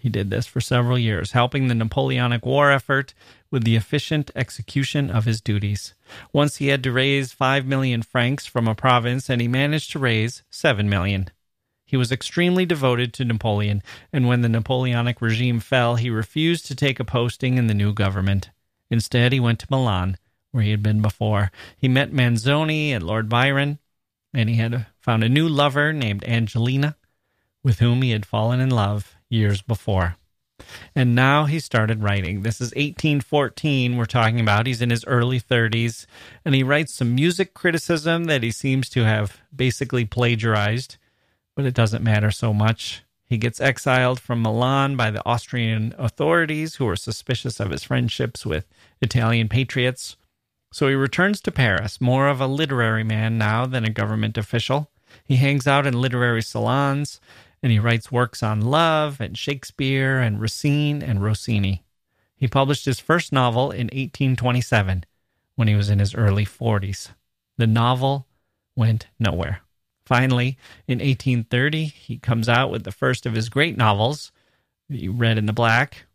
He 0.00 0.10
did 0.10 0.28
this 0.28 0.46
for 0.46 0.60
several 0.60 0.98
years, 0.98 1.32
helping 1.32 1.68
the 1.68 1.74
Napoleonic 1.74 2.44
War 2.44 2.70
effort 2.70 3.14
with 3.50 3.64
the 3.64 3.76
efficient 3.76 4.30
execution 4.34 5.10
of 5.10 5.24
his 5.24 5.40
duties. 5.40 5.94
Once 6.32 6.56
he 6.56 6.68
had 6.68 6.82
to 6.82 6.92
raise 6.92 7.32
5 7.32 7.64
million 7.64 8.02
francs 8.02 8.44
from 8.44 8.68
a 8.68 8.74
province, 8.74 9.30
and 9.30 9.40
he 9.40 9.48
managed 9.48 9.92
to 9.92 9.98
raise 9.98 10.42
7 10.50 10.88
million. 10.90 11.30
He 11.86 11.96
was 11.96 12.12
extremely 12.12 12.66
devoted 12.66 13.14
to 13.14 13.24
Napoleon, 13.24 13.82
and 14.12 14.26
when 14.26 14.42
the 14.42 14.48
Napoleonic 14.48 15.22
regime 15.22 15.60
fell, 15.60 15.96
he 15.96 16.10
refused 16.10 16.66
to 16.66 16.74
take 16.74 17.00
a 17.00 17.04
posting 17.04 17.56
in 17.56 17.66
the 17.66 17.74
new 17.74 17.94
government. 17.94 18.50
Instead, 18.90 19.32
he 19.32 19.40
went 19.40 19.58
to 19.60 19.66
Milan, 19.70 20.18
where 20.50 20.62
he 20.62 20.70
had 20.70 20.82
been 20.82 21.00
before. 21.00 21.50
He 21.76 21.88
met 21.88 22.12
Manzoni 22.12 22.90
and 22.90 23.02
Lord 23.02 23.28
Byron, 23.28 23.78
and 24.34 24.48
he 24.48 24.56
had 24.56 24.86
found 24.98 25.22
a 25.22 25.28
new 25.28 25.48
lover 25.48 25.92
named 25.92 26.24
Angelina, 26.24 26.96
with 27.62 27.78
whom 27.78 28.02
he 28.02 28.10
had 28.10 28.26
fallen 28.26 28.60
in 28.60 28.70
love 28.70 29.16
years 29.30 29.62
before. 29.62 30.16
And 30.94 31.14
now 31.14 31.44
he 31.46 31.58
started 31.58 32.02
writing. 32.02 32.42
This 32.42 32.60
is 32.60 32.70
1814 32.70 33.96
we're 33.96 34.04
talking 34.04 34.40
about. 34.40 34.66
He's 34.66 34.82
in 34.82 34.90
his 34.90 35.04
early 35.06 35.40
30s, 35.40 36.06
and 36.44 36.54
he 36.54 36.62
writes 36.62 36.94
some 36.94 37.14
music 37.14 37.54
criticism 37.54 38.24
that 38.24 38.42
he 38.42 38.50
seems 38.50 38.88
to 38.90 39.04
have 39.04 39.40
basically 39.54 40.04
plagiarized, 40.04 40.96
but 41.56 41.64
it 41.64 41.74
doesn't 41.74 42.04
matter 42.04 42.30
so 42.30 42.52
much. 42.52 43.02
He 43.26 43.38
gets 43.38 43.60
exiled 43.60 44.20
from 44.20 44.42
Milan 44.42 44.96
by 44.96 45.10
the 45.10 45.24
Austrian 45.26 45.94
authorities 45.98 46.76
who 46.76 46.86
are 46.88 46.96
suspicious 46.96 47.58
of 47.58 47.70
his 47.70 47.82
friendships 47.82 48.46
with 48.46 48.66
Italian 49.00 49.48
patriots. 49.48 50.16
So 50.74 50.88
he 50.88 50.96
returns 50.96 51.40
to 51.42 51.52
Paris, 51.52 52.00
more 52.00 52.26
of 52.26 52.40
a 52.40 52.48
literary 52.48 53.04
man 53.04 53.38
now 53.38 53.64
than 53.64 53.84
a 53.84 53.90
government 53.90 54.36
official. 54.36 54.90
He 55.24 55.36
hangs 55.36 55.68
out 55.68 55.86
in 55.86 56.00
literary 56.00 56.42
salons 56.42 57.20
and 57.62 57.70
he 57.70 57.78
writes 57.78 58.10
works 58.10 58.42
on 58.42 58.60
love 58.60 59.20
and 59.20 59.38
Shakespeare 59.38 60.18
and 60.18 60.40
Racine 60.40 61.00
and 61.00 61.22
Rossini. 61.22 61.84
He 62.36 62.48
published 62.48 62.86
his 62.86 62.98
first 62.98 63.32
novel 63.32 63.70
in 63.70 63.86
1827 63.86 65.04
when 65.54 65.68
he 65.68 65.76
was 65.76 65.90
in 65.90 66.00
his 66.00 66.12
early 66.12 66.44
40s. 66.44 67.10
The 67.56 67.68
novel 67.68 68.26
went 68.74 69.06
nowhere. 69.16 69.60
Finally, 70.04 70.58
in 70.88 70.98
1830, 70.98 71.84
he 71.84 72.18
comes 72.18 72.48
out 72.48 72.72
with 72.72 72.82
the 72.82 72.90
first 72.90 73.26
of 73.26 73.34
his 73.34 73.48
great 73.48 73.76
novels, 73.76 74.32
The 74.90 75.08
Red 75.08 75.38
and 75.38 75.48
the 75.48 75.52
Black. 75.52 76.06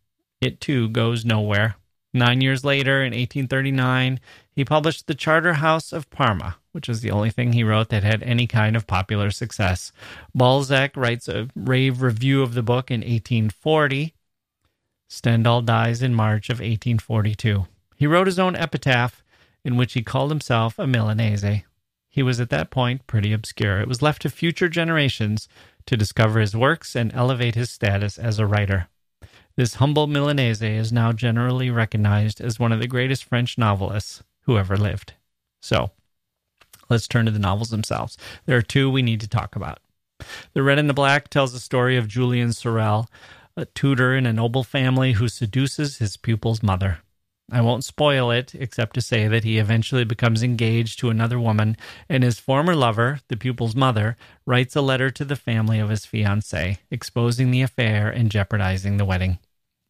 It 0.41 0.59
too 0.59 0.89
goes 0.89 1.23
nowhere. 1.23 1.77
Nine 2.13 2.41
years 2.41 2.65
later, 2.65 3.03
in 3.03 3.11
1839, 3.11 4.19
he 4.51 4.65
published 4.65 5.05
The 5.05 5.13
Charterhouse 5.13 5.93
of 5.93 6.09
Parma, 6.09 6.57
which 6.71 6.89
is 6.89 7.01
the 7.01 7.11
only 7.11 7.29
thing 7.29 7.53
he 7.53 7.63
wrote 7.63 7.89
that 7.89 8.03
had 8.03 8.23
any 8.23 8.47
kind 8.47 8.75
of 8.75 8.87
popular 8.87 9.29
success. 9.29 9.91
Balzac 10.33 10.97
writes 10.97 11.27
a 11.27 11.49
rave 11.55 12.01
review 12.01 12.41
of 12.41 12.55
the 12.55 12.63
book 12.63 12.89
in 12.89 13.01
1840. 13.01 14.15
Stendhal 15.07 15.61
dies 15.61 16.01
in 16.01 16.15
March 16.15 16.49
of 16.49 16.57
1842. 16.57 17.67
He 17.95 18.07
wrote 18.07 18.27
his 18.27 18.39
own 18.39 18.55
epitaph 18.55 19.23
in 19.63 19.77
which 19.77 19.93
he 19.93 20.01
called 20.01 20.31
himself 20.31 20.79
a 20.79 20.87
Milanese. 20.87 21.63
He 22.09 22.23
was 22.23 22.39
at 22.39 22.49
that 22.49 22.71
point 22.71 23.05
pretty 23.05 23.33
obscure. 23.33 23.79
It 23.81 23.87
was 23.87 24.01
left 24.01 24.23
to 24.23 24.29
future 24.29 24.67
generations 24.67 25.47
to 25.85 25.97
discover 25.97 26.39
his 26.39 26.55
works 26.55 26.95
and 26.95 27.13
elevate 27.13 27.55
his 27.55 27.69
status 27.69 28.17
as 28.17 28.39
a 28.39 28.47
writer. 28.47 28.87
This 29.59 29.73
humble 29.73 30.07
Milanese 30.07 30.61
is 30.61 30.93
now 30.93 31.11
generally 31.11 31.69
recognized 31.69 32.39
as 32.39 32.61
one 32.61 32.71
of 32.71 32.79
the 32.79 32.87
greatest 32.87 33.25
French 33.25 33.57
novelists 33.57 34.23
who 34.43 34.57
ever 34.57 34.77
lived. 34.77 35.15
So, 35.61 35.91
let's 36.89 37.09
turn 37.09 37.25
to 37.25 37.31
the 37.31 37.39
novels 37.39 37.69
themselves. 37.69 38.17
There 38.45 38.55
are 38.55 38.61
two 38.61 38.89
we 38.89 39.01
need 39.01 39.19
to 39.19 39.27
talk 39.27 39.57
about. 39.57 39.79
The 40.53 40.63
Red 40.63 40.79
and 40.79 40.89
the 40.89 40.93
Black 40.93 41.27
tells 41.27 41.51
the 41.51 41.59
story 41.59 41.97
of 41.97 42.07
Julien 42.07 42.53
Sorel, 42.53 43.09
a 43.57 43.65
tutor 43.65 44.15
in 44.15 44.25
a 44.25 44.31
noble 44.31 44.63
family 44.63 45.11
who 45.11 45.27
seduces 45.27 45.97
his 45.97 46.15
pupil's 46.15 46.63
mother. 46.63 46.99
I 47.51 47.59
won't 47.59 47.83
spoil 47.83 48.31
it, 48.31 48.55
except 48.55 48.93
to 48.93 49.01
say 49.01 49.27
that 49.27 49.43
he 49.43 49.57
eventually 49.57 50.05
becomes 50.05 50.41
engaged 50.41 50.99
to 50.99 51.09
another 51.09 51.37
woman, 51.37 51.75
and 52.07 52.23
his 52.23 52.39
former 52.39 52.75
lover, 52.75 53.19
the 53.27 53.35
pupil's 53.35 53.75
mother, 53.75 54.15
writes 54.45 54.77
a 54.77 54.81
letter 54.81 55.09
to 55.09 55.25
the 55.25 55.35
family 55.35 55.79
of 55.79 55.89
his 55.89 56.05
fiancée, 56.05 56.77
exposing 56.89 57.51
the 57.51 57.61
affair 57.61 58.09
and 58.09 58.31
jeopardizing 58.31 58.95
the 58.95 59.03
wedding. 59.03 59.37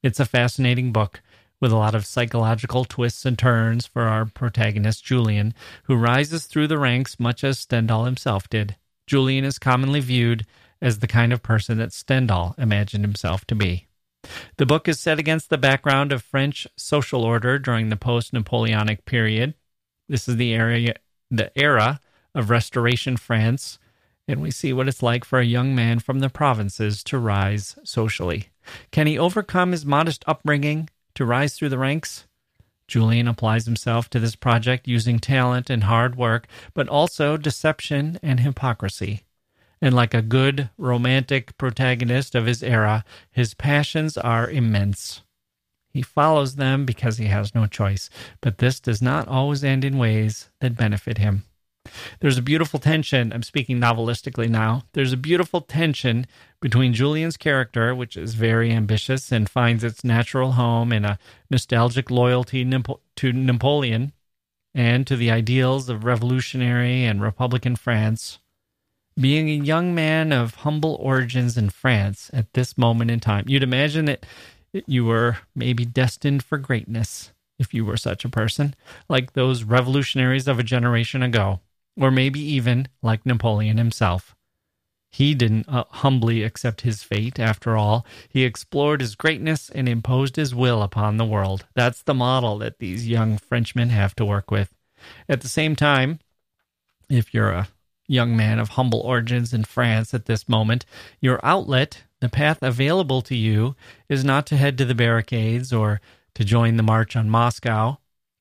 It's 0.02 0.20
a 0.20 0.26
fascinating 0.26 0.94
book 0.94 1.22
with 1.60 1.74
a 1.74 1.78
lot 1.78 1.94
of 1.94 2.06
psychological 2.06 2.86
twists 2.86 3.26
and 3.26 3.38
turns 3.38 3.86
for 3.86 4.04
our 4.04 4.26
protagonist, 4.26 5.04
Julien, 5.04 5.54
who 5.84 5.96
rises 5.96 6.46
through 6.46 6.68
the 6.68 6.78
ranks 6.78 7.20
much 7.20 7.44
as 7.44 7.60
Stendhal 7.60 8.06
himself 8.06 8.50
did. 8.50 8.78
Julien 9.08 9.44
is 9.44 9.60
commonly 9.60 10.00
viewed 10.00 10.46
as 10.82 11.00
the 11.00 11.08
kind 11.08 11.34
of 11.34 11.44
person 11.44 11.78
that 11.80 11.92
Stendhal 11.92 12.56
imagined 12.58 13.04
himself 13.04 13.44
to 13.46 13.56
be. 13.56 13.88
The 14.58 14.66
book 14.66 14.88
is 14.88 15.00
set 15.00 15.20
against 15.20 15.50
the 15.50 15.58
background 15.58 16.14
of 16.14 16.24
French 16.24 16.66
social 16.78 17.24
order 17.24 17.60
during 17.60 17.90
the 17.90 17.98
post 17.98 18.32
Napoleonic 18.32 19.04
period. 19.04 19.54
This 20.08 20.30
is 20.30 20.38
the 20.38 20.54
area 20.54 20.94
the 21.32 21.52
era 21.60 22.00
of 22.34 22.50
restoration 22.50 23.18
France, 23.18 23.80
and 24.30 24.42
we 24.42 24.52
see 24.52 24.72
what 24.72 24.88
it's 24.88 25.04
like 25.04 25.26
for 25.26 25.40
a 25.40 25.46
young 25.46 25.76
man 25.76 26.00
from 26.00 26.20
the 26.20 26.30
provinces 26.30 27.04
to 27.04 27.18
rise 27.18 27.78
socially. 27.84 28.48
Can 28.92 29.08
he 29.08 29.18
overcome 29.18 29.72
his 29.72 29.86
modest 29.86 30.24
upbringing 30.28 30.90
to 31.16 31.26
rise 31.26 31.56
through 31.56 31.70
the 31.70 31.78
ranks? 31.78 32.28
Julien 32.88 33.28
applies 33.28 33.66
himself 33.66 34.10
to 34.12 34.20
this 34.20 34.36
project 34.36 34.88
using 34.88 35.20
talent 35.20 35.70
and 35.70 35.84
hard 35.84 36.16
work, 36.16 36.48
but 36.74 36.88
also 36.88 37.36
deception 37.36 38.18
and 38.24 38.40
hypocrisy 38.40 39.24
and 39.82 39.96
like 39.96 40.14
a 40.14 40.22
good 40.22 40.70
romantic 40.78 41.58
protagonist 41.58 42.36
of 42.36 42.46
his 42.46 42.62
era, 42.62 43.04
his 43.32 43.54
passions 43.54 44.18
are 44.18 44.50
immense. 44.50 45.22
He 45.92 46.02
follows 46.02 46.56
them 46.56 46.86
because 46.86 47.18
he 47.18 47.26
has 47.26 47.56
no 47.56 47.66
choice, 47.66 48.10
but 48.42 48.60
this 48.60 48.80
does 48.80 49.02
not 49.02 49.28
always 49.28 49.64
end 49.64 49.84
in 49.84 49.98
ways 49.98 50.50
that 50.60 50.78
benefit 50.78 51.18
him. 51.18 51.46
There's 52.20 52.38
a 52.38 52.42
beautiful 52.42 52.80
tension. 52.80 53.32
I'm 53.32 53.44
speaking 53.44 53.80
novelistically 53.80 54.50
now. 54.50 54.84
There's 54.94 55.14
a 55.14 55.18
beautiful 55.18 55.62
tension 55.62 56.28
between 56.60 56.94
Julien's 56.94 57.38
character, 57.38 57.96
which 57.96 58.18
is 58.18 58.34
very 58.34 58.72
ambitious 58.72 59.32
and 59.32 59.50
finds 59.50 59.84
its 59.84 60.04
natural 60.04 60.54
home 60.54 60.92
in 60.92 61.06
a 61.06 61.18
nostalgic 61.50 62.12
loyalty 62.12 62.70
to 63.16 63.34
Napoleon 63.34 64.12
and 64.76 65.08
to 65.08 65.16
the 65.16 65.32
ideals 65.32 65.90
of 65.90 66.04
revolutionary 66.04 67.06
and 67.06 67.22
republican 67.22 67.76
France, 67.76 68.40
being 69.20 69.50
a 69.50 69.66
young 69.66 69.96
man 69.96 70.32
of 70.32 70.56
humble 70.56 70.96
origins 71.02 71.58
in 71.58 71.70
France 71.70 72.30
at 72.34 72.54
this 72.54 72.78
moment 72.78 73.12
in 73.12 73.20
time, 73.20 73.46
you'd 73.48 73.64
imagine 73.64 74.06
that 74.06 74.26
you 74.86 75.06
were 75.06 75.38
maybe 75.56 75.86
destined 75.86 76.44
for 76.44 76.58
greatness 76.58 77.32
if 77.58 77.74
you 77.74 77.84
were 77.84 77.98
such 77.98 78.24
a 78.24 78.30
person, 78.30 78.76
like 79.10 79.34
those 79.34 79.64
revolutionaries 79.64 80.48
of 80.48 80.60
a 80.60 80.64
generation 80.64 81.24
ago, 81.24 81.60
or 82.00 82.12
maybe 82.12 82.40
even 82.40 82.88
like 83.02 83.26
Napoleon 83.26 83.78
himself. 83.78 84.36
He 85.12 85.34
didn't 85.34 85.68
uh, 85.68 85.86
humbly 85.90 86.44
accept 86.44 86.82
his 86.82 87.02
fate, 87.02 87.40
after 87.40 87.76
all. 87.76 88.06
He 88.30 88.44
explored 88.44 89.02
his 89.02 89.16
greatness 89.16 89.70
and 89.70 89.90
imposed 89.90 90.36
his 90.36 90.54
will 90.54 90.84
upon 90.84 91.18
the 91.18 91.26
world. 91.26 91.66
That's 91.74 92.04
the 92.04 92.14
model 92.14 92.60
that 92.60 92.78
these 92.78 93.08
young 93.08 93.38
Frenchmen 93.38 93.90
have 93.90 94.16
to 94.16 94.26
work 94.26 94.52
with. 94.52 94.72
At 95.28 95.42
the 95.42 95.48
same 95.48 95.76
time, 95.76 96.20
if 97.10 97.34
you're 97.34 97.52
a 97.52 97.70
young 98.08 98.38
man 98.38 98.60
of 98.60 98.70
humble 98.70 99.00
origins 99.00 99.54
in 99.54 99.64
France 99.64 100.14
at 100.14 100.26
this 100.26 100.48
moment, 100.48 100.86
your 101.20 101.40
outlet, 101.44 102.04
the 102.22 102.30
path 102.30 102.62
available 102.62 103.22
to 103.24 103.36
you, 103.36 103.76
is 104.10 104.24
not 104.24 104.46
to 104.48 104.58
head 104.58 104.78
to 104.78 104.86
the 104.86 104.96
barricades 104.96 105.74
or 105.74 106.02
to 106.36 106.44
join 106.44 106.78
the 106.78 106.84
march 106.84 107.16
on 107.16 107.30
Moscow, 107.30 107.98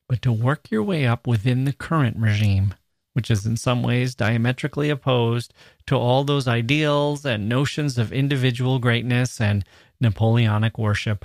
but 0.08 0.20
to 0.22 0.32
work 0.32 0.70
your 0.70 0.82
way 0.82 1.06
up 1.06 1.26
within 1.26 1.64
the 1.64 1.72
current 1.72 2.16
regime, 2.18 2.74
which 3.18 3.32
is 3.32 3.44
in 3.44 3.56
some 3.56 3.82
ways 3.82 4.14
diametrically 4.14 4.90
opposed 4.90 5.52
to 5.88 5.96
all 5.96 6.22
those 6.22 6.46
ideals 6.46 7.24
and 7.24 7.48
notions 7.48 7.98
of 7.98 8.12
individual 8.12 8.78
greatness 8.78 9.40
and 9.40 9.64
Napoleonic 10.00 10.78
worship. 10.78 11.24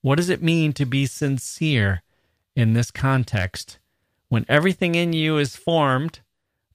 What 0.00 0.14
does 0.14 0.28
it 0.28 0.44
mean 0.44 0.72
to 0.74 0.86
be 0.86 1.06
sincere 1.06 2.04
in 2.54 2.74
this 2.74 2.92
context 2.92 3.80
when 4.28 4.46
everything 4.48 4.94
in 4.94 5.12
you 5.12 5.38
is 5.38 5.56
formed 5.56 6.20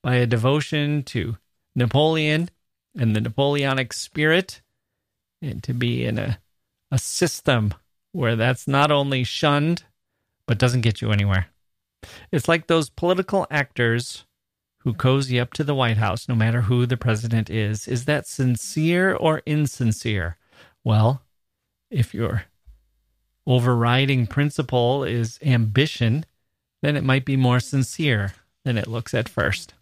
by 0.02 0.16
a 0.16 0.28
devotion 0.28 1.04
to 1.04 1.38
Napoleon 1.74 2.50
and 2.94 3.16
the 3.16 3.22
Napoleonic 3.22 3.94
spirit, 3.94 4.62
and 5.42 5.64
to 5.64 5.74
be 5.74 6.04
in 6.04 6.20
a, 6.20 6.38
a 6.92 7.00
system 7.00 7.74
where 8.12 8.36
that's 8.36 8.68
not 8.68 8.92
only 8.92 9.24
shunned, 9.24 9.84
but 10.48 10.58
doesn't 10.58 10.82
get 10.82 11.02
you 11.02 11.14
anywhere. 11.14 11.48
It's 12.30 12.50
like 12.50 12.68
those 12.68 12.90
political 12.90 13.48
actors 13.50 14.26
who 14.84 14.94
cozy 14.94 15.40
up 15.40 15.54
to 15.54 15.64
the 15.64 15.76
White 15.76 15.98
House, 15.98 16.28
no 16.28 16.36
matter 16.36 16.62
who 16.62 16.86
the 16.86 16.98
president 16.98 17.50
is. 17.50 17.88
Is 17.88 18.06
that 18.06 18.28
sincere 18.28 19.16
or 19.16 19.42
insincere? 19.46 20.38
Well, 20.84 21.22
if 21.90 22.14
your 22.14 22.44
overriding 23.48 24.28
principle 24.28 25.04
is 25.04 25.40
ambition, 25.42 26.26
then 26.82 26.98
it 26.98 27.04
might 27.04 27.26
be 27.26 27.38
more 27.38 27.60
sincere 27.60 28.34
than 28.66 28.78
it 28.78 28.88
looks 28.88 29.14
at 29.14 29.30
first. 29.30 29.74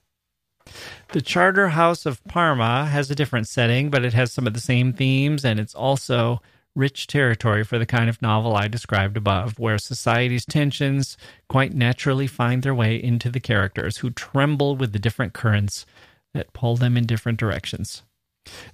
The 1.10 1.22
Charterhouse 1.22 2.06
of 2.06 2.24
Parma 2.26 2.86
has 2.86 3.10
a 3.10 3.16
different 3.16 3.48
setting, 3.48 3.90
but 3.90 4.06
it 4.06 4.14
has 4.14 4.32
some 4.32 4.46
of 4.46 4.54
the 4.54 4.60
same 4.60 4.94
themes, 4.94 5.44
and 5.44 5.60
it's 5.60 5.76
also 5.76 6.42
rich 6.76 7.08
territory 7.08 7.64
for 7.64 7.78
the 7.78 7.86
kind 7.86 8.10
of 8.10 8.22
novel 8.22 8.56
I 8.56 8.68
described 8.68 9.18
above, 9.18 9.60
where 9.60 9.78
society's 9.78 10.46
tensions 10.46 11.18
quite 11.50 11.74
naturally 11.74 12.28
find 12.28 12.64
their 12.64 12.76
way 12.76 13.02
into 13.02 13.30
the 13.30 13.40
characters 13.40 13.98
who 13.98 14.10
tremble 14.10 14.76
with 14.76 14.94
the 14.94 15.00
different 15.00 15.34
currents 15.34 15.86
that 16.34 16.54
pull 16.54 16.78
them 16.78 16.96
in 16.96 17.06
different 17.06 17.40
directions. 17.40 18.04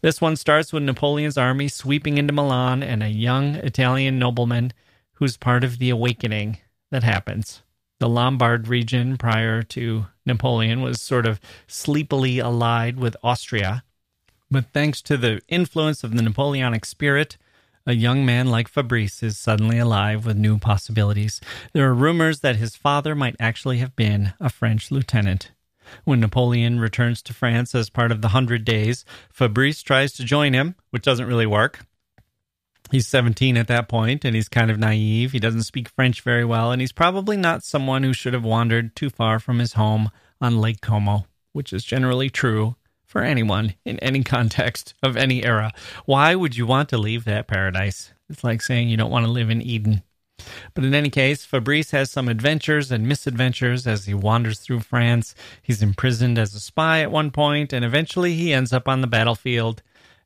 This 0.01 0.21
one 0.21 0.35
starts 0.35 0.71
with 0.71 0.83
Napoleon's 0.83 1.37
army 1.37 1.67
sweeping 1.67 2.17
into 2.17 2.33
Milan 2.33 2.83
and 2.83 3.03
a 3.03 3.09
young 3.09 3.55
Italian 3.55 4.19
nobleman 4.19 4.73
who's 5.13 5.37
part 5.37 5.63
of 5.63 5.79
the 5.79 5.89
awakening 5.89 6.59
that 6.91 7.03
happens. 7.03 7.63
The 7.99 8.07
Lombard 8.07 8.67
region 8.67 9.17
prior 9.17 9.63
to 9.63 10.05
Napoleon 10.25 10.81
was 10.81 11.01
sort 11.01 11.25
of 11.25 11.39
sleepily 11.67 12.39
allied 12.39 12.99
with 12.99 13.17
Austria. 13.23 13.83
But 14.51 14.71
thanks 14.71 15.01
to 15.03 15.17
the 15.17 15.41
influence 15.49 16.03
of 16.03 16.15
the 16.15 16.21
Napoleonic 16.21 16.85
spirit, 16.85 17.37
a 17.87 17.93
young 17.93 18.25
man 18.25 18.47
like 18.47 18.67
Fabrice 18.67 19.23
is 19.23 19.39
suddenly 19.39 19.79
alive 19.79 20.25
with 20.25 20.37
new 20.37 20.59
possibilities. 20.59 21.39
There 21.71 21.87
are 21.87 21.93
rumors 21.93 22.41
that 22.41 22.57
his 22.57 22.75
father 22.75 23.15
might 23.15 23.37
actually 23.39 23.77
have 23.77 23.95
been 23.95 24.33
a 24.41 24.49
French 24.49 24.91
lieutenant. 24.91 25.51
When 26.03 26.19
Napoleon 26.19 26.81
returns 26.81 27.21
to 27.23 27.33
France 27.33 27.73
as 27.73 27.89
part 27.89 28.11
of 28.11 28.21
the 28.21 28.27
Hundred 28.29 28.65
Days, 28.65 29.05
Fabrice 29.31 29.81
tries 29.81 30.11
to 30.13 30.25
join 30.25 30.53
him, 30.53 30.75
which 30.89 31.03
doesn't 31.03 31.27
really 31.27 31.45
work. 31.45 31.79
He's 32.91 33.07
17 33.07 33.55
at 33.55 33.67
that 33.67 33.87
point 33.87 34.25
and 34.25 34.35
he's 34.35 34.49
kind 34.49 34.69
of 34.69 34.77
naive. 34.77 35.31
He 35.31 35.39
doesn't 35.39 35.63
speak 35.63 35.87
French 35.87 36.21
very 36.21 36.43
well, 36.43 36.73
and 36.73 36.81
he's 36.81 36.91
probably 36.91 37.37
not 37.37 37.63
someone 37.63 38.03
who 38.03 38.11
should 38.11 38.33
have 38.33 38.43
wandered 38.43 38.97
too 38.97 39.09
far 39.09 39.39
from 39.39 39.59
his 39.59 39.73
home 39.73 40.11
on 40.41 40.59
Lake 40.59 40.81
Como, 40.81 41.25
which 41.53 41.71
is 41.71 41.85
generally 41.85 42.29
true 42.29 42.75
for 43.07 43.23
anyone 43.23 43.73
in 43.85 43.97
any 43.99 44.23
context 44.23 44.93
of 45.01 45.17
any 45.17 45.43
era. 45.43 45.71
Why 46.05 46.35
would 46.35 46.55
you 46.55 46.67
want 46.67 46.89
to 46.89 46.97
leave 46.97 47.25
that 47.25 47.47
paradise? 47.47 48.13
It's 48.29 48.43
like 48.43 48.61
saying 48.61 48.89
you 48.89 48.97
don't 48.97 49.11
want 49.11 49.25
to 49.25 49.31
live 49.31 49.49
in 49.49 49.61
Eden. 49.61 50.03
But 50.75 50.83
in 50.83 50.93
any 50.93 51.09
case, 51.09 51.45
Fabrice 51.45 51.91
has 51.91 52.11
some 52.11 52.27
adventures 52.27 52.91
and 52.91 53.07
misadventures 53.07 53.87
as 53.87 54.05
he 54.05 54.13
wanders 54.13 54.59
through 54.59 54.81
France. 54.81 55.33
He's 55.63 55.81
imprisoned 55.81 56.37
as 56.37 56.53
a 56.53 56.59
spy 56.59 57.01
at 57.01 57.11
one 57.11 57.31
point, 57.31 57.73
and 57.73 57.83
eventually 57.83 58.35
he 58.35 58.53
ends 58.53 58.71
up 58.71 58.87
on 58.87 59.01
the 59.01 59.07
battlefield 59.07 59.81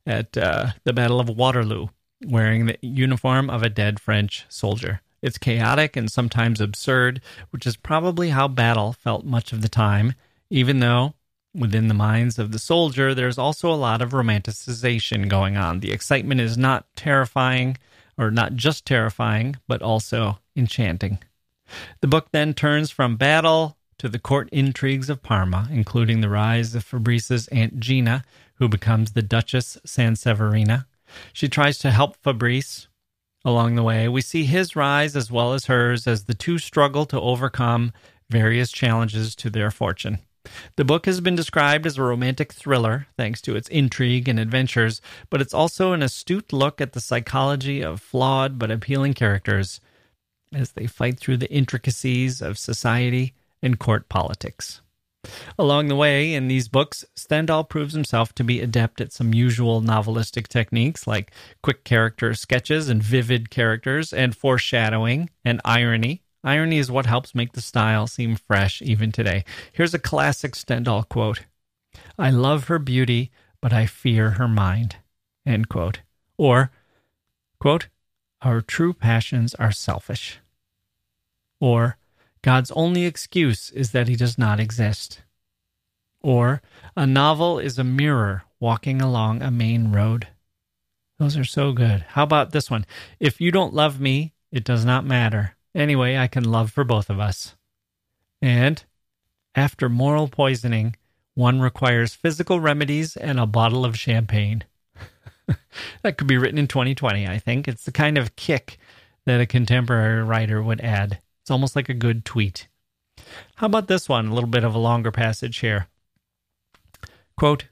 at 0.06 0.36
uh, 0.36 0.72
the 0.84 0.94
Battle 0.94 1.20
of 1.20 1.30
Waterloo 1.30 1.88
wearing 2.26 2.66
the 2.66 2.78
uniform 2.82 3.50
of 3.50 3.64
a 3.64 3.70
dead 3.70 4.00
French 4.00 4.46
soldier. 4.50 5.02
It's 5.22 5.38
chaotic 5.38 5.96
and 5.96 6.12
sometimes 6.12 6.60
absurd, 6.60 7.22
which 7.52 7.66
is 7.66 7.78
probably 7.78 8.30
how 8.30 8.48
battle 8.48 8.94
felt 8.94 9.24
much 9.24 9.54
of 9.54 9.62
the 9.62 9.70
time, 9.70 10.14
even 10.50 10.80
though 10.80 11.14
within 11.54 11.88
the 11.88 11.94
minds 11.94 12.40
of 12.40 12.52
the 12.52 12.60
soldier 12.60 13.14
there's 13.14 13.38
also 13.38 13.72
a 13.72 13.76
lot 13.76 14.02
of 14.02 14.12
romanticization 14.12 15.28
going 15.28 15.58
on. 15.58 15.80
The 15.80 15.92
excitement 15.92 16.42
is 16.42 16.58
not 16.58 16.86
terrifying, 16.96 17.78
or 18.18 18.32
not 18.32 18.56
just 18.56 18.86
terrifying, 18.86 19.58
but 19.68 19.82
also 19.82 20.40
enchanting. 20.56 21.20
The 22.02 22.08
book 22.08 22.28
then 22.32 22.54
turns 22.54 22.92
from 22.92 23.18
battle 23.18 23.78
to 23.98 24.10
the 24.10 24.20
court 24.20 24.50
intrigues 24.52 25.10
of 25.10 25.24
Parma, 25.24 25.68
including 25.72 26.22
the 26.22 26.30
rise 26.30 26.76
of 26.76 26.84
Fabrice's 26.84 27.48
Aunt 27.50 27.80
Gina, 27.80 28.24
who 28.56 28.68
becomes 28.68 29.12
the 29.12 29.22
Duchess 29.22 29.78
Sanseverina, 29.86 30.86
she 31.34 31.50
tries 31.50 31.78
to 31.80 31.92
help 31.92 32.18
Fabrice 32.18 32.88
along 33.44 33.76
the 33.76 33.84
way. 33.84 34.08
We 34.08 34.22
see 34.22 34.46
his 34.46 34.76
rise 34.76 35.16
as 35.16 35.32
well 35.32 35.54
as 35.54 35.66
hers 35.66 36.08
as 36.08 36.26
the 36.26 36.34
two 36.34 36.58
struggle 36.58 37.06
to 37.08 37.20
overcome 37.20 37.92
various 38.30 38.72
challenges 38.72 39.36
to 39.36 39.50
their 39.50 39.72
fortune. 39.72 40.20
The 40.76 40.86
book 40.86 41.06
has 41.06 41.22
been 41.22 41.36
described 41.36 41.86
as 41.86 41.98
a 41.98 42.04
romantic 42.04 42.54
thriller 42.54 43.08
thanks 43.18 43.42
to 43.42 43.56
its 43.56 43.70
intrigue 43.70 44.28
and 44.28 44.40
adventures, 44.40 45.02
but 45.30 45.42
it's 45.42 45.54
also 45.54 45.94
an 45.94 46.02
astute 46.02 46.52
look 46.52 46.82
at 46.82 46.94
the 46.94 47.02
psychology 47.02 47.82
of 47.82 48.02
flawed 48.02 48.58
but 48.58 48.72
appealing 48.72 49.14
characters 49.14 49.80
as 50.54 50.72
they 50.72 50.88
fight 50.88 51.20
through 51.20 51.38
the 51.38 51.52
intricacies 51.52 52.42
of 52.42 52.58
society 52.58 53.34
and 53.62 53.80
court 53.80 54.10
politics. 54.10 54.82
Along 55.60 55.88
the 55.88 55.96
way, 55.96 56.34
in 56.34 56.48
these 56.48 56.68
books, 56.68 57.06
Stendhal 57.16 57.64
proves 57.66 57.94
himself 57.94 58.34
to 58.36 58.44
be 58.44 58.60
adept 58.60 59.00
at 59.00 59.14
some 59.14 59.34
usual 59.34 59.82
novelistic 59.82 60.48
techniques 60.48 61.06
like 61.06 61.32
quick 61.62 61.84
character 61.84 62.34
sketches 62.34 62.90
and 62.90 63.04
vivid 63.04 63.52
characters, 63.52 64.14
and 64.14 64.36
foreshadowing 64.36 65.30
and 65.46 65.62
irony. 65.64 66.24
Irony 66.44 66.78
is 66.78 66.90
what 66.90 67.06
helps 67.06 67.36
make 67.36 67.54
the 67.54 67.62
style 67.62 68.08
seem 68.08 68.36
fresh 68.36 68.82
even 68.82 69.12
today. 69.12 69.46
Here's 69.72 69.94
a 69.94 70.00
classic 70.00 70.56
Stendhal 70.56 71.04
quote 71.04 71.46
I 72.18 72.30
love 72.30 72.68
her 72.68 72.80
beauty, 72.80 73.32
but 73.62 73.74
I 73.74 73.86
fear 73.86 74.32
her 74.32 74.48
mind. 74.48 74.98
End 75.46 75.70
quote. 75.70 76.02
Or, 76.38 76.72
quote, 77.60 77.88
Our 78.42 78.62
true 78.62 78.94
passions 78.94 79.54
are 79.56 79.72
selfish. 79.72 80.40
Or, 81.60 81.98
God's 82.42 82.72
only 82.72 83.06
excuse 83.06 83.70
is 83.72 83.92
that 83.92 84.08
he 84.08 84.16
does 84.16 84.38
not 84.38 84.60
exist. 84.60 85.22
Or, 86.22 86.62
a 86.96 87.06
novel 87.06 87.60
is 87.60 87.78
a 87.78 87.84
mirror 87.84 88.44
walking 88.60 89.02
along 89.02 89.42
a 89.42 89.52
main 89.52 89.92
road. 89.92 90.28
Those 91.20 91.38
are 91.38 91.44
so 91.44 91.72
good. 91.72 92.06
How 92.10 92.24
about 92.24 92.52
this 92.52 92.72
one? 92.72 92.86
If 93.20 93.40
you 93.40 93.52
don't 93.52 93.76
love 93.76 94.00
me, 94.00 94.34
it 94.52 94.64
does 94.64 94.84
not 94.84 95.06
matter. 95.06 95.56
Anyway, 95.74 96.18
I 96.18 96.28
can 96.28 96.44
love 96.44 96.72
for 96.72 96.84
both 96.84 97.10
of 97.10 97.20
us. 97.20 97.56
And 98.42 98.84
after 99.56 99.90
moral 99.90 100.28
poisoning, 100.28 100.96
one 101.34 101.62
requires 101.62 102.14
physical 102.14 102.60
remedies 102.60 103.16
and 103.16 103.40
a 103.40 103.46
bottle 103.46 103.86
of 103.86 103.98
champagne. 103.98 104.64
that 106.02 106.18
could 106.18 106.28
be 106.28 106.38
written 106.38 106.58
in 106.58 106.68
2020, 106.68 107.28
I 107.28 107.38
think. 107.38 107.68
It's 107.68 107.86
the 107.86 107.92
kind 107.92 108.18
of 108.18 108.36
kick 108.36 108.78
that 109.26 109.42
a 109.42 109.46
contemporary 109.46 110.24
writer 110.24 110.62
would 110.62 110.82
add. 110.82 111.20
It's 111.42 111.52
almost 111.52 111.76
like 111.76 111.90
a 111.90 111.94
good 111.94 112.26
tweet. 112.26 112.68
How 113.56 113.68
about 113.68 113.88
this 113.88 114.10
one? 114.10 114.28
A 114.28 114.34
little 114.34 114.50
bit 114.50 114.64
of 114.64 114.76
a 114.76 114.80
longer 114.80 115.12
passage 115.12 115.60
here. 115.60 115.88
Quote 117.38 117.66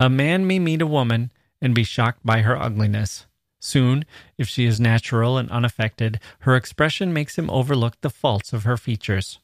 A 0.00 0.08
man 0.08 0.46
may 0.46 0.58
meet 0.58 0.82
a 0.82 0.86
woman 0.86 1.32
and 1.60 1.74
be 1.74 1.84
shocked 1.84 2.24
by 2.24 2.40
her 2.42 2.60
ugliness. 2.60 3.26
Soon, 3.64 4.04
if 4.36 4.48
she 4.48 4.66
is 4.66 4.80
natural 4.80 5.38
and 5.38 5.48
unaffected, 5.48 6.18
her 6.40 6.56
expression 6.56 7.12
makes 7.12 7.38
him 7.38 7.48
overlook 7.48 8.00
the 8.00 8.10
faults 8.10 8.52
of 8.52 8.64
her 8.64 8.76
features. 8.76 9.38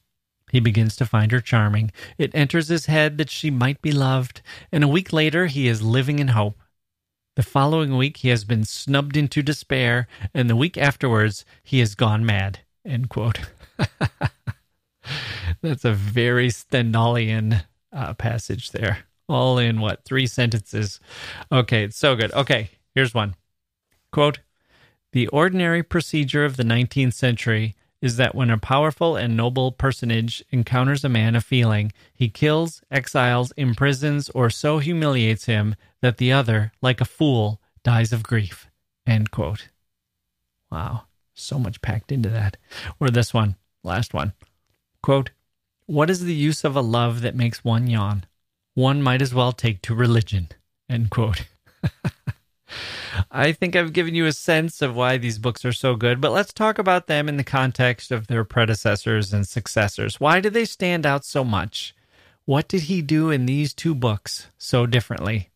He 0.51 0.59
begins 0.59 0.97
to 0.97 1.05
find 1.05 1.31
her 1.31 1.39
charming. 1.39 1.91
It 2.17 2.35
enters 2.35 2.67
his 2.67 2.87
head 2.87 3.17
that 3.17 3.29
she 3.29 3.49
might 3.49 3.81
be 3.81 3.93
loved, 3.93 4.41
and 4.73 4.83
a 4.83 4.89
week 4.89 5.13
later 5.13 5.45
he 5.45 5.69
is 5.69 5.81
living 5.81 6.19
in 6.19 6.29
hope. 6.29 6.59
The 7.37 7.43
following 7.43 7.95
week 7.95 8.17
he 8.17 8.27
has 8.27 8.43
been 8.43 8.65
snubbed 8.65 9.15
into 9.15 9.41
despair, 9.41 10.05
and 10.33 10.49
the 10.49 10.55
week 10.55 10.77
afterwards 10.77 11.45
he 11.63 11.79
has 11.79 11.95
gone 11.95 12.25
mad. 12.25 12.59
End 12.85 13.07
quote. 13.07 13.39
That's 15.61 15.85
a 15.85 15.93
very 15.93 16.49
Stendhalian 16.49 17.63
uh, 17.93 18.15
passage 18.15 18.71
there. 18.71 19.05
All 19.29 19.57
in 19.57 19.79
what? 19.79 20.03
Three 20.03 20.27
sentences. 20.27 20.99
Okay, 21.49 21.85
it's 21.85 21.97
so 21.97 22.17
good. 22.17 22.33
Okay, 22.33 22.71
here's 22.93 23.13
one. 23.13 23.35
Quote 24.11 24.39
The 25.11 25.27
ordinary 25.27 25.83
procedure 25.83 26.45
of 26.45 26.57
the 26.57 26.63
19th 26.63 27.13
century 27.13 27.75
is 28.01 28.17
that 28.17 28.33
when 28.33 28.49
a 28.49 28.57
powerful 28.57 29.15
and 29.15 29.35
noble 29.35 29.71
personage 29.71 30.43
encounters 30.51 31.03
a 31.03 31.09
man 31.09 31.35
of 31.35 31.43
feeling, 31.43 31.91
he 32.13 32.29
kills, 32.29 32.81
exiles, 32.89 33.51
imprisons, 33.57 34.29
or 34.29 34.49
so 34.49 34.79
humiliates 34.79 35.45
him 35.45 35.75
that 36.01 36.17
the 36.17 36.31
other, 36.31 36.71
like 36.81 37.01
a 37.01 37.05
fool, 37.05 37.61
dies 37.83 38.13
of 38.13 38.23
grief. 38.23 38.69
End 39.05 39.31
quote. 39.31 39.67
Wow, 40.71 41.03
so 41.33 41.59
much 41.59 41.81
packed 41.81 42.11
into 42.11 42.29
that. 42.29 42.57
Or 42.99 43.09
this 43.09 43.33
one, 43.33 43.55
last 43.83 44.13
one. 44.13 44.33
Quote, 45.01 45.31
What 45.85 46.09
is 46.09 46.23
the 46.23 46.33
use 46.33 46.63
of 46.63 46.75
a 46.75 46.81
love 46.81 47.21
that 47.21 47.35
makes 47.35 47.63
one 47.63 47.87
yawn? 47.87 48.25
One 48.75 49.01
might 49.01 49.21
as 49.21 49.33
well 49.33 49.51
take 49.51 49.81
to 49.83 49.95
religion. 49.95 50.49
End 50.89 51.09
quote. 51.09 51.45
I 53.31 53.51
think 53.51 53.75
I've 53.75 53.93
given 53.93 54.15
you 54.15 54.25
a 54.25 54.33
sense 54.33 54.81
of 54.81 54.95
why 54.95 55.17
these 55.17 55.39
books 55.39 55.65
are 55.65 55.73
so 55.73 55.95
good, 55.95 56.21
but 56.21 56.31
let's 56.31 56.53
talk 56.53 56.77
about 56.77 57.07
them 57.07 57.27
in 57.29 57.37
the 57.37 57.43
context 57.43 58.11
of 58.11 58.27
their 58.27 58.43
predecessors 58.43 59.33
and 59.33 59.47
successors. 59.47 60.19
Why 60.19 60.39
do 60.39 60.49
they 60.49 60.65
stand 60.65 61.05
out 61.05 61.25
so 61.25 61.43
much? 61.43 61.95
What 62.45 62.67
did 62.67 62.83
he 62.83 63.01
do 63.01 63.29
in 63.29 63.45
these 63.45 63.73
two 63.73 63.93
books 63.93 64.47
so 64.57 64.85
differently? 64.85 65.49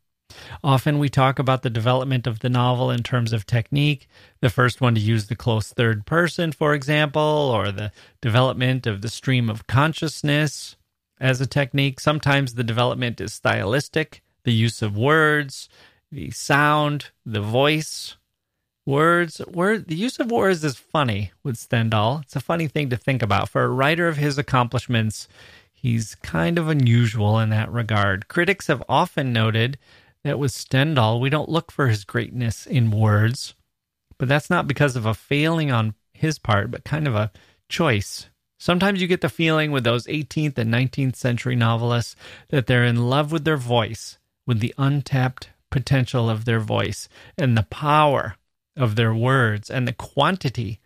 Often 0.64 1.00
we 1.00 1.10
talk 1.10 1.40
about 1.40 1.62
the 1.62 1.70
development 1.70 2.28
of 2.28 2.40
the 2.40 2.50
novel 2.50 2.90
in 2.90 3.04
terms 3.04 3.34
of 3.34 3.46
technique, 3.46 4.08
the 4.42 4.50
first 4.50 4.82
one 4.82 4.96
to 4.96 5.02
use 5.02 5.28
the 5.28 5.36
close 5.36 5.70
third 5.70 6.06
person, 6.06 6.52
for 6.52 6.74
example, 6.74 7.22
or 7.22 7.72
the 7.72 7.92
development 8.22 8.88
of 8.88 9.02
the 9.02 9.10
stream 9.10 9.50
of 9.50 9.68
consciousness 9.68 10.76
as 11.20 11.40
a 11.40 11.48
technique. 11.48 12.00
Sometimes 12.00 12.56
the 12.56 12.64
development 12.64 13.22
is 13.22 13.34
stylistic, 13.34 14.24
the 14.44 14.54
use 14.54 14.82
of 14.82 14.98
words, 14.98 15.70
the 16.14 16.30
sound, 16.32 17.08
the 17.26 17.42
voice, 17.42 18.18
words. 18.86 19.42
Word, 19.48 19.88
the 19.88 19.96
use 19.96 20.20
of 20.20 20.30
words 20.30 20.64
is 20.64 20.76
funny 20.76 21.32
with 21.44 21.58
Stendhal. 21.58 22.20
It's 22.24 22.36
a 22.36 22.42
funny 22.42 22.68
thing 22.68 22.90
to 22.92 22.98
think 22.98 23.24
about. 23.24 23.50
For 23.50 23.64
a 23.64 23.70
writer 23.70 24.08
of 24.08 24.18
his 24.18 24.38
accomplishments, 24.38 25.28
he's 25.72 26.16
kind 26.16 26.60
of 26.60 26.70
unusual 26.70 27.40
in 27.40 27.50
that 27.50 27.72
regard. 27.72 28.28
Critics 28.28 28.68
have 28.68 28.84
often 28.88 29.34
noted 29.34 29.80
that 30.24 30.38
with 30.38 30.52
Stendhal, 30.52 31.20
we 31.20 31.32
don't 31.32 31.50
look 31.50 31.72
for 31.72 31.88
his 31.88 32.06
greatness 32.06 32.68
in 32.68 32.92
words, 32.92 33.56
but 34.20 34.30
that's 34.30 34.50
not 34.50 34.68
because 34.68 34.96
of 34.96 35.06
a 35.06 35.16
failing 35.16 35.72
on 35.72 35.96
his 36.14 36.38
part, 36.38 36.70
but 36.70 36.86
kind 36.86 37.08
of 37.08 37.16
a 37.16 37.32
choice. 37.70 38.30
Sometimes 38.60 39.02
you 39.02 39.08
get 39.08 39.22
the 39.22 39.30
feeling 39.30 39.72
with 39.72 39.84
those 39.84 40.06
18th 40.08 40.58
and 40.58 40.72
19th 40.74 41.16
century 41.16 41.56
novelists 41.56 42.16
that 42.50 42.68
they're 42.68 42.86
in 42.86 43.10
love 43.10 43.32
with 43.32 43.44
their 43.44 43.58
voice, 43.58 44.20
with 44.46 44.60
the 44.60 44.74
untapped 44.78 45.50
potential 45.74 46.30
of 46.30 46.46
their 46.46 46.60
voice 46.60 47.10
and 47.36 47.58
the 47.58 47.64
power 47.64 48.36
of 48.78 48.96
their 48.96 49.14
words 49.14 49.72
and 49.72 49.88
the 49.88 49.94
quantity 49.94 50.80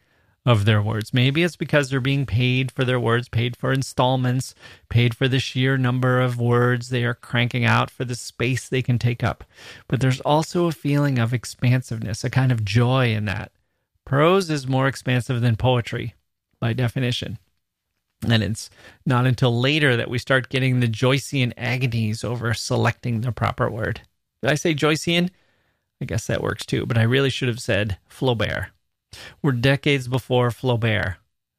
of 0.45 0.63
their 0.63 0.81
words. 0.81 1.13
Maybe 1.13 1.43
it's 1.43 1.57
because 1.57 1.89
they're 1.89 1.99
being 1.99 2.25
paid 2.25 2.71
for 2.71 2.85
their 2.85 2.99
words, 2.99 3.27
paid 3.27 3.57
for 3.57 3.73
installments, 3.73 4.55
paid 4.87 5.13
for 5.13 5.27
the 5.27 5.41
sheer 5.41 5.77
number 5.77 6.21
of 6.21 6.39
words 6.39 6.87
they 6.87 7.03
are 7.03 7.13
cranking 7.13 7.65
out 7.65 7.91
for 7.91 8.05
the 8.05 8.15
space 8.15 8.69
they 8.69 8.81
can 8.81 8.97
take 8.97 9.25
up. 9.25 9.43
But 9.89 9.99
there's 9.99 10.21
also 10.21 10.67
a 10.67 10.71
feeling 10.71 11.19
of 11.19 11.33
expansiveness, 11.33 12.23
a 12.23 12.29
kind 12.29 12.53
of 12.53 12.63
joy 12.63 13.11
in 13.11 13.25
that. 13.25 13.51
Prose 14.05 14.49
is 14.49 14.67
more 14.67 14.87
expansive 14.87 15.41
than 15.41 15.57
poetry 15.57 16.15
by 16.61 16.71
definition. 16.71 17.39
And 18.25 18.41
it's 18.41 18.69
not 19.05 19.27
until 19.27 19.59
later 19.59 19.97
that 19.97 20.09
we 20.09 20.17
start 20.17 20.47
getting 20.47 20.79
the 20.79 20.87
Joycean 20.87 21.51
agonies 21.57 22.23
over 22.23 22.53
selecting 22.53 23.19
the 23.19 23.33
proper 23.33 23.69
word. 23.69 23.99
Did 24.47 24.53
I 24.53 24.55
say 24.55 24.73
Joycean? 24.73 25.29
I 26.01 26.05
guess 26.05 26.27
that 26.27 26.41
works 26.41 26.65
too, 26.65 26.85
but 26.85 26.97
I 26.97 27.03
really 27.03 27.29
should 27.29 27.49
have 27.49 27.59
said 27.59 27.97
Flaubert. 28.09 28.67
We're 29.41 29.51
decades 29.51 30.07
before 30.07 30.51
Flaubert. 30.51 31.17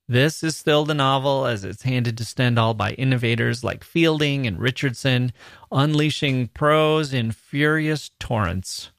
This 0.08 0.42
is 0.42 0.56
still 0.56 0.86
the 0.86 0.94
novel 0.94 1.44
as 1.44 1.64
it's 1.64 1.82
handed 1.82 2.16
to 2.16 2.24
Stendhal 2.24 2.72
by 2.72 2.92
innovators 2.92 3.62
like 3.62 3.84
Fielding 3.84 4.46
and 4.46 4.58
Richardson, 4.58 5.34
unleashing 5.70 6.48
prose 6.48 7.12
in 7.12 7.30
furious 7.30 8.10
torrents. 8.18 8.90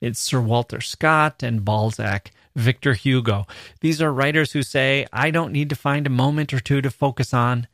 It's 0.00 0.20
Sir 0.20 0.40
Walter 0.40 0.80
Scott 0.80 1.42
and 1.42 1.64
Balzac, 1.64 2.30
Victor 2.54 2.94
Hugo. 2.94 3.48
These 3.80 4.00
are 4.00 4.12
writers 4.12 4.52
who 4.52 4.62
say, 4.62 5.08
I 5.12 5.32
don't 5.32 5.52
need 5.52 5.70
to 5.70 5.74
find 5.74 6.06
a 6.06 6.10
moment 6.10 6.54
or 6.54 6.60
two 6.60 6.80
to 6.82 6.88
focus 6.88 7.34
on. 7.34 7.66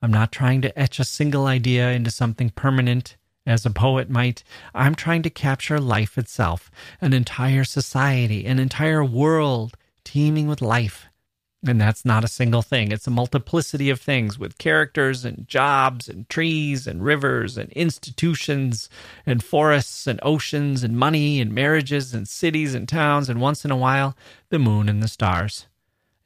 I'm 0.00 0.10
not 0.10 0.32
trying 0.32 0.62
to 0.62 0.78
etch 0.78 0.98
a 0.98 1.04
single 1.04 1.44
idea 1.44 1.90
into 1.90 2.10
something 2.10 2.48
permanent 2.48 3.18
as 3.46 3.66
a 3.66 3.70
poet 3.70 4.08
might, 4.08 4.44
I'm 4.74 4.94
trying 4.94 5.22
to 5.22 5.30
capture 5.30 5.80
life 5.80 6.16
itself, 6.16 6.70
an 7.00 7.12
entire 7.12 7.64
society, 7.64 8.46
an 8.46 8.58
entire 8.58 9.04
world 9.04 9.76
teeming 10.04 10.46
with 10.46 10.62
life. 10.62 11.06
And 11.64 11.80
that's 11.80 12.04
not 12.04 12.24
a 12.24 12.28
single 12.28 12.62
thing. 12.62 12.90
It's 12.90 13.06
a 13.06 13.10
multiplicity 13.10 13.88
of 13.88 14.00
things 14.00 14.36
with 14.36 14.58
characters 14.58 15.24
and 15.24 15.46
jobs 15.46 16.08
and 16.08 16.28
trees 16.28 16.88
and 16.88 17.04
rivers 17.04 17.56
and 17.56 17.70
institutions 17.72 18.88
and 19.24 19.44
forests 19.44 20.08
and 20.08 20.18
oceans 20.24 20.82
and 20.82 20.96
money 20.96 21.40
and 21.40 21.52
marriages 21.52 22.14
and 22.14 22.26
cities 22.26 22.74
and 22.74 22.88
towns 22.88 23.28
and 23.28 23.40
once 23.40 23.64
in 23.64 23.70
a 23.70 23.76
while, 23.76 24.16
the 24.48 24.58
moon 24.58 24.88
and 24.88 25.02
the 25.02 25.08
stars. 25.08 25.66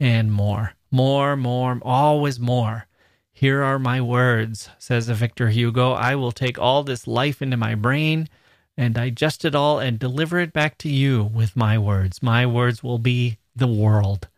And 0.01 0.33
more, 0.33 0.73
more, 0.91 1.37
more, 1.37 1.79
always 1.83 2.41
more. 2.41 2.87
Here 3.39 3.62
are 3.62 3.78
my 3.78 4.01
words, 4.01 4.70
says 4.78 5.11
Victor 5.11 5.51
Hugo. 5.51 5.93
I 5.93 6.14
will 6.14 6.32
take 6.32 6.59
all 6.59 6.82
this 6.82 7.07
life 7.07 7.43
into 7.43 7.59
my 7.59 7.74
brain 7.74 8.30
and 8.78 8.95
digest 8.95 9.45
it 9.45 9.55
all 9.55 9.78
and 9.78 9.99
deliver 9.99 10.39
it 10.39 10.55
back 10.55 10.78
to 10.78 10.89
you 10.89 11.22
with 11.22 11.55
my 11.55 11.76
words. 11.76 12.22
My 12.22 12.47
words 12.47 12.82
will 12.82 12.99
be 12.99 13.37
the 13.55 13.66
world. 13.66 14.28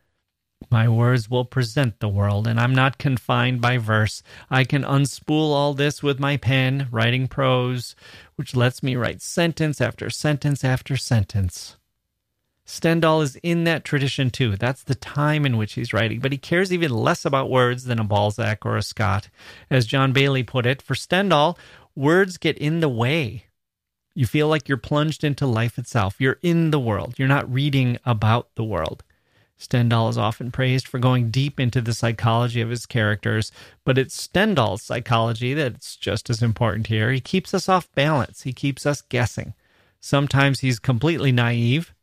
My 0.69 0.89
words 0.89 1.31
will 1.31 1.45
present 1.45 2.01
the 2.01 2.09
world, 2.09 2.49
and 2.49 2.59
I'm 2.59 2.75
not 2.75 2.99
confined 2.99 3.61
by 3.61 3.79
verse. 3.79 4.25
I 4.51 4.65
can 4.65 4.83
unspool 4.83 5.53
all 5.53 5.75
this 5.75 6.03
with 6.03 6.19
my 6.19 6.37
pen, 6.37 6.89
writing 6.91 7.29
prose, 7.29 7.95
which 8.35 8.57
lets 8.57 8.83
me 8.83 8.97
write 8.97 9.23
sentence 9.23 9.81
after 9.81 10.11
sentence 10.11 10.65
after 10.65 10.97
sentence. 10.97 11.78
Stendhal 12.71 13.23
is 13.23 13.37
in 13.37 13.65
that 13.65 13.83
tradition 13.83 14.29
too. 14.29 14.55
That's 14.55 14.83
the 14.83 14.95
time 14.95 15.47
in 15.47 15.57
which 15.57 15.73
he's 15.73 15.95
writing, 15.95 16.21
but 16.21 16.33
he 16.33 16.39
cares 16.39 16.71
even 16.71 16.91
less 16.91 17.25
about 17.25 17.49
words 17.49 17.85
than 17.85 17.99
a 17.99 18.05
Balzac 18.05 18.67
or 18.67 18.77
a 18.77 18.83
Scott. 18.83 19.31
As 19.71 19.87
John 19.87 20.13
Bailey 20.13 20.43
put 20.43 20.67
it, 20.67 20.83
for 20.83 20.95
Stendhal, 20.95 21.59
words 21.97 22.37
get 22.37 22.59
in 22.59 22.81
the 22.81 22.89
way. 22.91 23.47
You 24.15 24.27
feel 24.27 24.49
like 24.49 24.69
you're 24.69 24.77
plunged 24.77 25.25
into 25.25 25.47
life 25.47 25.79
itself. 25.79 26.17
You're 26.19 26.39
in 26.43 26.71
the 26.71 26.79
world. 26.79 27.15
You're 27.17 27.27
not 27.27 27.51
reading 27.51 27.97
about 28.05 28.55
the 28.55 28.65
world. 28.65 29.03
Stendhal 29.57 30.11
is 30.11 30.19
often 30.19 30.51
praised 30.51 30.87
for 30.87 30.99
going 30.99 31.31
deep 31.31 31.59
into 31.59 31.81
the 31.81 31.95
psychology 31.95 32.61
of 32.61 32.69
his 32.69 32.85
characters, 32.85 33.51
but 33.87 33.97
it's 33.97 34.15
Stendhal's 34.15 34.83
psychology 34.83 35.55
that's 35.55 35.97
just 35.97 36.29
as 36.29 36.43
important 36.43 36.89
here. 36.89 37.13
He 37.13 37.21
keeps 37.21 37.55
us 37.55 37.67
off 37.67 37.91
balance, 37.95 38.43
he 38.43 38.53
keeps 38.53 38.85
us 38.85 39.01
guessing. 39.01 39.55
Sometimes 40.01 40.61
he's 40.61 40.79
completely 40.79 41.33
naive, 41.33 41.95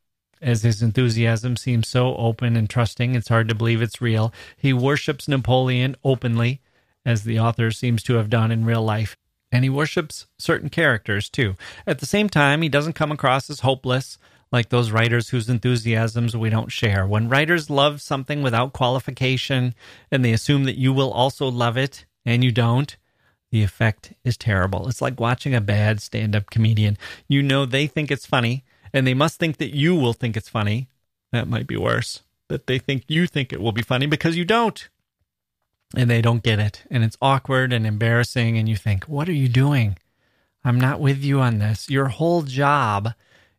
as 0.45 0.61
his 0.61 0.83
enthusiasm 0.83 1.57
seems 1.57 1.87
so 1.87 2.15
open 2.17 2.55
and 2.55 2.69
trusting, 2.69 3.15
it's 3.15 3.29
hard 3.29 3.49
to 3.49 3.55
believe 3.55 3.81
it's 3.81 3.99
real. 3.99 4.31
He 4.55 4.73
worships 4.73 5.27
Napoleon 5.27 5.95
openly, 6.03 6.61
as 7.03 7.23
the 7.23 7.39
author 7.39 7.71
seems 7.71 8.03
to 8.03 8.13
have 8.13 8.29
done 8.29 8.51
in 8.51 8.63
real 8.63 8.83
life. 8.83 9.17
And 9.51 9.63
he 9.63 9.71
worships 9.71 10.27
certain 10.37 10.69
characters 10.69 11.29
too. 11.29 11.55
At 11.87 11.97
the 11.97 12.05
same 12.05 12.29
time, 12.29 12.61
he 12.61 12.69
doesn't 12.69 12.93
come 12.93 13.11
across 13.11 13.49
as 13.49 13.61
hopeless, 13.61 14.19
like 14.51 14.69
those 14.69 14.91
writers 14.91 15.29
whose 15.29 15.49
enthusiasms 15.49 16.37
we 16.37 16.51
don't 16.51 16.71
share. 16.71 17.07
When 17.07 17.27
writers 17.27 17.71
love 17.71 17.99
something 17.99 18.43
without 18.43 18.71
qualification 18.71 19.73
and 20.11 20.23
they 20.23 20.31
assume 20.31 20.65
that 20.65 20.77
you 20.77 20.93
will 20.93 21.11
also 21.11 21.47
love 21.47 21.75
it 21.75 22.05
and 22.23 22.43
you 22.43 22.51
don't, 22.51 22.95
the 23.51 23.63
effect 23.63 24.13
is 24.23 24.37
terrible. 24.37 24.87
It's 24.87 25.01
like 25.01 25.19
watching 25.19 25.55
a 25.55 25.61
bad 25.61 26.01
stand 26.01 26.35
up 26.35 26.51
comedian. 26.51 26.97
You 27.27 27.41
know 27.41 27.65
they 27.65 27.87
think 27.87 28.11
it's 28.11 28.25
funny, 28.25 28.63
and 28.95 29.05
they 29.05 29.13
must 29.13 29.37
think 29.37 29.57
that 29.57 29.75
you 29.75 29.93
will 29.93 30.13
think 30.13 30.37
it's 30.37 30.47
funny. 30.47 30.87
That 31.33 31.49
might 31.49 31.67
be 31.67 31.75
worse. 31.75 32.23
That 32.47 32.65
they 32.65 32.79
think 32.79 33.03
you 33.09 33.27
think 33.27 33.51
it 33.51 33.59
will 33.59 33.73
be 33.73 33.81
funny 33.81 34.05
because 34.05 34.37
you 34.37 34.45
don't. 34.45 34.87
And 35.97 36.09
they 36.09 36.21
don't 36.21 36.41
get 36.41 36.59
it. 36.59 36.83
And 36.89 37.03
it's 37.03 37.17
awkward 37.21 37.73
and 37.73 37.85
embarrassing. 37.85 38.57
And 38.57 38.69
you 38.69 38.77
think, 38.77 39.03
what 39.03 39.27
are 39.27 39.33
you 39.33 39.49
doing? 39.49 39.97
I'm 40.63 40.79
not 40.79 41.01
with 41.01 41.21
you 41.21 41.41
on 41.41 41.59
this. 41.59 41.89
Your 41.89 42.07
whole 42.07 42.43
job 42.43 43.13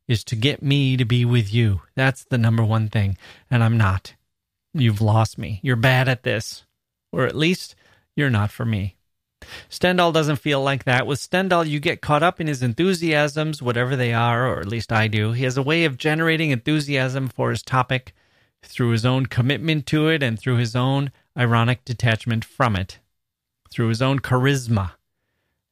is 0.09 0.25
to 0.25 0.37
get 0.37 0.63
me 0.63 0.97
to 0.97 1.05
be 1.05 1.27
with 1.27 1.53
you. 1.53 1.83
That's 1.95 2.25
the 2.25 2.39
number 2.39 2.65
one 2.65 2.89
thing. 2.89 3.19
And 3.51 3.63
I'm 3.63 3.77
not. 3.77 4.15
You've 4.73 5.03
lost 5.03 5.37
me. 5.37 5.61
You're 5.63 5.77
bad 5.77 6.09
at 6.09 6.23
this. 6.23 6.65
Or 7.13 7.27
at 7.27 7.37
least 7.37 7.75
you're 8.17 8.31
not 8.31 8.51
for 8.51 8.65
me. 8.65 8.96
Stendhal 9.69 10.13
doesn't 10.13 10.37
feel 10.37 10.63
like 10.63 10.85
that. 10.85 11.07
With 11.07 11.19
Stendhal, 11.19 11.65
you 11.65 11.81
get 11.81 12.01
caught 12.01 12.23
up 12.23 12.41
in 12.41 12.47
his 12.47 12.63
enthusiasms, 12.63 13.63
whatever 13.63 13.97
they 13.97 14.13
are, 14.13 14.49
or 14.49 14.61
at 14.61 14.69
least 14.69 14.93
I 14.93 15.09
do. 15.09 15.33
He 15.33 15.45
has 15.45 15.57
a 15.57 15.63
way 15.63 15.85
of 15.85 15.99
generating 15.99 16.51
enthusiasm 16.51 17.29
for 17.29 17.51
his 17.51 17.63
topic 17.63 18.15
through 18.63 18.91
his 18.91 19.07
own 19.07 19.27
commitment 19.27 19.87
to 19.87 20.09
it 20.09 20.23
and 20.23 20.39
through 20.39 20.57
his 20.57 20.75
own 20.75 21.11
ironic 21.37 21.85
detachment 21.85 22.45
from 22.45 22.77
it, 22.77 22.99
through 23.71 23.89
his 23.89 24.03
own 24.03 24.21
charisma 24.21 24.93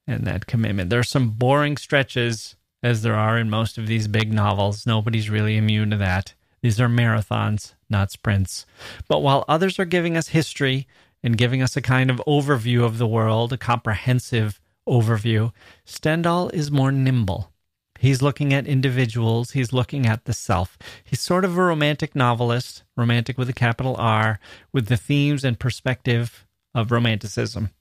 and 0.07 0.25
that 0.25 0.45
commitment. 0.45 0.89
There 0.89 0.99
are 0.99 1.03
some 1.03 1.31
boring 1.31 1.77
stretches, 1.77 2.55
as 2.83 3.01
there 3.01 3.15
are 3.15 3.37
in 3.37 3.49
most 3.49 3.77
of 3.77 3.87
these 3.87 4.07
big 4.07 4.31
novels. 4.31 4.85
Nobody's 4.85 5.29
really 5.29 5.57
immune 5.57 5.89
to 5.89 5.97
that. 5.97 6.33
These 6.61 6.79
are 6.79 6.87
marathons, 6.87 7.73
not 7.89 8.11
sprints. 8.11 8.65
But 9.07 9.21
while 9.21 9.45
others 9.47 9.79
are 9.79 9.85
giving 9.85 10.15
us 10.17 10.29
history, 10.29 10.87
and 11.25 11.39
giving 11.39 11.59
us 11.59 11.75
a 11.75 11.81
kind 11.81 12.11
of 12.11 12.21
overview 12.27 12.83
of 12.83 12.99
the 12.99 13.07
world, 13.07 13.51
a 13.51 13.57
comprehensive 13.57 14.61
overview, 14.87 15.51
Stendhal 15.83 16.49
is 16.49 16.69
more 16.69 16.91
nimble. 16.91 17.51
He's 17.99 18.21
looking 18.21 18.53
at 18.53 18.67
individuals, 18.67 19.51
he's 19.51 19.73
looking 19.73 20.05
at 20.05 20.25
the 20.25 20.33
self. 20.33 20.77
He's 21.03 21.19
sort 21.19 21.43
of 21.43 21.57
a 21.57 21.63
romantic 21.63 22.15
novelist, 22.15 22.83
romantic 22.95 23.39
with 23.39 23.49
a 23.49 23.53
capital 23.53 23.95
R, 23.97 24.39
with 24.71 24.85
the 24.85 24.97
themes 24.97 25.43
and 25.43 25.59
perspective 25.59 26.45
of 26.75 26.91
romanticism. 26.91 27.71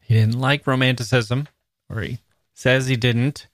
He 0.00 0.14
didn't 0.14 0.38
like 0.38 0.64
romanticism, 0.64 1.48
or 1.90 2.02
he 2.02 2.20
says 2.54 2.86
he 2.86 2.96
didn't, 2.96 3.48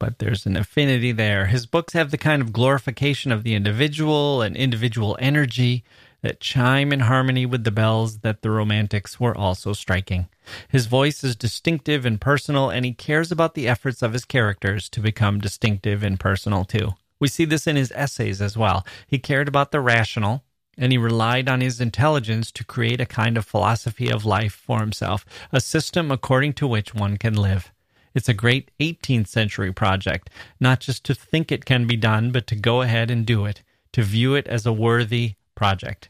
but 0.00 0.18
there's 0.18 0.46
an 0.46 0.56
affinity 0.56 1.12
there. 1.12 1.46
His 1.46 1.66
books 1.66 1.92
have 1.92 2.10
the 2.10 2.18
kind 2.18 2.42
of 2.42 2.52
glorification 2.52 3.30
of 3.30 3.44
the 3.44 3.54
individual 3.54 4.42
and 4.42 4.56
individual 4.56 5.16
energy 5.20 5.84
that 6.22 6.40
chime 6.40 6.92
in 6.92 7.00
harmony 7.00 7.46
with 7.46 7.64
the 7.64 7.70
bells 7.70 8.18
that 8.18 8.42
the 8.42 8.50
Romantics 8.50 9.20
were 9.20 9.36
also 9.36 9.72
striking. 9.72 10.28
His 10.68 10.86
voice 10.86 11.22
is 11.22 11.36
distinctive 11.36 12.04
and 12.04 12.20
personal, 12.20 12.70
and 12.70 12.84
he 12.84 12.92
cares 12.92 13.30
about 13.30 13.54
the 13.54 13.68
efforts 13.68 14.02
of 14.02 14.12
his 14.12 14.24
characters 14.24 14.88
to 14.90 15.00
become 15.00 15.40
distinctive 15.40 16.02
and 16.02 16.18
personal 16.18 16.64
too. 16.64 16.94
We 17.20 17.28
see 17.28 17.44
this 17.44 17.66
in 17.66 17.76
his 17.76 17.92
essays 17.94 18.40
as 18.40 18.56
well. 18.56 18.86
He 19.06 19.18
cared 19.18 19.48
about 19.48 19.72
the 19.72 19.80
rational, 19.80 20.44
and 20.76 20.92
he 20.92 20.98
relied 20.98 21.48
on 21.48 21.60
his 21.60 21.80
intelligence 21.80 22.52
to 22.52 22.64
create 22.64 23.00
a 23.00 23.06
kind 23.06 23.36
of 23.36 23.44
philosophy 23.44 24.10
of 24.10 24.24
life 24.24 24.52
for 24.52 24.80
himself, 24.80 25.24
a 25.52 25.60
system 25.60 26.10
according 26.10 26.52
to 26.54 26.66
which 26.66 26.94
one 26.94 27.16
can 27.16 27.34
live. 27.34 27.72
It's 28.14 28.28
a 28.28 28.34
great 28.34 28.70
18th 28.80 29.28
century 29.28 29.72
project, 29.72 30.30
not 30.58 30.80
just 30.80 31.04
to 31.04 31.14
think 31.14 31.52
it 31.52 31.64
can 31.64 31.86
be 31.86 31.96
done, 31.96 32.30
but 32.30 32.46
to 32.48 32.56
go 32.56 32.82
ahead 32.82 33.10
and 33.10 33.26
do 33.26 33.44
it, 33.44 33.62
to 33.92 34.02
view 34.02 34.34
it 34.34 34.46
as 34.46 34.66
a 34.66 34.72
worthy 34.72 35.34
project. 35.58 36.08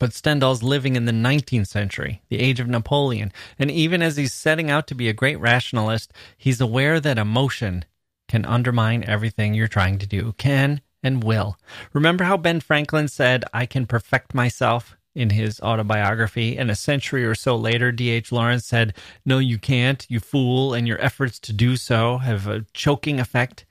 But 0.00 0.12
Stendhal's 0.12 0.62
living 0.62 0.96
in 0.96 1.04
the 1.04 1.12
19th 1.12 1.68
century, 1.68 2.22
the 2.28 2.40
age 2.40 2.58
of 2.58 2.68
Napoleon, 2.68 3.32
and 3.58 3.70
even 3.70 4.02
as 4.02 4.16
he's 4.16 4.34
setting 4.34 4.70
out 4.70 4.88
to 4.88 4.94
be 4.94 5.08
a 5.08 5.12
great 5.12 5.38
rationalist, 5.38 6.12
he's 6.36 6.60
aware 6.60 6.98
that 6.98 7.16
emotion 7.16 7.84
can 8.28 8.44
undermine 8.44 9.04
everything 9.04 9.54
you're 9.54 9.68
trying 9.68 9.98
to 9.98 10.06
do, 10.06 10.34
can 10.36 10.80
and 11.02 11.22
will. 11.22 11.56
Remember 11.92 12.24
how 12.24 12.36
Ben 12.36 12.60
Franklin 12.60 13.06
said, 13.06 13.44
I 13.54 13.66
can 13.66 13.86
perfect 13.86 14.34
myself 14.34 14.96
in 15.14 15.30
his 15.30 15.60
autobiography, 15.60 16.56
and 16.58 16.70
a 16.70 16.76
century 16.76 17.24
or 17.24 17.34
so 17.34 17.56
later, 17.56 17.90
D.H. 17.90 18.30
Lawrence 18.30 18.66
said, 18.66 18.94
No, 19.24 19.38
you 19.38 19.58
can't, 19.58 20.04
you 20.08 20.20
fool, 20.20 20.74
and 20.74 20.86
your 20.86 21.00
efforts 21.00 21.38
to 21.40 21.52
do 21.52 21.76
so 21.76 22.18
have 22.18 22.46
a 22.46 22.66
choking 22.72 23.18
effect. 23.18 23.64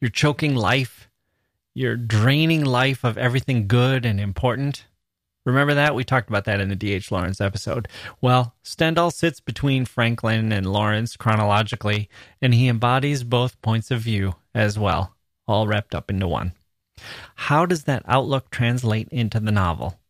You're 0.00 0.10
choking 0.10 0.54
life 0.54 1.05
you're 1.76 1.94
draining 1.94 2.64
life 2.64 3.04
of 3.04 3.18
everything 3.18 3.68
good 3.68 4.06
and 4.06 4.18
important. 4.18 4.86
Remember 5.44 5.74
that? 5.74 5.94
We 5.94 6.04
talked 6.04 6.30
about 6.30 6.46
that 6.46 6.58
in 6.58 6.70
the 6.70 6.74
D.H. 6.74 7.12
Lawrence 7.12 7.38
episode. 7.38 7.86
Well, 8.18 8.54
Stendhal 8.62 9.10
sits 9.10 9.40
between 9.40 9.84
Franklin 9.84 10.52
and 10.52 10.64
Lawrence 10.64 11.18
chronologically, 11.18 12.08
and 12.40 12.54
he 12.54 12.66
embodies 12.66 13.24
both 13.24 13.60
points 13.60 13.90
of 13.90 14.00
view 14.00 14.36
as 14.54 14.78
well, 14.78 15.16
all 15.46 15.66
wrapped 15.66 15.94
up 15.94 16.10
into 16.10 16.26
one. 16.26 16.54
How 17.34 17.66
does 17.66 17.84
that 17.84 18.04
outlook 18.08 18.48
translate 18.48 19.10
into 19.10 19.38
the 19.38 19.52
novel? 19.52 20.00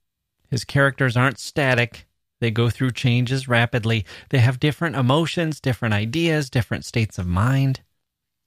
His 0.48 0.64
characters 0.64 1.16
aren't 1.16 1.40
static. 1.40 2.06
They 2.40 2.52
go 2.52 2.70
through 2.70 2.92
changes 2.92 3.48
rapidly. 3.48 4.06
They 4.30 4.38
have 4.38 4.60
different 4.60 4.94
emotions, 4.94 5.60
different 5.60 5.94
ideas, 5.94 6.48
different 6.48 6.84
states 6.84 7.18
of 7.18 7.26
mind. 7.26 7.80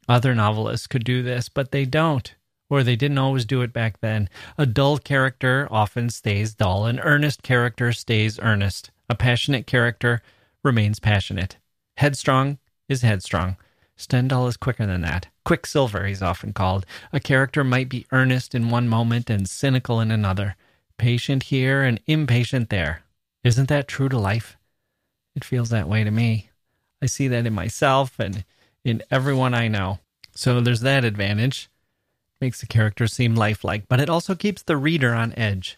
Other 0.07 0.33
novelists 0.33 0.87
could 0.87 1.03
do 1.03 1.21
this, 1.21 1.49
but 1.49 1.71
they 1.71 1.83
don't 1.83 2.33
or 2.69 2.83
they 2.83 2.95
didn't 2.95 3.17
always 3.17 3.45
do 3.45 3.61
it 3.61 3.73
back 3.73 3.99
then. 3.99 4.29
A 4.57 4.65
dull 4.65 4.97
character 4.97 5.67
often 5.71 6.09
stays 6.09 6.53
dull. 6.53 6.85
An 6.85 6.99
earnest 6.99 7.41
character 7.41 7.91
stays 7.91 8.39
earnest. 8.39 8.91
A 9.09 9.15
passionate 9.15 9.65
character 9.65 10.21
remains 10.63 10.99
passionate. 10.99 11.57
Headstrong 11.97 12.59
is 12.87 13.01
headstrong. 13.01 13.57
Stendhal 13.97 14.47
is 14.47 14.55
quicker 14.55 14.85
than 14.85 15.01
that. 15.01 15.27
Quicksilver, 15.43 16.05
he's 16.05 16.21
often 16.21 16.53
called. 16.53 16.85
A 17.11 17.19
character 17.19 17.63
might 17.63 17.89
be 17.89 18.05
earnest 18.11 18.55
in 18.55 18.69
one 18.69 18.87
moment 18.87 19.29
and 19.29 19.49
cynical 19.49 19.99
in 19.99 20.11
another, 20.11 20.55
patient 20.97 21.43
here 21.43 21.83
and 21.83 21.99
impatient 22.07 22.69
there. 22.69 23.01
Isn't 23.43 23.67
that 23.69 23.87
true 23.87 24.09
to 24.09 24.17
life? 24.17 24.57
It 25.35 25.43
feels 25.43 25.69
that 25.69 25.89
way 25.89 26.03
to 26.03 26.11
me. 26.11 26.49
I 27.01 27.07
see 27.07 27.27
that 27.29 27.45
in 27.45 27.53
myself 27.53 28.19
and 28.19 28.45
in 28.83 29.01
everyone 29.09 29.53
I 29.53 29.67
know. 29.67 29.99
So 30.33 30.61
there's 30.61 30.81
that 30.81 31.03
advantage 31.03 31.69
makes 32.41 32.61
the 32.61 32.67
characters 32.67 33.13
seem 33.13 33.35
lifelike, 33.35 33.85
but 33.87 33.99
it 33.99 34.09
also 34.09 34.35
keeps 34.35 34.61
the 34.61 34.77
reader 34.77 35.13
on 35.13 35.33
edge. 35.37 35.77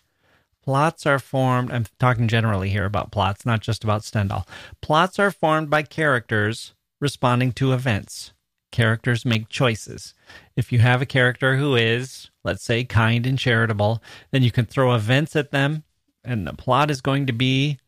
Plots 0.64 1.05
are 1.05 1.20
formed, 1.20 1.72
I'm 1.72 1.86
talking 1.99 2.28
generally 2.28 2.70
here 2.70 2.86
about 2.86 3.12
plots, 3.12 3.45
not 3.45 3.62
just 3.62 3.84
about 3.84 4.03
Stendhal. 4.03 4.47
Plots 4.82 5.18
are 5.18 5.32
formed 5.32 5.70
by 5.70 5.82
characters 5.82 6.74
responding 6.99 7.51
to 7.53 7.74
events. 7.74 8.34
Characters 8.72 9.26
make 9.26 9.49
choices. 9.49 10.14
If 10.55 10.72
you 10.72 10.80
have 10.80 11.01
a 11.01 11.05
character 11.07 11.57
who 11.57 11.76
is, 11.76 12.30
let's 12.43 12.64
say, 12.64 12.84
kind 12.84 13.26
and 13.26 13.39
charitable, 13.39 14.01
then 14.30 14.43
you 14.43 14.51
can 14.51 14.66
throw 14.66 14.93
events 14.93 15.36
at 15.36 15.51
them, 15.51 15.84
and 16.24 16.45
the 16.45 16.53
plot 16.53 16.91
is 16.91 17.01
going 17.01 17.26
to 17.26 17.34
be 17.34 17.80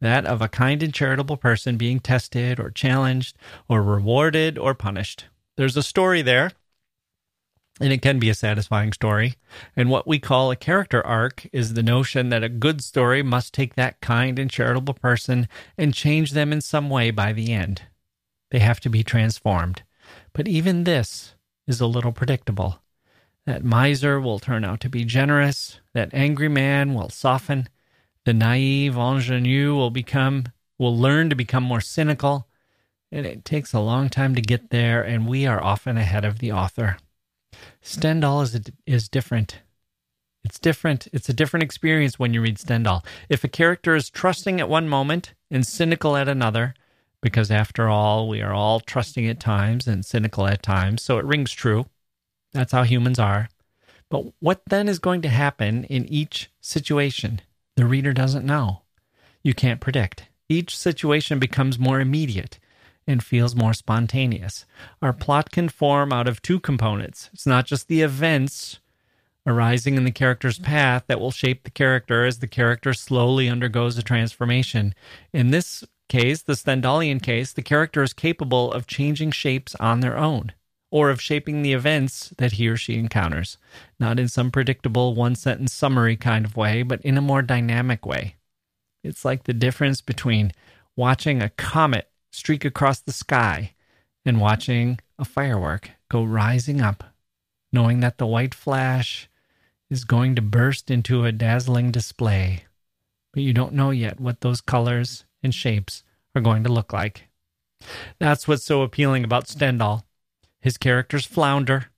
that 0.00 0.24
of 0.26 0.42
a 0.42 0.48
kind 0.48 0.82
and 0.82 0.92
charitable 0.92 1.36
person 1.36 1.76
being 1.76 2.00
tested 2.00 2.58
or 2.58 2.70
challenged 2.70 3.36
or 3.68 3.82
rewarded 3.82 4.58
or 4.58 4.74
punished. 4.74 5.26
There's 5.56 5.76
a 5.76 5.82
story 5.82 6.22
there, 6.22 6.52
and 7.80 7.92
it 7.92 8.02
can 8.02 8.18
be 8.18 8.30
a 8.30 8.34
satisfying 8.34 8.92
story. 8.92 9.34
And 9.76 9.90
what 9.90 10.06
we 10.06 10.18
call 10.18 10.50
a 10.50 10.56
character 10.56 11.04
arc 11.04 11.46
is 11.52 11.74
the 11.74 11.82
notion 11.82 12.28
that 12.28 12.44
a 12.44 12.48
good 12.48 12.82
story 12.82 13.22
must 13.22 13.52
take 13.52 13.74
that 13.74 14.00
kind 14.00 14.38
and 14.38 14.50
charitable 14.50 14.94
person 14.94 15.48
and 15.76 15.92
change 15.92 16.32
them 16.32 16.52
in 16.52 16.60
some 16.60 16.88
way 16.88 17.10
by 17.10 17.32
the 17.32 17.52
end. 17.52 17.82
They 18.50 18.60
have 18.60 18.80
to 18.80 18.88
be 18.88 19.02
transformed. 19.02 19.82
But 20.32 20.46
even 20.46 20.84
this 20.84 21.34
is 21.66 21.80
a 21.80 21.86
little 21.86 22.12
predictable. 22.12 22.80
That 23.46 23.64
miser 23.64 24.20
will 24.20 24.38
turn 24.38 24.64
out 24.64 24.80
to 24.80 24.88
be 24.88 25.04
generous. 25.04 25.80
That 25.92 26.14
angry 26.14 26.48
man 26.48 26.94
will 26.94 27.10
soften. 27.10 27.68
The 28.24 28.32
naive 28.32 28.96
ingenue 28.96 29.74
will 29.74 29.90
become 29.90 30.46
will 30.78 30.96
learn 30.96 31.30
to 31.30 31.36
become 31.36 31.62
more 31.62 31.80
cynical. 31.80 32.48
And 33.12 33.26
it 33.26 33.44
takes 33.44 33.72
a 33.72 33.80
long 33.80 34.08
time 34.08 34.34
to 34.34 34.40
get 34.40 34.70
there, 34.70 35.02
and 35.02 35.28
we 35.28 35.46
are 35.46 35.62
often 35.62 35.96
ahead 35.96 36.24
of 36.24 36.38
the 36.38 36.52
author. 36.52 36.96
Stendhal 37.82 38.42
is 38.42 38.60
is 38.86 39.08
different. 39.08 39.60
It's 40.44 40.58
different. 40.58 41.08
It's 41.12 41.28
a 41.28 41.34
different 41.34 41.62
experience 41.62 42.18
when 42.18 42.34
you 42.34 42.42
read 42.42 42.58
Stendhal. 42.58 43.04
If 43.28 43.44
a 43.44 43.48
character 43.48 43.94
is 43.94 44.10
trusting 44.10 44.60
at 44.60 44.68
one 44.68 44.88
moment 44.88 45.32
and 45.50 45.66
cynical 45.66 46.16
at 46.16 46.28
another, 46.28 46.74
because 47.22 47.50
after 47.50 47.88
all, 47.88 48.28
we 48.28 48.42
are 48.42 48.52
all 48.52 48.80
trusting 48.80 49.26
at 49.26 49.40
times 49.40 49.86
and 49.86 50.04
cynical 50.04 50.46
at 50.46 50.62
times, 50.62 51.02
so 51.02 51.16
it 51.18 51.24
rings 51.24 51.50
true. 51.50 51.86
That's 52.52 52.72
how 52.72 52.82
humans 52.82 53.18
are. 53.18 53.48
But 54.10 54.26
what 54.40 54.60
then 54.66 54.88
is 54.88 54.98
going 54.98 55.22
to 55.22 55.28
happen 55.28 55.84
in 55.84 56.04
each 56.06 56.50
situation? 56.60 57.40
The 57.76 57.86
reader 57.86 58.12
doesn't 58.12 58.44
know. 58.44 58.82
You 59.42 59.54
can't 59.54 59.80
predict. 59.80 60.24
Each 60.48 60.76
situation 60.76 61.38
becomes 61.38 61.78
more 61.78 62.00
immediate 62.00 62.58
and 63.06 63.22
feels 63.22 63.54
more 63.54 63.74
spontaneous. 63.74 64.64
Our 65.02 65.12
plot 65.12 65.50
can 65.50 65.68
form 65.68 66.12
out 66.12 66.28
of 66.28 66.42
two 66.42 66.60
components. 66.60 67.30
It's 67.32 67.46
not 67.46 67.66
just 67.66 67.88
the 67.88 68.02
events 68.02 68.78
arising 69.46 69.96
in 69.96 70.04
the 70.04 70.10
character's 70.10 70.58
path 70.58 71.04
that 71.06 71.20
will 71.20 71.30
shape 71.30 71.64
the 71.64 71.70
character 71.70 72.24
as 72.24 72.38
the 72.38 72.46
character 72.46 72.94
slowly 72.94 73.48
undergoes 73.48 73.98
a 73.98 74.02
transformation. 74.02 74.94
In 75.32 75.50
this 75.50 75.84
case, 76.08 76.42
the 76.42 76.54
Stendhalian 76.54 77.22
case, 77.22 77.52
the 77.52 77.62
character 77.62 78.02
is 78.02 78.12
capable 78.12 78.72
of 78.72 78.86
changing 78.86 79.32
shapes 79.32 79.74
on 79.76 80.00
their 80.00 80.16
own 80.16 80.52
or 80.90 81.10
of 81.10 81.20
shaping 81.20 81.62
the 81.62 81.72
events 81.72 82.32
that 82.38 82.52
he 82.52 82.68
or 82.68 82.76
she 82.76 82.96
encounters, 82.96 83.58
not 83.98 84.18
in 84.18 84.28
some 84.28 84.50
predictable 84.50 85.14
one 85.14 85.34
sentence 85.34 85.72
summary 85.72 86.16
kind 86.16 86.44
of 86.44 86.56
way, 86.56 86.82
but 86.82 87.02
in 87.02 87.18
a 87.18 87.22
more 87.22 87.42
dynamic 87.42 88.06
way. 88.06 88.36
It's 89.02 89.24
like 89.24 89.42
the 89.42 89.52
difference 89.52 90.00
between 90.00 90.52
watching 90.94 91.42
a 91.42 91.50
comet 91.50 92.08
streak 92.34 92.64
across 92.64 93.00
the 93.00 93.12
sky 93.12 93.74
and 94.24 94.40
watching 94.40 94.98
a 95.18 95.24
firework 95.24 95.90
go 96.10 96.24
rising 96.24 96.80
up, 96.80 97.04
knowing 97.72 98.00
that 98.00 98.18
the 98.18 98.26
white 98.26 98.54
flash 98.54 99.28
is 99.88 100.04
going 100.04 100.34
to 100.34 100.42
burst 100.42 100.90
into 100.90 101.24
a 101.24 101.32
dazzling 101.32 101.92
display, 101.92 102.64
but 103.32 103.42
you 103.42 103.52
don't 103.52 103.72
know 103.72 103.90
yet 103.90 104.20
what 104.20 104.40
those 104.40 104.60
colors 104.60 105.24
and 105.42 105.54
shapes 105.54 106.02
are 106.34 106.40
going 106.40 106.64
to 106.64 106.72
look 106.72 106.92
like. 106.92 107.28
That's 108.18 108.48
what's 108.48 108.64
so 108.64 108.82
appealing 108.82 109.24
about 109.24 109.46
Stendhal. 109.46 110.04
His 110.60 110.76
characters 110.76 111.26
flounder, 111.26 111.90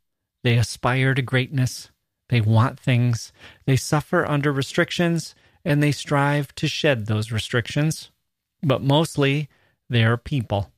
they 0.42 0.58
aspire 0.58 1.14
to 1.14 1.22
greatness, 1.22 1.90
they 2.28 2.40
want 2.40 2.78
things, 2.78 3.32
they 3.64 3.76
suffer 3.76 4.26
under 4.26 4.52
restrictions, 4.52 5.34
and 5.64 5.82
they 5.82 5.92
strive 5.92 6.54
to 6.56 6.68
shed 6.68 7.06
those 7.06 7.32
restrictions. 7.32 8.10
But 8.62 8.82
mostly, 8.82 9.48
they 9.88 10.04
are 10.04 10.16
people. 10.16 10.72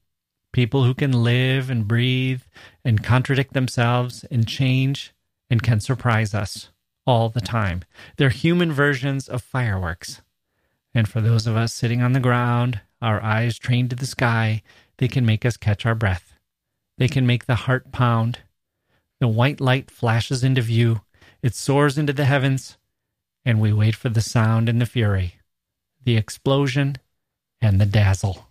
People 0.53 0.85
who 0.85 0.95
can 0.95 1.13
live 1.13 1.71
and 1.71 1.87
breathe 1.87 2.43
and 2.85 3.03
contradict 3.03 3.53
themselves 3.53 4.25
and 4.31 4.47
change 4.49 5.13
and 5.51 5.63
can 5.63 5.81
surprise 5.81 6.35
us 6.35 6.71
all 7.07 7.29
the 7.29 7.41
time. 7.41 7.83
They're 8.17 8.31
human 8.31 8.73
versions 8.73 9.29
of 9.29 9.43
fireworks. 9.43 10.21
And 10.95 11.09
for 11.09 11.21
those 11.21 11.47
of 11.47 11.57
us 11.57 11.73
sitting 11.73 12.03
on 12.03 12.13
the 12.13 12.21
ground, 12.21 12.81
our 13.01 13.23
eyes 13.23 13.59
trained 13.59 13.91
to 13.91 13.97
the 13.97 14.07
sky, 14.07 14.63
they 14.99 15.09
can 15.09 15.25
make 15.25 15.45
us 15.45 15.57
catch 15.57 15.87
our 15.87 15.95
breath. 15.95 16.35
They 16.97 17.09
can 17.09 17.27
make 17.27 17.47
the 17.47 17.55
heart 17.55 17.93
pound. 17.93 18.41
The 19.21 19.29
white 19.29 19.61
light 19.61 19.91
flashes 19.91 20.43
into 20.43 20.63
view, 20.63 21.03
it 21.43 21.55
soars 21.55 21.99
into 21.99 22.13
the 22.13 22.25
heavens, 22.25 22.77
and 23.45 23.61
we 23.61 23.73
wait 23.73 23.95
for 23.95 24.09
the 24.09 24.21
sound 24.21 24.69
and 24.69 24.81
the 24.81 24.87
fury, 24.87 25.37
the 26.05 26.17
explosion 26.17 26.97
and 27.61 27.81
the 27.81 27.87
dazzle. 27.87 28.48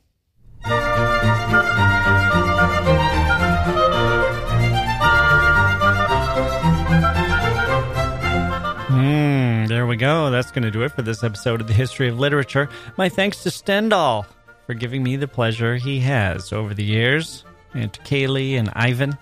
Mm, 8.89 9.68
there 9.68 9.86
we 9.86 9.95
go. 9.95 10.30
That's 10.30 10.51
going 10.51 10.64
to 10.64 10.72
do 10.72 10.84
it 10.84 10.91
for 10.91 11.01
this 11.01 11.24
episode 11.24 11.62
of 11.62 11.68
the 11.68 11.74
History 11.74 12.08
of 12.10 12.20
Literature. 12.20 12.70
My 12.97 13.10
thanks 13.10 13.43
to 13.43 13.49
Stendhal 13.49 14.26
for 14.66 14.74
giving 14.74 15.03
me 15.03 15.16
the 15.16 15.28
pleasure 15.28 15.76
he 15.76 15.99
has 15.99 16.51
over 16.51 16.74
the 16.74 16.84
years, 16.84 17.45
and 17.74 17.91
to 17.93 18.01
Kaylee 18.01 18.58
and 18.58 18.70
Ivan 18.76 19.18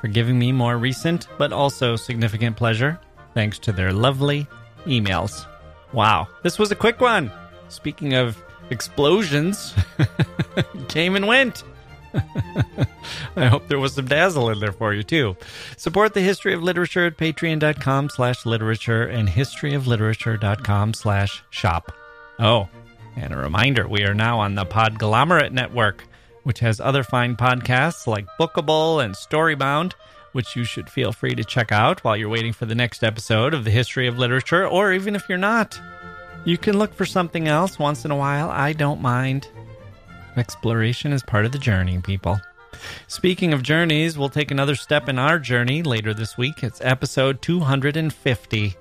for 0.00 0.08
giving 0.08 0.38
me 0.38 0.52
more 0.52 0.76
recent 0.78 1.28
but 1.38 1.52
also 1.52 1.96
significant 1.96 2.56
pleasure, 2.56 2.98
thanks 3.34 3.58
to 3.60 3.72
their 3.72 3.92
lovely 3.92 4.46
emails. 4.86 5.46
Wow, 5.92 6.28
this 6.42 6.58
was 6.58 6.70
a 6.70 6.76
quick 6.76 7.00
one. 7.00 7.30
Speaking 7.68 8.14
of 8.14 8.42
explosions, 8.70 9.74
came 10.88 11.16
and 11.16 11.26
went. 11.26 11.64
I 13.36 13.46
hope 13.46 13.68
there 13.68 13.78
was 13.78 13.94
some 13.94 14.06
dazzle 14.06 14.50
in 14.50 14.58
there 14.58 14.72
for 14.72 14.92
you 14.92 15.02
too. 15.02 15.36
Support 15.76 16.14
the 16.14 16.20
history 16.20 16.54
of 16.54 16.62
literature 16.62 17.06
at 17.06 17.16
patreon.com 17.16 18.10
slash 18.10 18.44
literature 18.44 19.04
and 19.04 19.28
historyofliterature.com 19.28 20.94
slash 20.94 21.44
shop. 21.50 21.92
Oh, 22.38 22.68
and 23.16 23.32
a 23.32 23.36
reminder, 23.36 23.86
we 23.86 24.02
are 24.02 24.14
now 24.14 24.40
on 24.40 24.54
the 24.54 24.64
Podglomerate 24.64 25.52
Network, 25.52 26.04
which 26.42 26.60
has 26.60 26.80
other 26.80 27.02
fine 27.02 27.36
podcasts 27.36 28.06
like 28.06 28.26
Bookable 28.38 29.04
and 29.04 29.14
Storybound, 29.14 29.92
which 30.32 30.56
you 30.56 30.64
should 30.64 30.88
feel 30.88 31.12
free 31.12 31.34
to 31.34 31.44
check 31.44 31.72
out 31.72 32.02
while 32.02 32.16
you're 32.16 32.28
waiting 32.28 32.52
for 32.52 32.66
the 32.66 32.74
next 32.74 33.02
episode 33.02 33.52
of 33.52 33.64
the 33.64 33.70
history 33.70 34.06
of 34.06 34.18
literature, 34.18 34.66
or 34.66 34.92
even 34.92 35.14
if 35.14 35.28
you're 35.28 35.38
not. 35.38 35.80
You 36.44 36.56
can 36.56 36.78
look 36.78 36.94
for 36.94 37.04
something 37.04 37.48
else 37.48 37.78
once 37.78 38.04
in 38.04 38.10
a 38.10 38.16
while. 38.16 38.50
I 38.50 38.72
don't 38.72 39.02
mind. 39.02 39.48
Exploration 40.36 41.12
is 41.12 41.22
part 41.22 41.44
of 41.44 41.52
the 41.52 41.58
journey, 41.58 41.98
people. 41.98 42.40
Speaking 43.08 43.52
of 43.52 43.62
journeys, 43.62 44.16
we'll 44.16 44.30
take 44.30 44.50
another 44.50 44.74
step 44.74 45.08
in 45.08 45.18
our 45.18 45.38
journey 45.38 45.82
later 45.82 46.14
this 46.14 46.38
week. 46.38 46.62
It's 46.62 46.80
episode 46.80 47.42
250, 47.42 48.74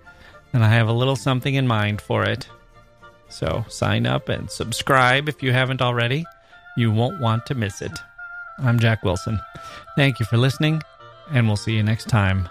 and 0.53 0.64
I 0.64 0.70
have 0.70 0.88
a 0.88 0.93
little 0.93 1.18
something 1.18 1.55
in 1.55 1.68
mind 1.68 1.99
for 1.99 2.24
it. 2.24 2.47
So 3.28 3.66
sign 3.68 4.05
up 4.05 4.30
and 4.30 4.49
subscribe 4.49 5.28
if 5.28 5.43
you 5.43 5.51
haven't 5.51 5.82
already. 5.82 6.26
You 6.78 6.91
won't 6.91 7.20
want 7.20 7.45
to 7.47 7.55
miss 7.55 7.82
it. 7.82 7.91
I'm 8.57 8.80
Jacke 8.80 9.03
Wilson. 9.03 9.39
Thank 9.95 10.20
you 10.20 10.26
for 10.26 10.38
listening, 10.38 10.82
and 11.32 11.45
we'll 11.47 11.57
see 11.57 11.76
you 11.76 11.84
next 11.84 12.07
time. 12.07 12.47